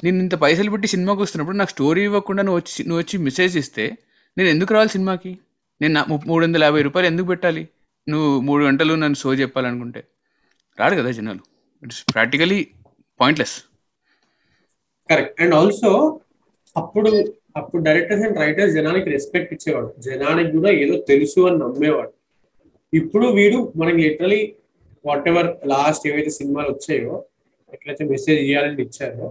[0.05, 3.99] నేను ఇంత పైసలు పెట్టి సినిమాకి వస్తున్నప్పుడు నాకు స్టోరీ ఇవ్వకుండా నువ్వు వచ్చి నువ్వు వచ్చి మెసేజ్ ఇస్తే
[4.36, 5.39] నేను ఎందుకు రావాలి సినిమాకి
[5.80, 7.68] నేను నా మూడు వందల యాభై రూపాయలు ఎందుకు పెట్టాలి?
[8.09, 10.01] నువ్వు మూడు గంటలు నన్ను షో చెప్పాలనుకుంటే.
[10.78, 11.43] రాడు కదా జనాలు.
[11.82, 12.61] It's practically
[13.20, 13.57] pointless
[15.11, 16.20] correct and also
[16.76, 17.11] అప్పుడు
[17.57, 19.95] అప్పుడు డైరెక్టర్స్ అండ్ రైటర్స్ జనానికి రెస్పెక్ట్ ఇచ్చేవాడు.
[19.99, 22.12] జనానికి కూడా ఏదో తెలుసు అని నమ్మేవాడు.
[22.93, 24.41] ఇప్పుడు వీడు మనకి లిటరలీ
[25.07, 27.14] వాట్ ఎవర్ లాస్ట్ ఏవైతే సినిమాలు వచ్చాయో
[27.74, 29.26] ఎట్లయితే మెసేజ్ ఇవ్వాలని ఇచ్చారో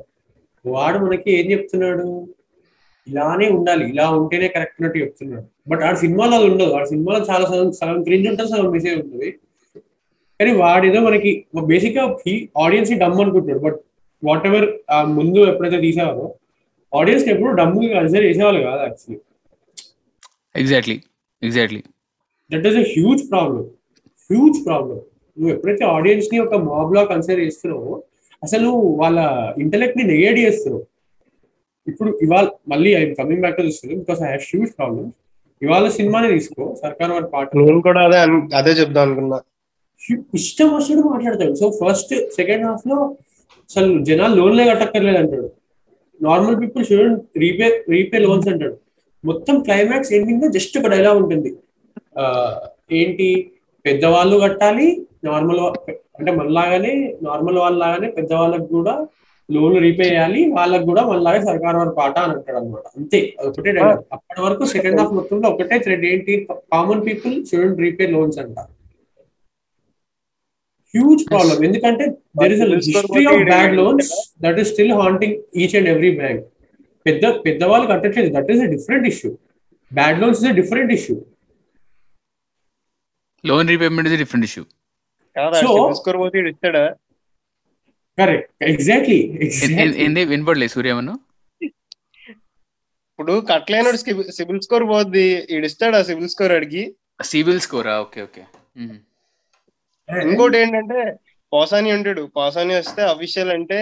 [0.66, 2.08] వాడు మనకి ఏం చెప్తున్నాడు?
[3.08, 5.46] ఇలానే ఉండాలి ఇలా ఉంటేనే కరెక్ట్ అన్నట్టు చెప్తున్నాడు.
[5.72, 6.74] బట్ ఆ సినిమాలో అది ఉండదు.
[6.80, 9.30] ఆ సినిమాలో చాలా సగం సగం క్రింజ్ ఉంటుంది సగం మెసేజ్ ఉంటుంది.
[10.40, 11.32] కానీ వాడేదో మనకి
[11.72, 12.04] బేసిక్గా
[12.64, 13.62] ఆడియన్స్ని డమ్ అనుకుంటున్నాడు.
[13.68, 13.80] బట్
[14.24, 14.68] వాట్ ఎవర్
[15.18, 16.28] ముందు ఎప్పుడైతే తీసేవారో
[16.94, 19.20] ఆడియన్స్ ఎప్పుడు డమ్ కన్సిడర్ చేసేవాళ్ళు కాదు actually
[20.56, 20.98] exactly
[21.42, 21.82] exactly
[22.52, 23.64] that is a huge problem
[24.30, 24.98] huge problem
[25.38, 27.94] నువ్వు ఎప్పుడైతే ఆడియన్స్ని ఒక మాబ్ లా కన్సిడర్ చేస్తున్నావో
[28.44, 28.70] అసలు
[29.02, 29.20] వాళ్ళ
[29.64, 30.84] ఇంటలెక్ట్ని నెగేట్ చేస్తున్నావు.
[31.88, 35.10] ఇప్పుడు ఇవాళ మళ్ళీ I coming back to this because I have huge problem
[35.62, 37.48] ఇవాళ సినిమాని తీసుకో సర్కార్ వారి పాట.
[37.60, 38.18] నేను కూడా అదే
[38.60, 39.38] అదే చెప్దాం అనుకున్నా.
[40.40, 41.54] ఇష్టం వచ్చినట్టు మాట్లాడతాడు.
[41.62, 42.98] సో ఫస్ట్ సెకండ్ హాఫ్లో
[43.70, 45.48] అసలు జనాలు లోన్లే కట్టక్కర్లేదు అంటాడు.
[46.22, 48.76] Normal people shouldn't repay repay loans అంటాడు.
[49.24, 51.52] మొత్తం క్లైమాక్స్ ఎండింగ్లో జస్ట్ ఒక డైలాగ్ ఉంటుంది.
[53.00, 53.28] ఏంటి?
[53.86, 54.88] పెద్దవాళ్ళు కట్టాలి
[55.26, 55.60] నార్మల్
[56.18, 58.94] అంటే మనలాగానే నార్మల్ వాళ్ళలాగానే పెద్దవాళ్ళకి కూడా
[59.50, 63.72] లోన్లు రీపే చేయాలి వాళ్ళకి కూడా మనలాగే సర్కార్ వారి పాట అని అంటాడు అనమాట అంతే ఒకటే
[64.16, 66.34] అప్పటి వరకు సెకండ్ హాఫ్ మొత్తంలో ఒకటే థ్రెడ్ ఏంటి?
[66.74, 68.58] Common people shouldn't repay loans అంట.
[70.94, 72.06] హ్యూజ్ ప్రాబ్లం ఎందుకంటే
[72.42, 74.12] there is history of bad loans
[74.44, 76.44] that is still haunting each and every bank
[77.06, 78.30] పెద్ద పెద్దవాళ్ళు కట్టట్లేదు.
[78.38, 79.32] That is a different issue
[79.92, 81.16] bad loans is a different issue
[83.44, 84.64] loan repayment is different issue
[85.36, 86.84] కాదా So- score పోతే ఈడు ఇస్తాడా?
[88.18, 89.18] Correct exactly
[90.06, 91.16] ఏంది వినపడలేదు సూర్య ఏమన్నా?
[93.12, 94.00] ఇప్పుడు కట్టలేనోడు
[94.38, 96.84] సిబిల్ స్కోర్ పోద్ది ఈడు ఇస్తాడా సిబిల్ స్కోర్ అడిగి?
[97.26, 97.94] సివిల్ స్కోరా?
[98.02, 98.44] Okay okay.
[100.10, 101.00] ఇంకోటి ఏంటంటే
[101.52, 103.80] పోసాని ఉంటాడు పోసాని వస్తే అఫీషియల్ అంటే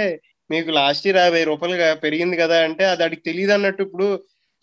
[0.49, 4.07] మీకు లాస్ట్ ఇయర్ యాభై రూపాయలు పెరిగింది కదా అంటే అది అడిగి తెలియదు అన్నట్టు ఇప్పుడు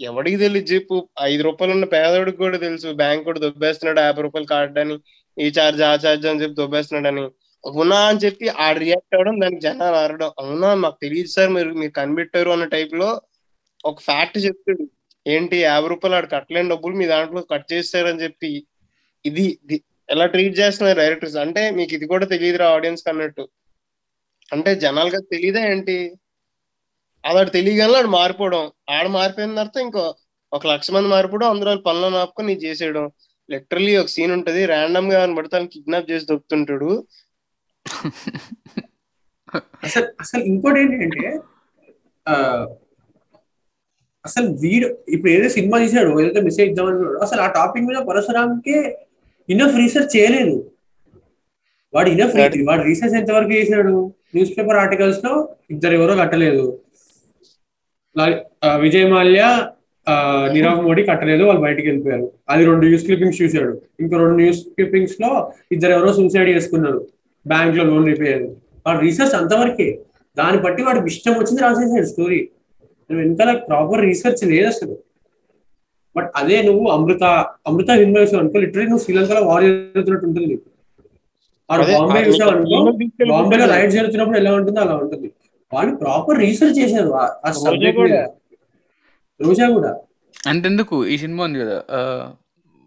[0.03, 1.09] ఎవడికి తెలియదు చెప్పు.
[1.23, 2.93] ఐదు రూపాయలు ఉన్న పేదోడికి కూడా తెలుసు.
[2.93, 4.01] బ్యాంక్ కూడా దొబ్బేస్తున్నాడు.
[4.01, 4.99] యాభై రూపాయలు కార్డని
[5.39, 7.21] ఈ చార్జ్ ఆ చార్జ్ అని చెప్పి దొబ్బేస్తున్నాడని.
[7.67, 10.75] అవునా అని చెప్పి ఆ రియాక్ట్ అవ్వడం దానికి జనాలు ఆడడం అవునా?
[10.75, 11.51] మాకు తెలియదు సార్.
[11.51, 13.21] మీరు మీరు కనిపెట్టారు అన్న టైప్లో
[13.85, 14.89] ఒక ఫ్యాక్ట్ చెప్తాడు
[15.27, 15.57] ఏంటి?
[15.57, 18.67] యాభై రూపాయలు ఆడు కట్టలేని డబ్బులు మీ దాంట్లో కట్ చేస్తారని చెప్పి
[19.27, 19.81] ఇది ఇది-
[20.11, 23.49] ఎలా ట్రీట్ చేస్తున్నారు డైరెక్టర్స్ అంటే మీకు ఇది కూడా తెలియదురా ఆడియన్స్ అన్నట్టు.
[24.53, 26.13] అంటే జనాలుగా తెలియదా ఏంటి?
[27.25, 28.63] అది ఆడు తెలియగానే ఆడు మారిపోవడం.
[28.91, 30.05] ఆడ మారిపోయిన తర్వాత ఇంకో
[30.53, 33.05] ఒక లక్ష మంది మారిపోవడం అందరూ వాళ్ళ పనులను ఆపుకొని నీకు చేసేయడం.
[33.49, 34.61] లిటరలీ ఒక సీన్ ఉంటది.
[34.67, 36.91] ర్యాండమ్గా అని పడితే కిడ్నాప్ చేసి దొక్కుతుంటాడు
[39.83, 41.25] అసలు అసలు ఇంకోటి ఏంటంటే
[42.27, 42.35] ఆ,
[44.25, 48.77] అసలు వీడు ఇప్పుడు ఏదైతే సినిమా తీసాడు ఏదైతే మెసేజ్ ఇద్దామని అసలు ఆ టాపిక్ మీద పరశురామ్కే
[49.49, 50.55] ఇనఫ్ రీసెర్చ్ చేయలేదు.
[51.95, 52.37] వాడు ఇనఫ్
[52.69, 53.95] వాడు రీసెర్చ్ ఎంతవరకు చేశాడు?
[54.35, 55.33] న్యూస్ పేపర్ ఆర్టికల్స్లో
[55.71, 56.65] ఇద్దరు ఎవరో కట్టలేదు.
[58.77, 59.69] విజయ్ మాల్యా
[60.53, 62.33] నీరవ్ మోడీ కట్టలేదు వాళ్ళు బయటికి వెళ్ళిపోయారు.
[62.49, 63.83] అది రెండు న్యూస్ క్లిప్పింగ్స్ చూశాడు.
[64.01, 67.07] ఇంకో రెండు న్యూస్ క్లిప్పింగ్స్లో ఇద్దరు ఎవరో సూసైడ్ చేసుకున్నారు.
[67.47, 68.43] బ్యాంక్లో లోన్ రిపేర్
[68.87, 69.99] వాడు రీసెర్చ్ అంతవరకే.
[70.39, 72.49] దాన్ని బట్టి వాడికి ఇష్టం వచ్చింది రాసేసాడు స్టోరీ
[73.11, 74.99] వెనకాల ప్రాపర్ రీసెర్చ్ లేదు అసలు.
[76.17, 77.25] బట్ అదే నువ్వు అమృత
[77.67, 80.47] అమృత హిందూ అనుకో లిటరీ నువ్వు శ్రీలంకలో వార్ జరుగుతున్నట్టు ఉంటుంది.
[80.47, 80.69] నీకు.
[81.71, 82.79] బాంబే చూసావు అనుకో
[83.31, 83.67] బాంబేలో.
[83.75, 85.31] రైడ్ జరుగుతున్నప్పుడు ఎలా ఉంటుందో అలా ఉంటుంది.
[85.73, 88.01] వాళ్ళు ప్రాపర్ రీసెర్చ్ చేశారు ఆ- సబ్జెక్ట్.
[89.43, 90.01] రోజా కూడా.
[90.47, 91.07] అంతెందుకు?
[91.07, 91.83] ఈ సినిమా ఉంది కదా.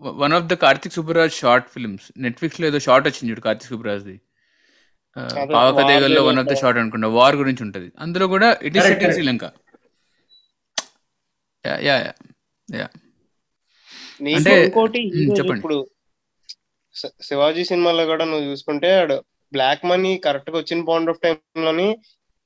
[0.02, 4.22] One of the Karthik Subbaraj short films నెట్ఫ్లిక్స్లో ఏదో షార్ట్ వచ్చింది చూడు కార్తిక్ సుబ్బరాజ్ది
[5.18, 7.08] అదే, పావక war దేగల్లో వన్ ఆఫ్ ద షార్ట్ అనుకుంటా.
[7.08, 7.92] వార్ గురించి ఉంటది.
[8.00, 9.12] అందులో కూడా it is set.
[9.12, 9.44] Sri Lanka
[11.66, 12.14] yeah yeah
[12.76, 12.88] yeah
[14.22, 15.56] నీకు అంటే-.
[15.56, 15.88] ఇప్పుడు
[17.22, 21.98] శివాజీ సినిమాలో కూడా నువ్వు చూసుకుంటే ఆడు బ్లాక్ మనీ కరెక్ట్గా వచ్చిన పాయింట్ ఆఫ్ టైం లోని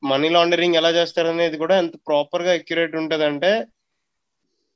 [0.04, 3.52] మనీ లాండరింగ్ ఎలా చేస్తారు అనేది కూడా ఎంత ప్రాపర్గా అక్యురేట్ ఉంటది అంటే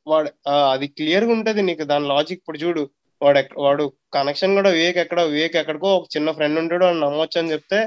[0.07, 0.29] వాడు
[0.73, 2.83] అది క్లియర్గా ఉంటది నీకు దాని లాజిక్ ఇప్పుడు చూడు.
[3.21, 3.83] వాడు వాడు
[4.15, 7.79] కనెక్షన్ కూడా వివేక్ ఎక్కడ వివేక్ ఎక్కడికో ఒక చిన్న ఫ్రెండ్ ఉంటాడు అని నమ్మొచ్చు అని చెప్తే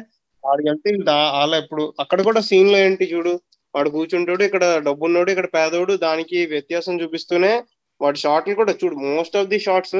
[0.44, 0.90] వాడికి వెళ్తే
[1.42, 3.34] అలా ఇప్పుడు అక్కడ కూడా సీన్లో ఏంటి చూడు.
[3.74, 7.52] వాడు కూర్చుంటాడు ఇక్కడ డబ్బున్నోడు ఇక్కడ పేదోడు దానికి వ్యత్యాసం చూపిస్తూనే
[8.00, 9.98] వాడి షార్ట్లు కూడా చూడు most of the shorts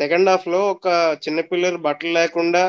[0.00, 0.86] second హాఫ్లో ఒక
[1.24, 2.62] చిన్న పిల్లలు బట్టలు లేకుండా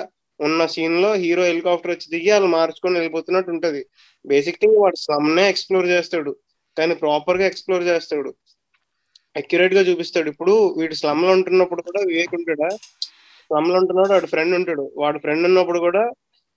[0.48, 3.82] ఉన్న సీన్లో హీరో హెలికాప్టర్ వచ్చి దిగి వాళ్ళు మార్చుకొని వెళ్ళిపోతున్నట్టు ఉంటది.
[4.26, 6.34] బేసిక్ థింగ్ వాడు సమ్నే ఎక్స్ప్లోర్ చేస్తాడు.
[6.78, 8.32] కానీ ప్రాపర్గా ఎక్స్ప్లోర్ చేస్తాడు.
[9.36, 10.28] అక్యురేట్గా చూపిస్తాడు.
[10.34, 12.70] ఇప్పుడు వీడు స్లమ్లో ఉంటున్నప్పుడు కూడా వివేక్ ఉంటాడా?
[13.50, 14.92] స్లమ్లో ఉంటున్నాడు వాడు ఫ్రెండ్ ఉంటాడు.
[15.02, 16.04] వాడు ఫ్రెండ్ ఉన్నప్పుడు కూడా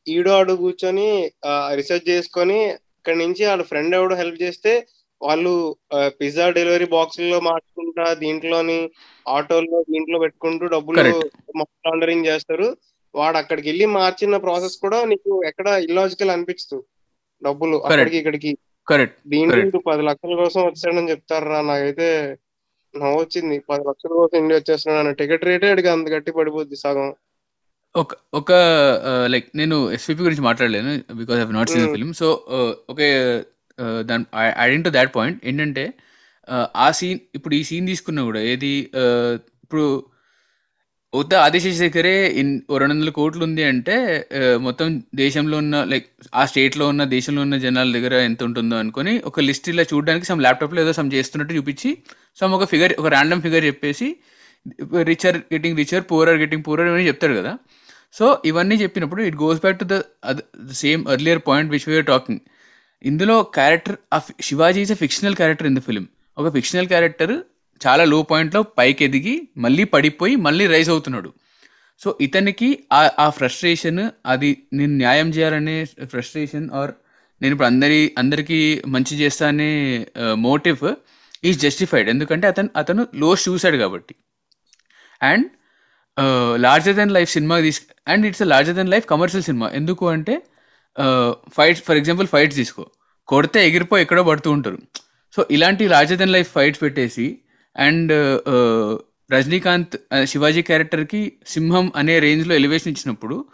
[0.06, 1.08] ఈడు ఆడు కూర్చొని
[1.78, 2.58] రీసెర్చ్ చేసుకొని
[2.98, 4.72] ఇక్కడ నుంచి వాళ్ళ ఫ్రెండ్ ఎవడో హెల్ప్ చేస్తే
[5.20, 5.52] వాళ్ళు
[6.20, 8.78] పిజ్జా డెలివరీ బాక్స్లో మార్చుకుంటా దీంట్లోని
[9.26, 11.30] ఆటోల్లో దీంట్లో పెట్టుకుంటూ డబ్బులు Correct.
[11.86, 12.66] లాండరింగ్ చేస్తారు.
[13.18, 16.78] వాడు అక్కడికి వెళ్ళి మార్చిన ప్రాసెస్ కూడా నీకు ఎక్కడ ఇల్లాజికల్ అనిపించదు.
[17.42, 18.52] డబ్బులు అక్కడికి ఇక్కడికి.
[18.88, 21.60] కరెక్ట్ దీంట్లో పది లక్షల కోసం వచ్చాడని చెప్తారా?
[21.70, 22.08] నాకైతే
[22.94, 27.08] నవ్వు వచ్చింది పది లక్షల కోసం ఇండియా వచ్చేస్తున్నాడు టికెట్ రేటే అడిగి అంత గట్టి పడిపోద్ది సగం.
[27.94, 28.52] ఒక ఒక
[29.32, 31.86] లైక్ నేను ఎస్విపి గురించి మాట్లాడలేను because I not seen.
[31.94, 32.28] Film so
[32.92, 33.08] okay
[34.10, 34.24] దాని
[34.64, 35.84] ఐడెంట్ టు దాట్ పాయింట్ ఏంటంటే
[36.84, 38.72] ఆ సీన్ ఇప్పుడు ఈ సీన్ తీసుకున్నా కూడా ఏది
[39.64, 39.86] ఇప్పుడు
[41.20, 43.96] ఉత్త ఆదిశేష్ దగ్గరే ఇన్ ఓ రెండు వందల కోట్లు ఉంది అంటే
[44.66, 44.86] మొత్తం
[45.22, 46.06] దేశంలో ఉన్న లైక్
[46.40, 50.42] ఆ స్టేట్లో ఉన్న దేశంలో ఉన్న జనాల దగ్గర ఎంత ఉంటుందో అనుకొని ఒక లిస్ట్ ఇలా చూడడానికి సమ్
[50.46, 51.90] ల్యాప్టాప్లో ఏదో సమ్ చేస్తున్నట్టు చూపించి
[52.40, 54.08] సమ్ ఒక ఫిగర్ ఒక ర్యాండమ్ ఫిగర్ చెప్పేసి
[55.10, 57.52] richer getting richer poorer getting poorer అని చెప్తాడు కదా.
[58.18, 62.42] సో ఇవన్నీ చెప్పినప్పుడు it goes back to the same earlier point which we're talking.
[63.10, 66.04] ఇందులో క్యారెక్టర్ ఆ Shivaji is a fictional character in the film.
[66.38, 67.34] ఒక ఫిక్షనల్ క్యారెక్టర్
[67.84, 71.30] చాలా లో పాయింట్లో పైకి ఎదిగి మళ్ళీ పడిపోయి మళ్ళీ రైజ్ అవుతున్నాడు.
[72.00, 76.92] సో ఇతనికి ఆ ఆ ఫ్రస్ట్రేషన్ అది నేను న్యాయం చేయాలనే ఫ్రస్ట్రేషన్ ఆర్
[77.42, 79.70] నేను ఇప్పుడు అందరి అందరికీ మంచి చేస్తా అనే
[80.46, 80.82] మోటివ్
[81.44, 84.14] ఈజ్ జస్టిఫైడ్ ఎందుకంటే అతను అతను లోస్ చూశాడు కాబట్టి.
[85.20, 85.46] And
[86.56, 90.34] larger than life cinema తీసు and it's larger than life commercial cinema ఎందుకు అంటే
[91.56, 92.84] ఫైట్స్ ఫర్ ఎగ్జాంపుల్ ఫైట్స్ తీసుకో.
[93.28, 94.78] కొడితే ఎగిరిపోయి ఎక్కడో పడుతూ ఉంటారు.
[95.34, 97.26] సో ఇలాంటి లార్జర్ దెన్ లైఫ్ ఫైట్స్ పెట్టేసి
[97.76, 98.12] అండ్
[99.32, 103.44] రజనీకాంత్ శివాజీ క్యారెక్టర్కి సింహం అనే రేంజ్లో ఎలివేషన్ ఇచ్చినప్పుడు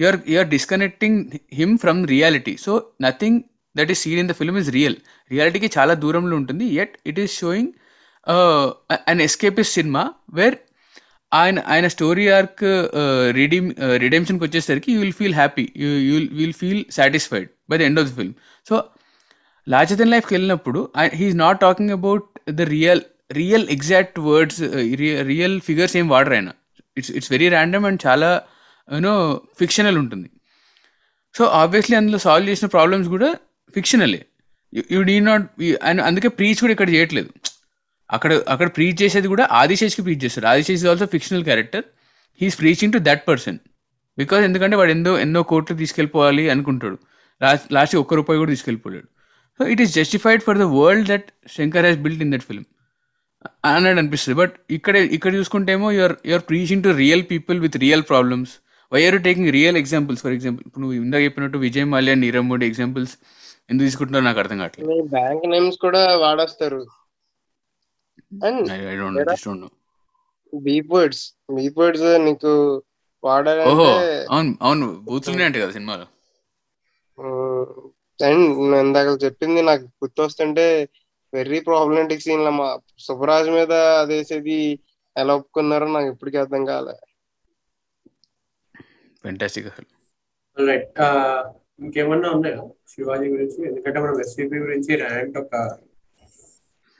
[0.00, 3.40] you're you're disconnecting him from reality so nothing
[3.76, 4.96] that is seen in the film is real
[5.30, 6.64] రియాలిటీకి చాలా దూరంలో ఉంటుంది.
[6.74, 7.68] Yet it is showing
[9.08, 10.54] an escapist cinema where
[11.32, 12.64] ఆయన ఆయన స్టోరీ ఆర్క్
[13.30, 15.88] రిడీమ్ రిడెమ్షన్కి వచ్చేసరికి you will feel happy you
[16.40, 18.34] will feel satisfied by the end of the film
[18.68, 18.84] so
[19.68, 24.60] లాచతన్ లైఫ్కి వెళ్ళినప్పుడు he's not talking about the real real exact words
[25.30, 26.50] real figures ఏం వాడరు ఆయన.
[26.98, 28.30] It's it's very random and చాలా
[28.88, 29.14] you know
[29.60, 30.28] fictional ఉంటుంది.
[31.34, 33.28] So obviously అందులో solve చేసిన problems కూడా
[33.76, 34.20] ఫిక్షనలే
[34.94, 35.46] యూ డీ నాట్
[35.88, 37.30] అండ్ అందుకే ప్రీచ్ కూడా ఇక్కడ చేయట్లేదు.
[38.10, 40.46] అక్కడ అక్కడ ప్రీచ్ చేసేది కూడా ఆదిశేష్కి ప్రీచ్ చేస్తారు.
[40.52, 41.84] Adishesh also fictional character
[42.40, 43.58] he's preaching to that person
[44.18, 46.96] because ఎందుకంటే వాడు ఎందో ఎన్నో కోట్లు తీసుకెళ్ళిపోవాలి అనుకుంటాడు.
[47.40, 49.06] లాస్ట్ లాస్ట్ ఒక్క రూపాయి కూడా తీసుకెళ్ళిపోలేడు.
[49.60, 52.66] So it is justified for the world that Shankar has built in that film
[53.70, 54.36] అన్నట్టు అనిపిస్తుంది.
[54.42, 58.52] బట్ ఇక్కడ ఇక్కడ చూసుకుంటేమో you're you're preaching to real people with real problems
[58.92, 62.66] why are taking real examples for example ఇప్పుడు నువ్వు ఇందాక చెప్పినట్టు Vijay Mallya Nirav Modi
[62.72, 63.14] examples
[63.70, 64.94] ఎందుకు తీసుకుంటున్నారో నాకు అర్థం కావట్లేదు.
[65.16, 66.80] బ్యాంక్ నేమ్స్ కూడా వాడేస్తారు.
[70.66, 71.24] బీప్ వర్డ్స్
[71.56, 72.50] బీప్ వర్డ్స్ నీకు
[73.24, 73.92] ఓహో వాడాలంటే
[74.34, 76.06] అవును అవును బూత్లు ఉన్నాయంట కదా సినిమాలో.
[78.18, 80.66] అండ్ ఇందాక చెప్పింది నాకు గుర్తొస్తుంటే
[81.34, 84.80] వెరీ ప్రాబ్లమాటిక్ సీన్ మా సుబ్బరాజ్ మీద అదేసేది
[85.16, 86.96] ఎలా ఒప్పుకున్నారో నాకు ఇప్పటికీ అర్థం కాలే.
[89.24, 89.86] ఫెంటాస్టిక్ అసలు.
[90.66, 90.84] రైట్
[91.80, 93.68] ఇంకేమన్నా ఉన్నాయా శివాజీ గురించి?
[93.68, 95.78] ఎందుకంటే మనం ఎస్పీపీ గురించి ర్యాంట్ ఒక.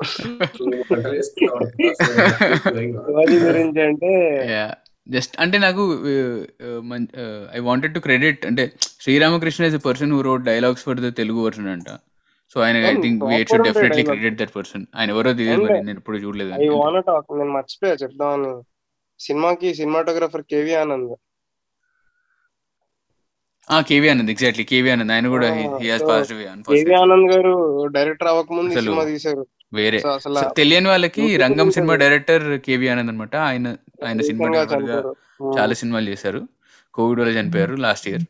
[3.07, 4.35] శివాజీ గురించి అంటే
[5.09, 6.03] జస్ట్ అంటే నాకు
[7.55, 11.45] ఐ వాంటెడ్ టు క్రెడిట్ అంటే Sriramakrishna is a person who wrote dialogues for the Telugu
[11.45, 11.85] version అంట.
[12.53, 14.03] సో ఆయన I Hmm, think we should definitely.
[14.09, 17.95] Credit that person ఆయన ఎవరో తెలియదు మరి నేను ఎప్పుడు చూడలేదు ఐ వాన్ టాక్ నేను మర్చిపోయా
[18.03, 18.51] చెప్దామని.
[19.21, 21.13] సినిమాకి cinematographer KV Anand.
[23.89, 25.49] KV Anand exactly KV Anand ఆయన కూడా
[25.81, 27.53] he has passed away KV Anand garu
[27.89, 29.43] director అవ్వకముందు ఈ అసలు సినిమా తీశారు.
[29.73, 29.99] వేరే.
[30.57, 31.95] తెలియని వాళ్ళకి రంగం సినిమా.
[31.97, 33.67] డైరెక్టర్ కేవీ ఆనంద్ అనమాట ఆయన
[34.07, 35.53] ఆయన Hmm.
[35.59, 36.41] చాలా సినిమాలు చేశారు.
[36.95, 38.25] కోవిడ్ వల్ల చనిపోయారు లాస్ట్ ఇయర్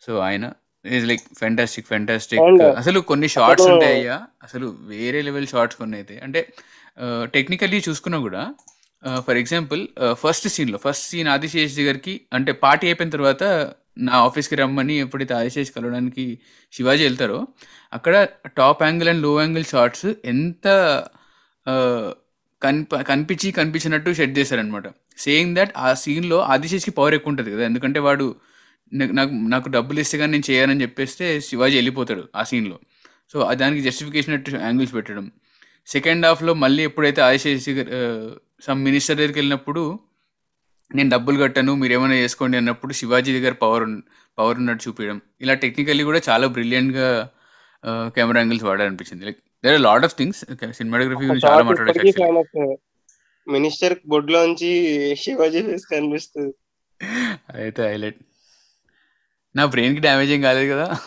[0.00, 0.44] సో ఆయన
[0.88, 2.42] ఈజ్ లైక్ ఫెంటాస్టిక్ ఫెంటాస్టిక్
[2.80, 4.16] అసలు కొన్ని షార్ట్స్ ఉంటాయి అయ్యా.
[4.44, 6.16] అసలు వేరే లెవెల్ షార్ట్స్ కొన్ని అయితే.
[6.24, 6.40] అంటే
[7.34, 8.42] టెక్నికల్లీ చూసుకున్నా కూడా
[9.22, 9.82] ఫర్ ఎగ్జాంపుల్
[10.20, 13.42] ఫస్ట్ సీన్లో ఫస్ట్ సీన్ ఆదిశేష్ దగ్గరికి అంటే పార్టీ అయిపోయిన తర్వాత
[14.00, 16.24] నా ఆఫీస్కి రమ్మని ఎప్పుడైతే ఆదిశేష్ కలవడానికి
[16.72, 17.38] శివాజీ వెళ్తారో
[17.92, 18.14] అక్కడ
[18.56, 20.66] టాప్ యాంగిల్ అండ్లో యాంగిల్ షార్ట్స్ ఎంత
[21.66, 21.74] ఆ,
[22.62, 24.86] కనిప కనిపించి కనిపించినట్టు సెట్ చేశారనమాట
[25.18, 28.26] సేయింగ్ దట్ ఆ సీన్లో ఆదిశేష్కి పవర్ ఎక్కువ ఉంటుంది కదా ఎందుకంటే వాడు
[28.92, 32.76] నాకు నాకు డబ్బులు ఇస్తే కానీ నేను చేయనని చెప్పేస్తే శివాజీ వెళ్ళిపోతాడు ఆ సీన్లో.
[33.32, 35.32] సో దానికి జస్టిఫికేషన్ యాంగిల్స్ పెట్టడం.
[35.88, 37.68] సెకండ్ హాఫ్లో మళ్ళీ ఎప్పుడైతే ఆదిశేష్
[38.62, 39.82] సమ్ మినిస్టర్ దగ్గరికి వెళ్ళినప్పుడు
[40.94, 43.84] నేను డబ్బులు కట్టాను మీరు ఏమైనా చేసుకోండి అన్నప్పుడు శివాజీ దగ్గర పవర్
[44.38, 47.30] పవర్ ఉన్నట్టు చూపించడం ఇలా టెక్నికల్లీ కూడా చాలా బ్రిలియంట్గా
[48.08, 50.40] camera angles వాడాలనిపించింది like there are lot of things
[50.72, 52.78] cinematography గురించి చాలా మాట్లాడచ్చు
[53.46, 54.70] మినిస్టర్ బొడ్లోంచి
[55.14, 56.54] శివాజీ ఫేస్ కనిపిస్తుంది.
[57.54, 58.20] అయితే హైలైట్
[59.56, 60.98] నా బ్రెయిన్కి డ్యామేజ్ ఏం కాలేదు కదా.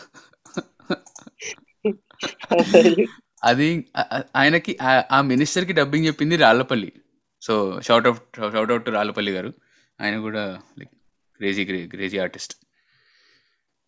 [3.43, 3.91] అది
[4.35, 6.93] ఆయనకి ఆ- ఆ మినిస్టర్కి డబ్బింగ్ చెప్పింది Rallapalli.
[7.41, 9.53] So shout out shout out to Rallapalli garu.
[10.01, 10.91] ఆయన కూడా like
[11.35, 12.53] crazy crazy artist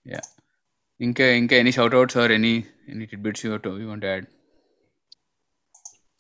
[0.08, 0.20] yeah
[1.02, 4.26] ఇంకా ఇంకా any shout outs or any any tidbits you to you want add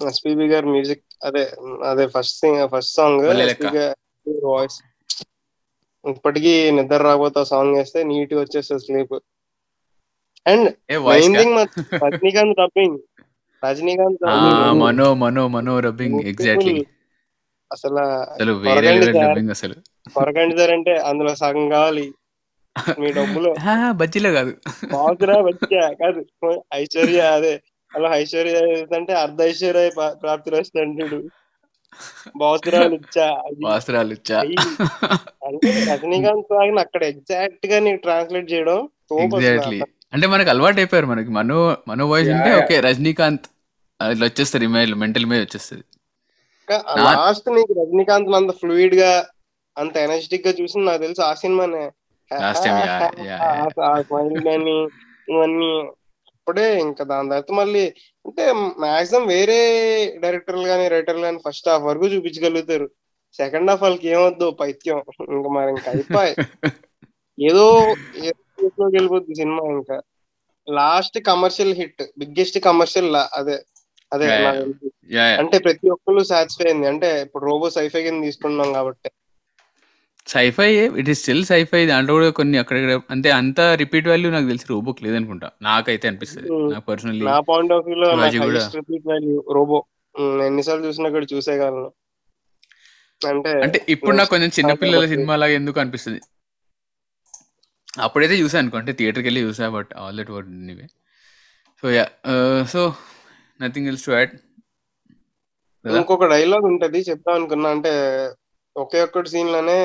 [0.07, 1.43] SPB గారి మ్యూజిక్ అదే
[1.83, 3.21] అదే first sing first song
[4.43, 4.81] voice
[6.09, 9.13] ఇప్పటికీ నిద్ర రాబోతా సాంగ్ వేస్తే నీట్ వచ్చేస్తుంది sleep
[10.47, 11.57] and thing
[12.05, 12.99] Rajinikanth dubbing
[13.65, 14.25] Rajinikanth
[14.79, 16.19] Mano Mano Mano dubbing.
[16.19, 16.85] Exactly
[17.71, 18.99] అసలు అసలు వేరే.
[18.99, 19.75] రబ్బింగ్ అసలు.
[20.15, 22.13] కొరకండి సార్ అంటే అందులో సగం కావాలి.
[22.99, 23.55] మీ డబ్బులు.
[23.91, 24.53] బజ్జీలో కాదు.
[24.91, 26.25] బాగురా వచ్చా కాదు.
[26.73, 27.61] ఐశ్వర్య అదే.
[27.95, 31.29] అలా ఐశ్వర్య అంటే అర్ధ ఐశ్వర్య ప్రా- ప్రాప్తి బాసురాలు
[35.87, 38.77] రజనీకాంత్ సాగిన అక్కడ ఎగ్జాక్ట్గా నీకు ట్రాన్స్లేట్ చేయడం.
[39.25, 39.79] ఎగ్జాక్ట్లీ
[40.13, 42.57] అంటే మనకు అలవాటు అయిపోయారు మనకి Mano Mano voice yeah.
[42.59, 43.47] Okay Rajinikanth
[43.99, 45.83] ఇట్లా వచ్చేస్తారు ఇమేజ్ మెంటల్ ఇమేజ్ వచ్చేస్తుంది
[47.05, 49.11] లాస్ట్ నీకు రజనీకాంత్ అంత ఫ్లూయిడ్గా
[49.77, 51.83] అంత ఎనర్జెటిక్గా చూసి నాకు తెలుసు ఆ సినిమానే
[54.45, 54.77] కానీ
[55.27, 55.71] ఇవన్నీ
[56.33, 57.83] అప్పుడే ఇంకా దాని తర్వాత మళ్ళీ
[58.25, 59.57] అంటే మాక్సిమం వేరే
[60.17, 62.89] డైరెక్టర్లు కానీ రైటర్లు కానీ ఫస్ట్ హాఫ్ వరకు చూపించగలుగుతారు.
[63.33, 64.97] సెకండ్ హాఫ్ వాళ్ళకి ఏమొద్దు పైత్యం.
[65.29, 66.35] ఇంకా మరి ఇంకా అయిపోయి.
[67.45, 67.95] ఏదో
[68.85, 70.01] వెళ్ళిపోద్ది సినిమా ఇంకా.
[70.69, 73.59] Last commercial hit biggest commercial అదే
[74.13, 74.25] అదే.
[75.11, 76.87] యా అంటే ప్రతి ఒక్కరు సాటిస్ఫై అయింది.
[76.87, 79.11] అంటే ఇప్పుడు రోబో సైఫై కింద తీసుకున్నాం కాబట్టి.
[80.27, 80.67] Scifi
[81.01, 82.77] it is still scifi దాంట్లో కూడా కొన్ని అక్కడ
[83.13, 85.47] అంటే అంత రిపీట్ వాల్యూ నాకు తెలిసి రోబోక్ లేదనుకుంటా.
[85.67, 86.47] నాకైతే అనిపిస్తుంది.
[86.73, 88.07] నాకు పర్సనల్లీ నా పాయింట్ ఆఫ్ వ్యూ లో
[88.79, 89.79] రిపీట్ వాల్యూ రోబో
[90.15, 91.89] నేను ఎన్నిసార్లు చూసినా కూడా చూసేయగలను
[93.21, 96.21] అంటే అంటే ఇప్పుడు నాకు కొంచెం చిన్నపిల్లల సినిమా లాగా ఎందుకు అనిపిస్తుంది?
[98.05, 100.87] అప్పుడైతే చూసాను అనుకో అంటే థియేటర్కి వెళ్ళి చూసా but all that word anyway
[101.83, 102.05] so yeah
[102.73, 102.81] so
[103.59, 104.33] nothing else to add?
[105.85, 107.91] ఇంకొక డైలాగ్ ఉంటది చెప్తాం అనుకున్నా అంటే
[108.77, 109.79] ఒకే ఒక్కటి సీన్లోనే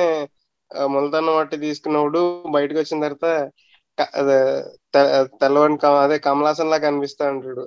[0.85, 2.21] ముల్తాన్ మట్టి తీసుకున్నప్పుడు
[2.51, 3.49] బయటకు వచ్చిన తర్వాత
[3.99, 7.63] క- తెల్లవని క- అదే కమలాసన్ లాగా కనిపిస్తా ఉంటాడు.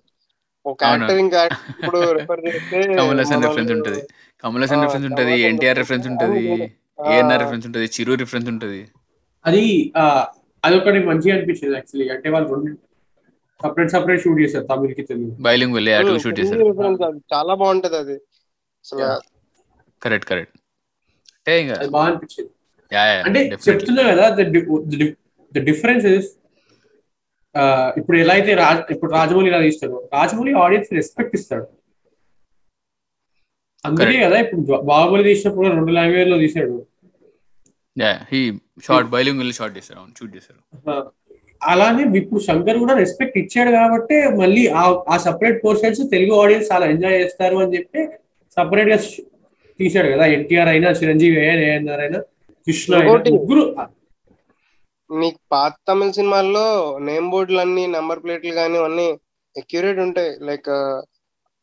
[0.66, 0.84] ఒక.
[0.84, 4.00] యాక్టర్ ఇంకా ఇప్పుడు రిఫర్ చేస్తే కమల్ హాసన్ మనోళ్ళు- రెఫరెన్స్ ఉంటది.
[4.42, 6.74] కమల్ హాసన్ ఆ, రెఫరెన్స్ ఉంటది ఎన్టీఆర్ reference రెఫరెన్స్ ఉంటది.
[7.12, 7.40] ఏఎన్ఆర్.
[7.40, 8.80] రెఫరెన్స్ ఉంటది చిరు రిఫరెన్స్ ఉంటది.
[9.46, 9.92] అది
[10.64, 12.14] అదొకటి మంచిగా అనిపించింది యాక్చువల్లీ.
[12.14, 12.70] అంటే వాళ్ళు రెండు
[13.62, 16.64] సపరేట్ సపరేట్ షూట్ చేశారు తమిళకి తెలుగు బైలింగ్ వెళ్ళి అటు షూట్ చేశారు.
[17.34, 18.16] చాలా బాగుంటది అది.
[20.02, 20.56] కరెక్ట్ కరెక్ట్
[21.46, 22.50] అంటే ఇంకా అది బాగా అనిపించింది.
[22.92, 24.26] యా అంటే చెప్తున్నా కదా
[25.52, 26.28] ద డిఫరెన్స్ ఇస్
[27.98, 31.66] ఇప్పుడు ఎలా అయితే రాజ్ ఇప్పుడు రాజమౌళి ఇలా తీస్తాడు రాజమౌళి ఆడియన్స్ రెస్పెక్ట్ ఇస్తాడు.
[33.84, 34.04] అందుకే.
[34.24, 36.76] కదా ఇప్పుడు బాహుబలి తీసినప్పుడు రెండు లాంగ్వేజ్లో తీసాడు.
[38.84, 40.60] షార్ట్ బైలింగ్ షార్ట్ చేశారు షూట్ చేశారు
[41.62, 47.18] అలానే ఇప్పుడు శంకర్ కూడా రెస్పెక్ట్ ఇచ్చాడు కాబట్టి మళ్ళీ ఆ- సపరేట్ పోర్షన్స్ తెలుగు ఆడియన్స్ చాలా ఎంజాయ్
[47.20, 48.00] చేస్తారు అని చెప్పి
[48.56, 48.98] సపరేట్గా
[49.78, 52.18] తీశాడు కదా ఎన్టీఆర్ అయినా చిరంజీవి అయినా ఏఎన్ఆర్ అయినా
[52.66, 52.92] కృష్ణ
[53.36, 53.64] ముగ్గురు.
[55.10, 56.66] నీకు పాత తమిళ సినిమాల్లో
[57.08, 59.06] నేమ్ బోర్డులు అన్ని నెంబర్ ప్లేట్లు కానీ అన్ని
[59.56, 60.30] అక్యురేట్ ఉంటాయి.
[60.48, 60.70] లైక్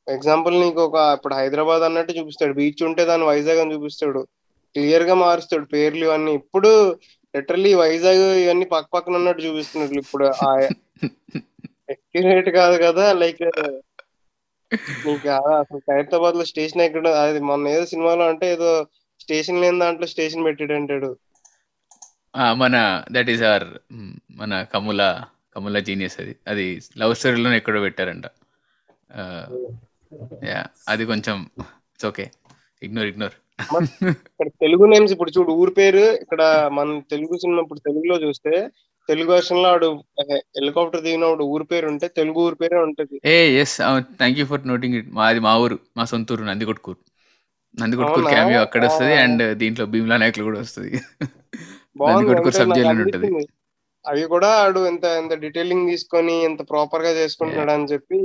[0.08, 2.54] ఎగ్జాంపుల్ నీకు ఒక ఇప్పుడు హైదరాబాద్ అన్నట్టు చూపిస్తాడు.
[2.60, 4.22] బీచ్ ఉంటే దాన్ని వైజాగ్ అని చూపిస్తాడు.
[4.76, 6.34] క్లియర్గా మారుస్తాడు పేర్లు ఇవన్నీ.
[6.42, 6.72] ఇప్పుడు
[7.34, 10.26] లిటరల్లీ వైజాగ్ ఇవన్నీ పక్క పక్కన ఉన్నట్టు చూపిస్తున్నట్లు ఇప్పుడు
[11.94, 13.44] అక్యురేట్ కాదు కదా లైక్
[15.30, 18.88] ఆ- అసలు ఖైరతాబాద్లో స్టేషన్ ఎక్కడ అది మొన్న ఏదో సినిమాలో అంటే ఏదో
[19.20, 21.18] స్టేషన్ లేని దాంట్లో స్టేషన్ పెట్టాడు అంటాడు.
[22.36, 23.68] ఆ, మన దట్ ఈస్ ఆర్
[24.32, 25.02] మన కముల
[25.56, 26.36] కముల జీనియస్ అది.
[26.48, 28.26] అది లవ్ స్టోరీలో ఎక్కడో పెట్టారంట.
[30.46, 32.32] యా అది కొంచెం ఇట్స్ ఓకే
[32.84, 33.34] ఇగ్నోర్ ఇగ్నోర్
[34.28, 38.70] ఇక్కడ తెలుగు నేమ్స్ ఇప్పుడు చూడు ఊరి పేరు ఇక్కడ మన తెలుగు సినిమా ఇప్పుడు తెలుగులో చూస్తే
[39.10, 39.88] తెలుగు వర్షన్లో ఆడు
[40.58, 43.16] హెలికాప్టర్ దిగినప్పుడు ఊరి పేరు ఉంటే తెలుగు ఊరి పేరే ఉంటది.
[43.62, 43.76] Yes
[44.22, 47.00] thank you for noting it మాది మా ఊరు మా సొంత ఊరు నందికొట్కూరు
[47.82, 48.28] నందికొట్కూరు?
[48.36, 49.16] క్యామియో అక్కడ వస్తుంది.
[49.26, 50.92] అండ్ దీంట్లో భీమ్లా నాయకులు కూడా వస్తుంది.
[52.08, 53.30] నందికొట్కూరు సబ్ జైలు ఉంటుంది.
[54.06, 58.20] అవి కూడా ఆడు ఎంత ఎంత డీటెయిలింగ్ తీసుకొని ఎంత ప్రాపర్గా చేసుకుంటున్నాడు అని చెప్పి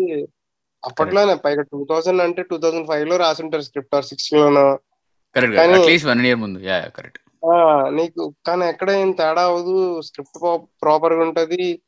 [0.82, 4.64] అప్పట్లోనే పైగా టూ థౌసండ్ అంటే టూ థౌసండ్ ఫైవ్లో రాసుంటారు స్క్రిప్ట్ ఆర్ సిక్స్ లోనో
[5.36, 6.58] correct at least one year ముందు.
[6.68, 7.20] యా కరెక్ట్
[7.90, 10.00] నీకు కానీ ఎక్కడ ఏం తేడా అవ్వదు.
[10.00, 11.78] స్క్రిప్ట్ ప్రాపర్గా ఉంటది.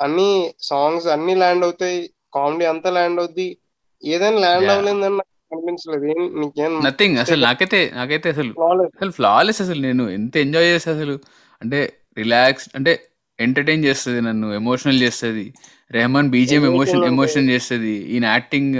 [0.00, 2.10] అన్ని సాంగ్స్ అన్ని ల్యాండ్ అవుతాయి.
[2.34, 3.56] కామెడీ అంతా ల్యాండ్ అవుద్ది.
[4.04, 4.70] ఏదైనా ల్యాండ్.
[4.70, 8.62] అవ్వలేదని నాకు అనిపించలేదు నీకేం నథింగ్ అసలు నాకైతే నాకైతే అసలు.
[8.84, 10.10] అసలు ఫ్లాలెస్ అసలు నేను.
[10.10, 11.18] ఎంత ఎంజాయ్ చేస్తా అసలు?
[11.62, 13.06] అంటే రిలాక్స్ అంటే
[13.40, 14.54] ఎంటర్టైన్ చేస్తుంది నన్ను.
[14.54, 15.54] ఎమోషనల్ చేస్తుంది.
[15.90, 17.90] రెహమాన్ బీజిఎం ఎమోషన్ ఎమోషన్ చేస్తుంది.
[17.90, 18.74] ఈయన యాక్టింగ్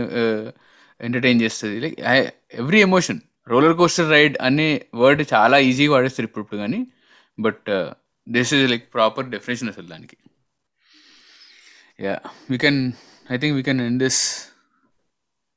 [1.00, 1.80] ఎంటర్టైన్ చేస్తుంది.
[1.80, 2.00] Like
[2.54, 6.80] every emotion roller coaster ride అనే వర్డ్ చాలా ఈజీగా వాడేస్తారు ఇప్పుడు ఇప్పుడు కానీ
[7.38, 7.68] but
[8.26, 10.16] this is like proper definition అసలు దానికి.
[11.98, 12.14] Yeah
[12.50, 12.80] we can
[13.26, 14.20] I think we can end this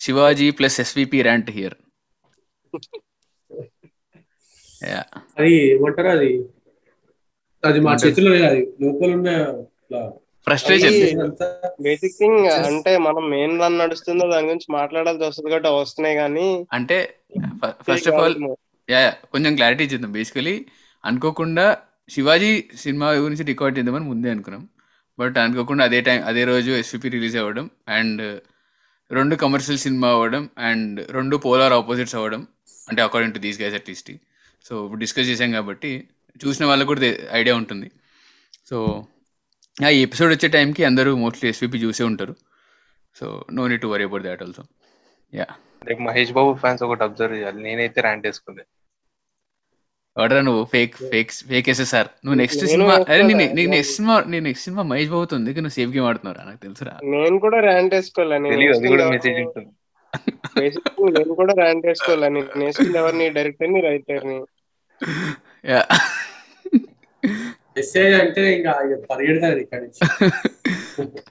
[0.01, 1.77] Shivaji plus SVP rant here
[5.37, 6.31] అది ఏమంటారు అది?
[7.63, 9.29] అది మా చేతిలో అది లోపల ఉన్న
[10.47, 10.95] ఫ్రస్ట్రేషన్
[11.85, 16.47] బేసిక్ థింగ్ అంటే మనం మెయిన్ రన్ నడుస్తుందో దాని గురించి మాట్లాడాల్సి వస్తుంది కాబట్టి వస్తున్నాయి కానీ
[16.77, 16.97] అంటే
[17.87, 18.35] first of all
[18.89, 20.11] yeah yeah, కొంచెం క్లారిటీ ఇచ్చేద్దాం.
[20.17, 20.53] బేసికలీ
[21.03, 21.65] అనుకోకుండా
[22.09, 22.51] శివాజీ
[22.83, 24.63] సినిమా గురించి రికార్డ్ చేద్దామని ముందే అనుకున్నాం.
[25.19, 27.65] బట్ అనుకోకుండా అదే టైం అదే రోజు ఎస్విపి రిలీజ్ అవ్వడం
[27.97, 28.21] అండ్
[29.11, 32.41] రెండు కమర్షియల్ సినిమా అవ్వడం అండ్ రెండు పోలార్ ఆపోజిట్స్ అవ్వడం
[32.87, 34.11] అంటే according to these guys at least
[34.65, 35.91] so ఇప్పుడు డిస్కస్ చేసాం కాబట్టి
[36.41, 37.09] చూసిన వాళ్ళకు కూడా
[37.39, 37.87] ఐడియా ఉంటుంది.
[38.69, 38.77] సో
[39.77, 42.35] ఈ ఎపిసోడ్ వచ్చే టైంకి అందరూ మోస్ట్లీ ఎస్విపి చూసే ఉంటారు.
[43.15, 44.63] So no need to worry about that also
[45.33, 45.45] yeah
[45.85, 47.63] రేపు మహేష్ బాబు ఫ్యాన్స్ ఒకటి అబ్జర్వ్ చేయాలి.
[47.63, 48.61] నేనైతే ర్యాంట్ వేసుకుంది.
[50.17, 50.63] వాడరా నువ్వు?
[50.65, 55.09] ఫేక్ ఫేక్ ఫేక్ ఎస్ఎస్ఆర్ నువ్వు నెక్స్ట్ సినిమా అరే నీకు నెక్స్ట్ సినిమా నేను నెక్స్ట్ సినిమా మహేష్
[55.09, 56.93] బాబుతో ఉంది నువ్వు సేఫ్ గేమ్ ఆడుతున్నారా నాకు తెలుసురా.
[57.03, 59.71] నేను కూడా ర్యాంట్ వేసుకోవాలి నేను కూడా వేసుకుంది మెసేజ్ ఎవరిని- ఉంటుంది.
[60.59, 63.29] బేసిక్ నేను కూడా ర్యాంట్ వేసుకోవాలి నేను వేసుకుంది ఎవరిని?
[63.29, 64.37] డైరెక్టర్ని రైటర్ని
[65.65, 65.81] యా
[67.77, 68.73] మెసేజ్ అంటే ఇంకా
[69.11, 69.81] పరిగెడతారు ఇక్కడ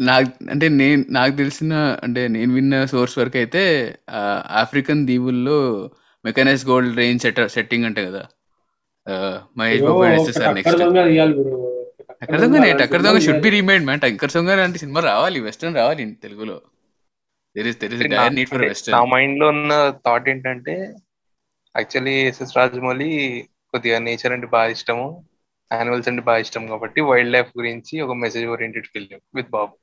[0.00, 1.72] నాకు అంటే నేను నాకు తెలిసిన
[2.04, 3.62] అంటే నేను విన్న సోర్స్ వరకు అయితే
[4.60, 5.56] African దీవుల్లో
[6.24, 8.22] mechanize gold range set setting అంటే కదా.
[9.58, 10.82] మహేష్ బాబు అక్కడ నెక్స్ట్
[12.22, 15.76] అక్కడ దొంగ నేట్ అక్కడ దొంగ should be remade man tanker Donga లాంటి సినిమా రావాలి వెస్టర్న్
[15.80, 16.56] రావాలి తెలుగులో.
[17.56, 19.72] There is there is dire need for అంటే నా వెస్టర్న్ మైండ్లో ఉన్న
[20.06, 20.74] థాట్ ఏంటంటే
[21.74, 23.10] యాక్చువల్లీ ఎస్ఎస్ రాజమౌళి
[23.72, 25.08] కొద్దిగా నేచర్ అంటే బాగా ఇష్టము.
[25.70, 29.74] యానిమల్స్ అంటే బాగా ఇష్టం కాబట్టి వైల్డ్ లైఫ్ గురించి ఒక message oriented film with Babu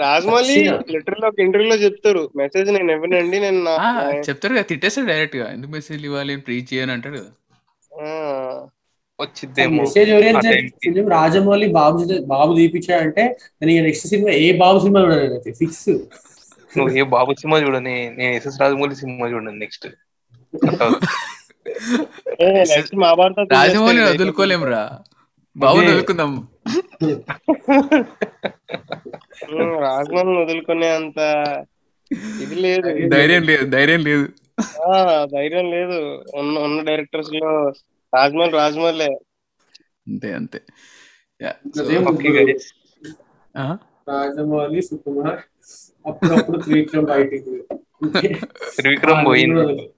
[0.00, 0.56] Rajamouli.
[0.94, 2.22] Literal ఒక ఇంటర్వ్యూలో చెప్తారు.
[2.40, 3.60] మెసేజ్ నేను ఇవ్వనండి నేను
[4.28, 5.46] చెప్తారు కదా తిట్టేస్తాడు డైరెక్ట్గా.
[5.54, 7.20] ఎందుకు మెసేజ్ ఇవ్వాలి ప్రీచ్ చేయని అంటాడు.
[7.20, 7.30] కదా
[9.78, 10.68] మెసేజ్.
[10.84, 11.98] ఫిల్మ్ రాజమౌళి బాబు
[12.34, 13.24] బాబు తీపిచ్చాడంటే
[13.62, 15.88] నేను నెక్స్ట్ సినిమా ఏ బాబు సినిమా చూడాలి ఫిక్స్
[16.72, 19.86] నువ్వు ఏ బాబు సినిమా చూడని నేను ఎస్ఎస్ రాజమౌళి సినిమా చూడను నెక్స్ట్
[23.52, 24.82] రాజమౌళి తీసేస్తే వదులుకోలేం రా
[25.56, 25.78] బాబు.
[25.78, 26.32] వదులుకుందాం.
[29.52, 31.18] ఉమ్, రాజమౌళిని వదులుకునే అంత
[32.40, 33.08] ఇది లేదు.
[33.08, 34.26] ధైర్యం లేదు ధైర్యం లేదు.
[34.86, 35.98] ఆ, ధైర్యం లేదు.
[36.34, 37.50] ఉన్న ఉన్న డైరెక్టర్స్లో
[38.12, 39.08] రాజమౌళి రాజమౌళి
[40.08, 40.60] అంతే అంతే?
[44.08, 45.40] రాజమౌళి సుకుమార్
[46.06, 47.54] అప్పుడప్పుడు త్రివిక్రమ్ బయటికి
[48.76, 49.90] త్రివిక్రమ్ పోయింది.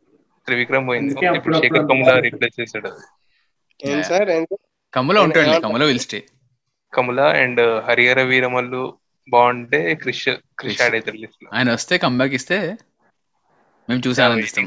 [0.49, 1.13] త్రివిక్రమ్ పోయింది.
[1.39, 2.91] ఇప్పుడు శేఖర్ కమల రీప్లేస్ చేశాడు.
[3.81, 4.01] ఏం.
[4.03, 4.31] సార్
[4.95, 6.19] కమల ఉంటాడు Kamala will stay
[6.93, 8.83] Kamala and Harihara Veeramallu
[9.29, 10.25] బాగుంటే క్రిష్
[10.59, 12.59] క్రిష్ యాడ్ అవుతాడు ఆయన వస్తే కంబ్యాక్ ఇస్తే
[13.89, 14.67] మేము చూసి ఆనందిస్తాం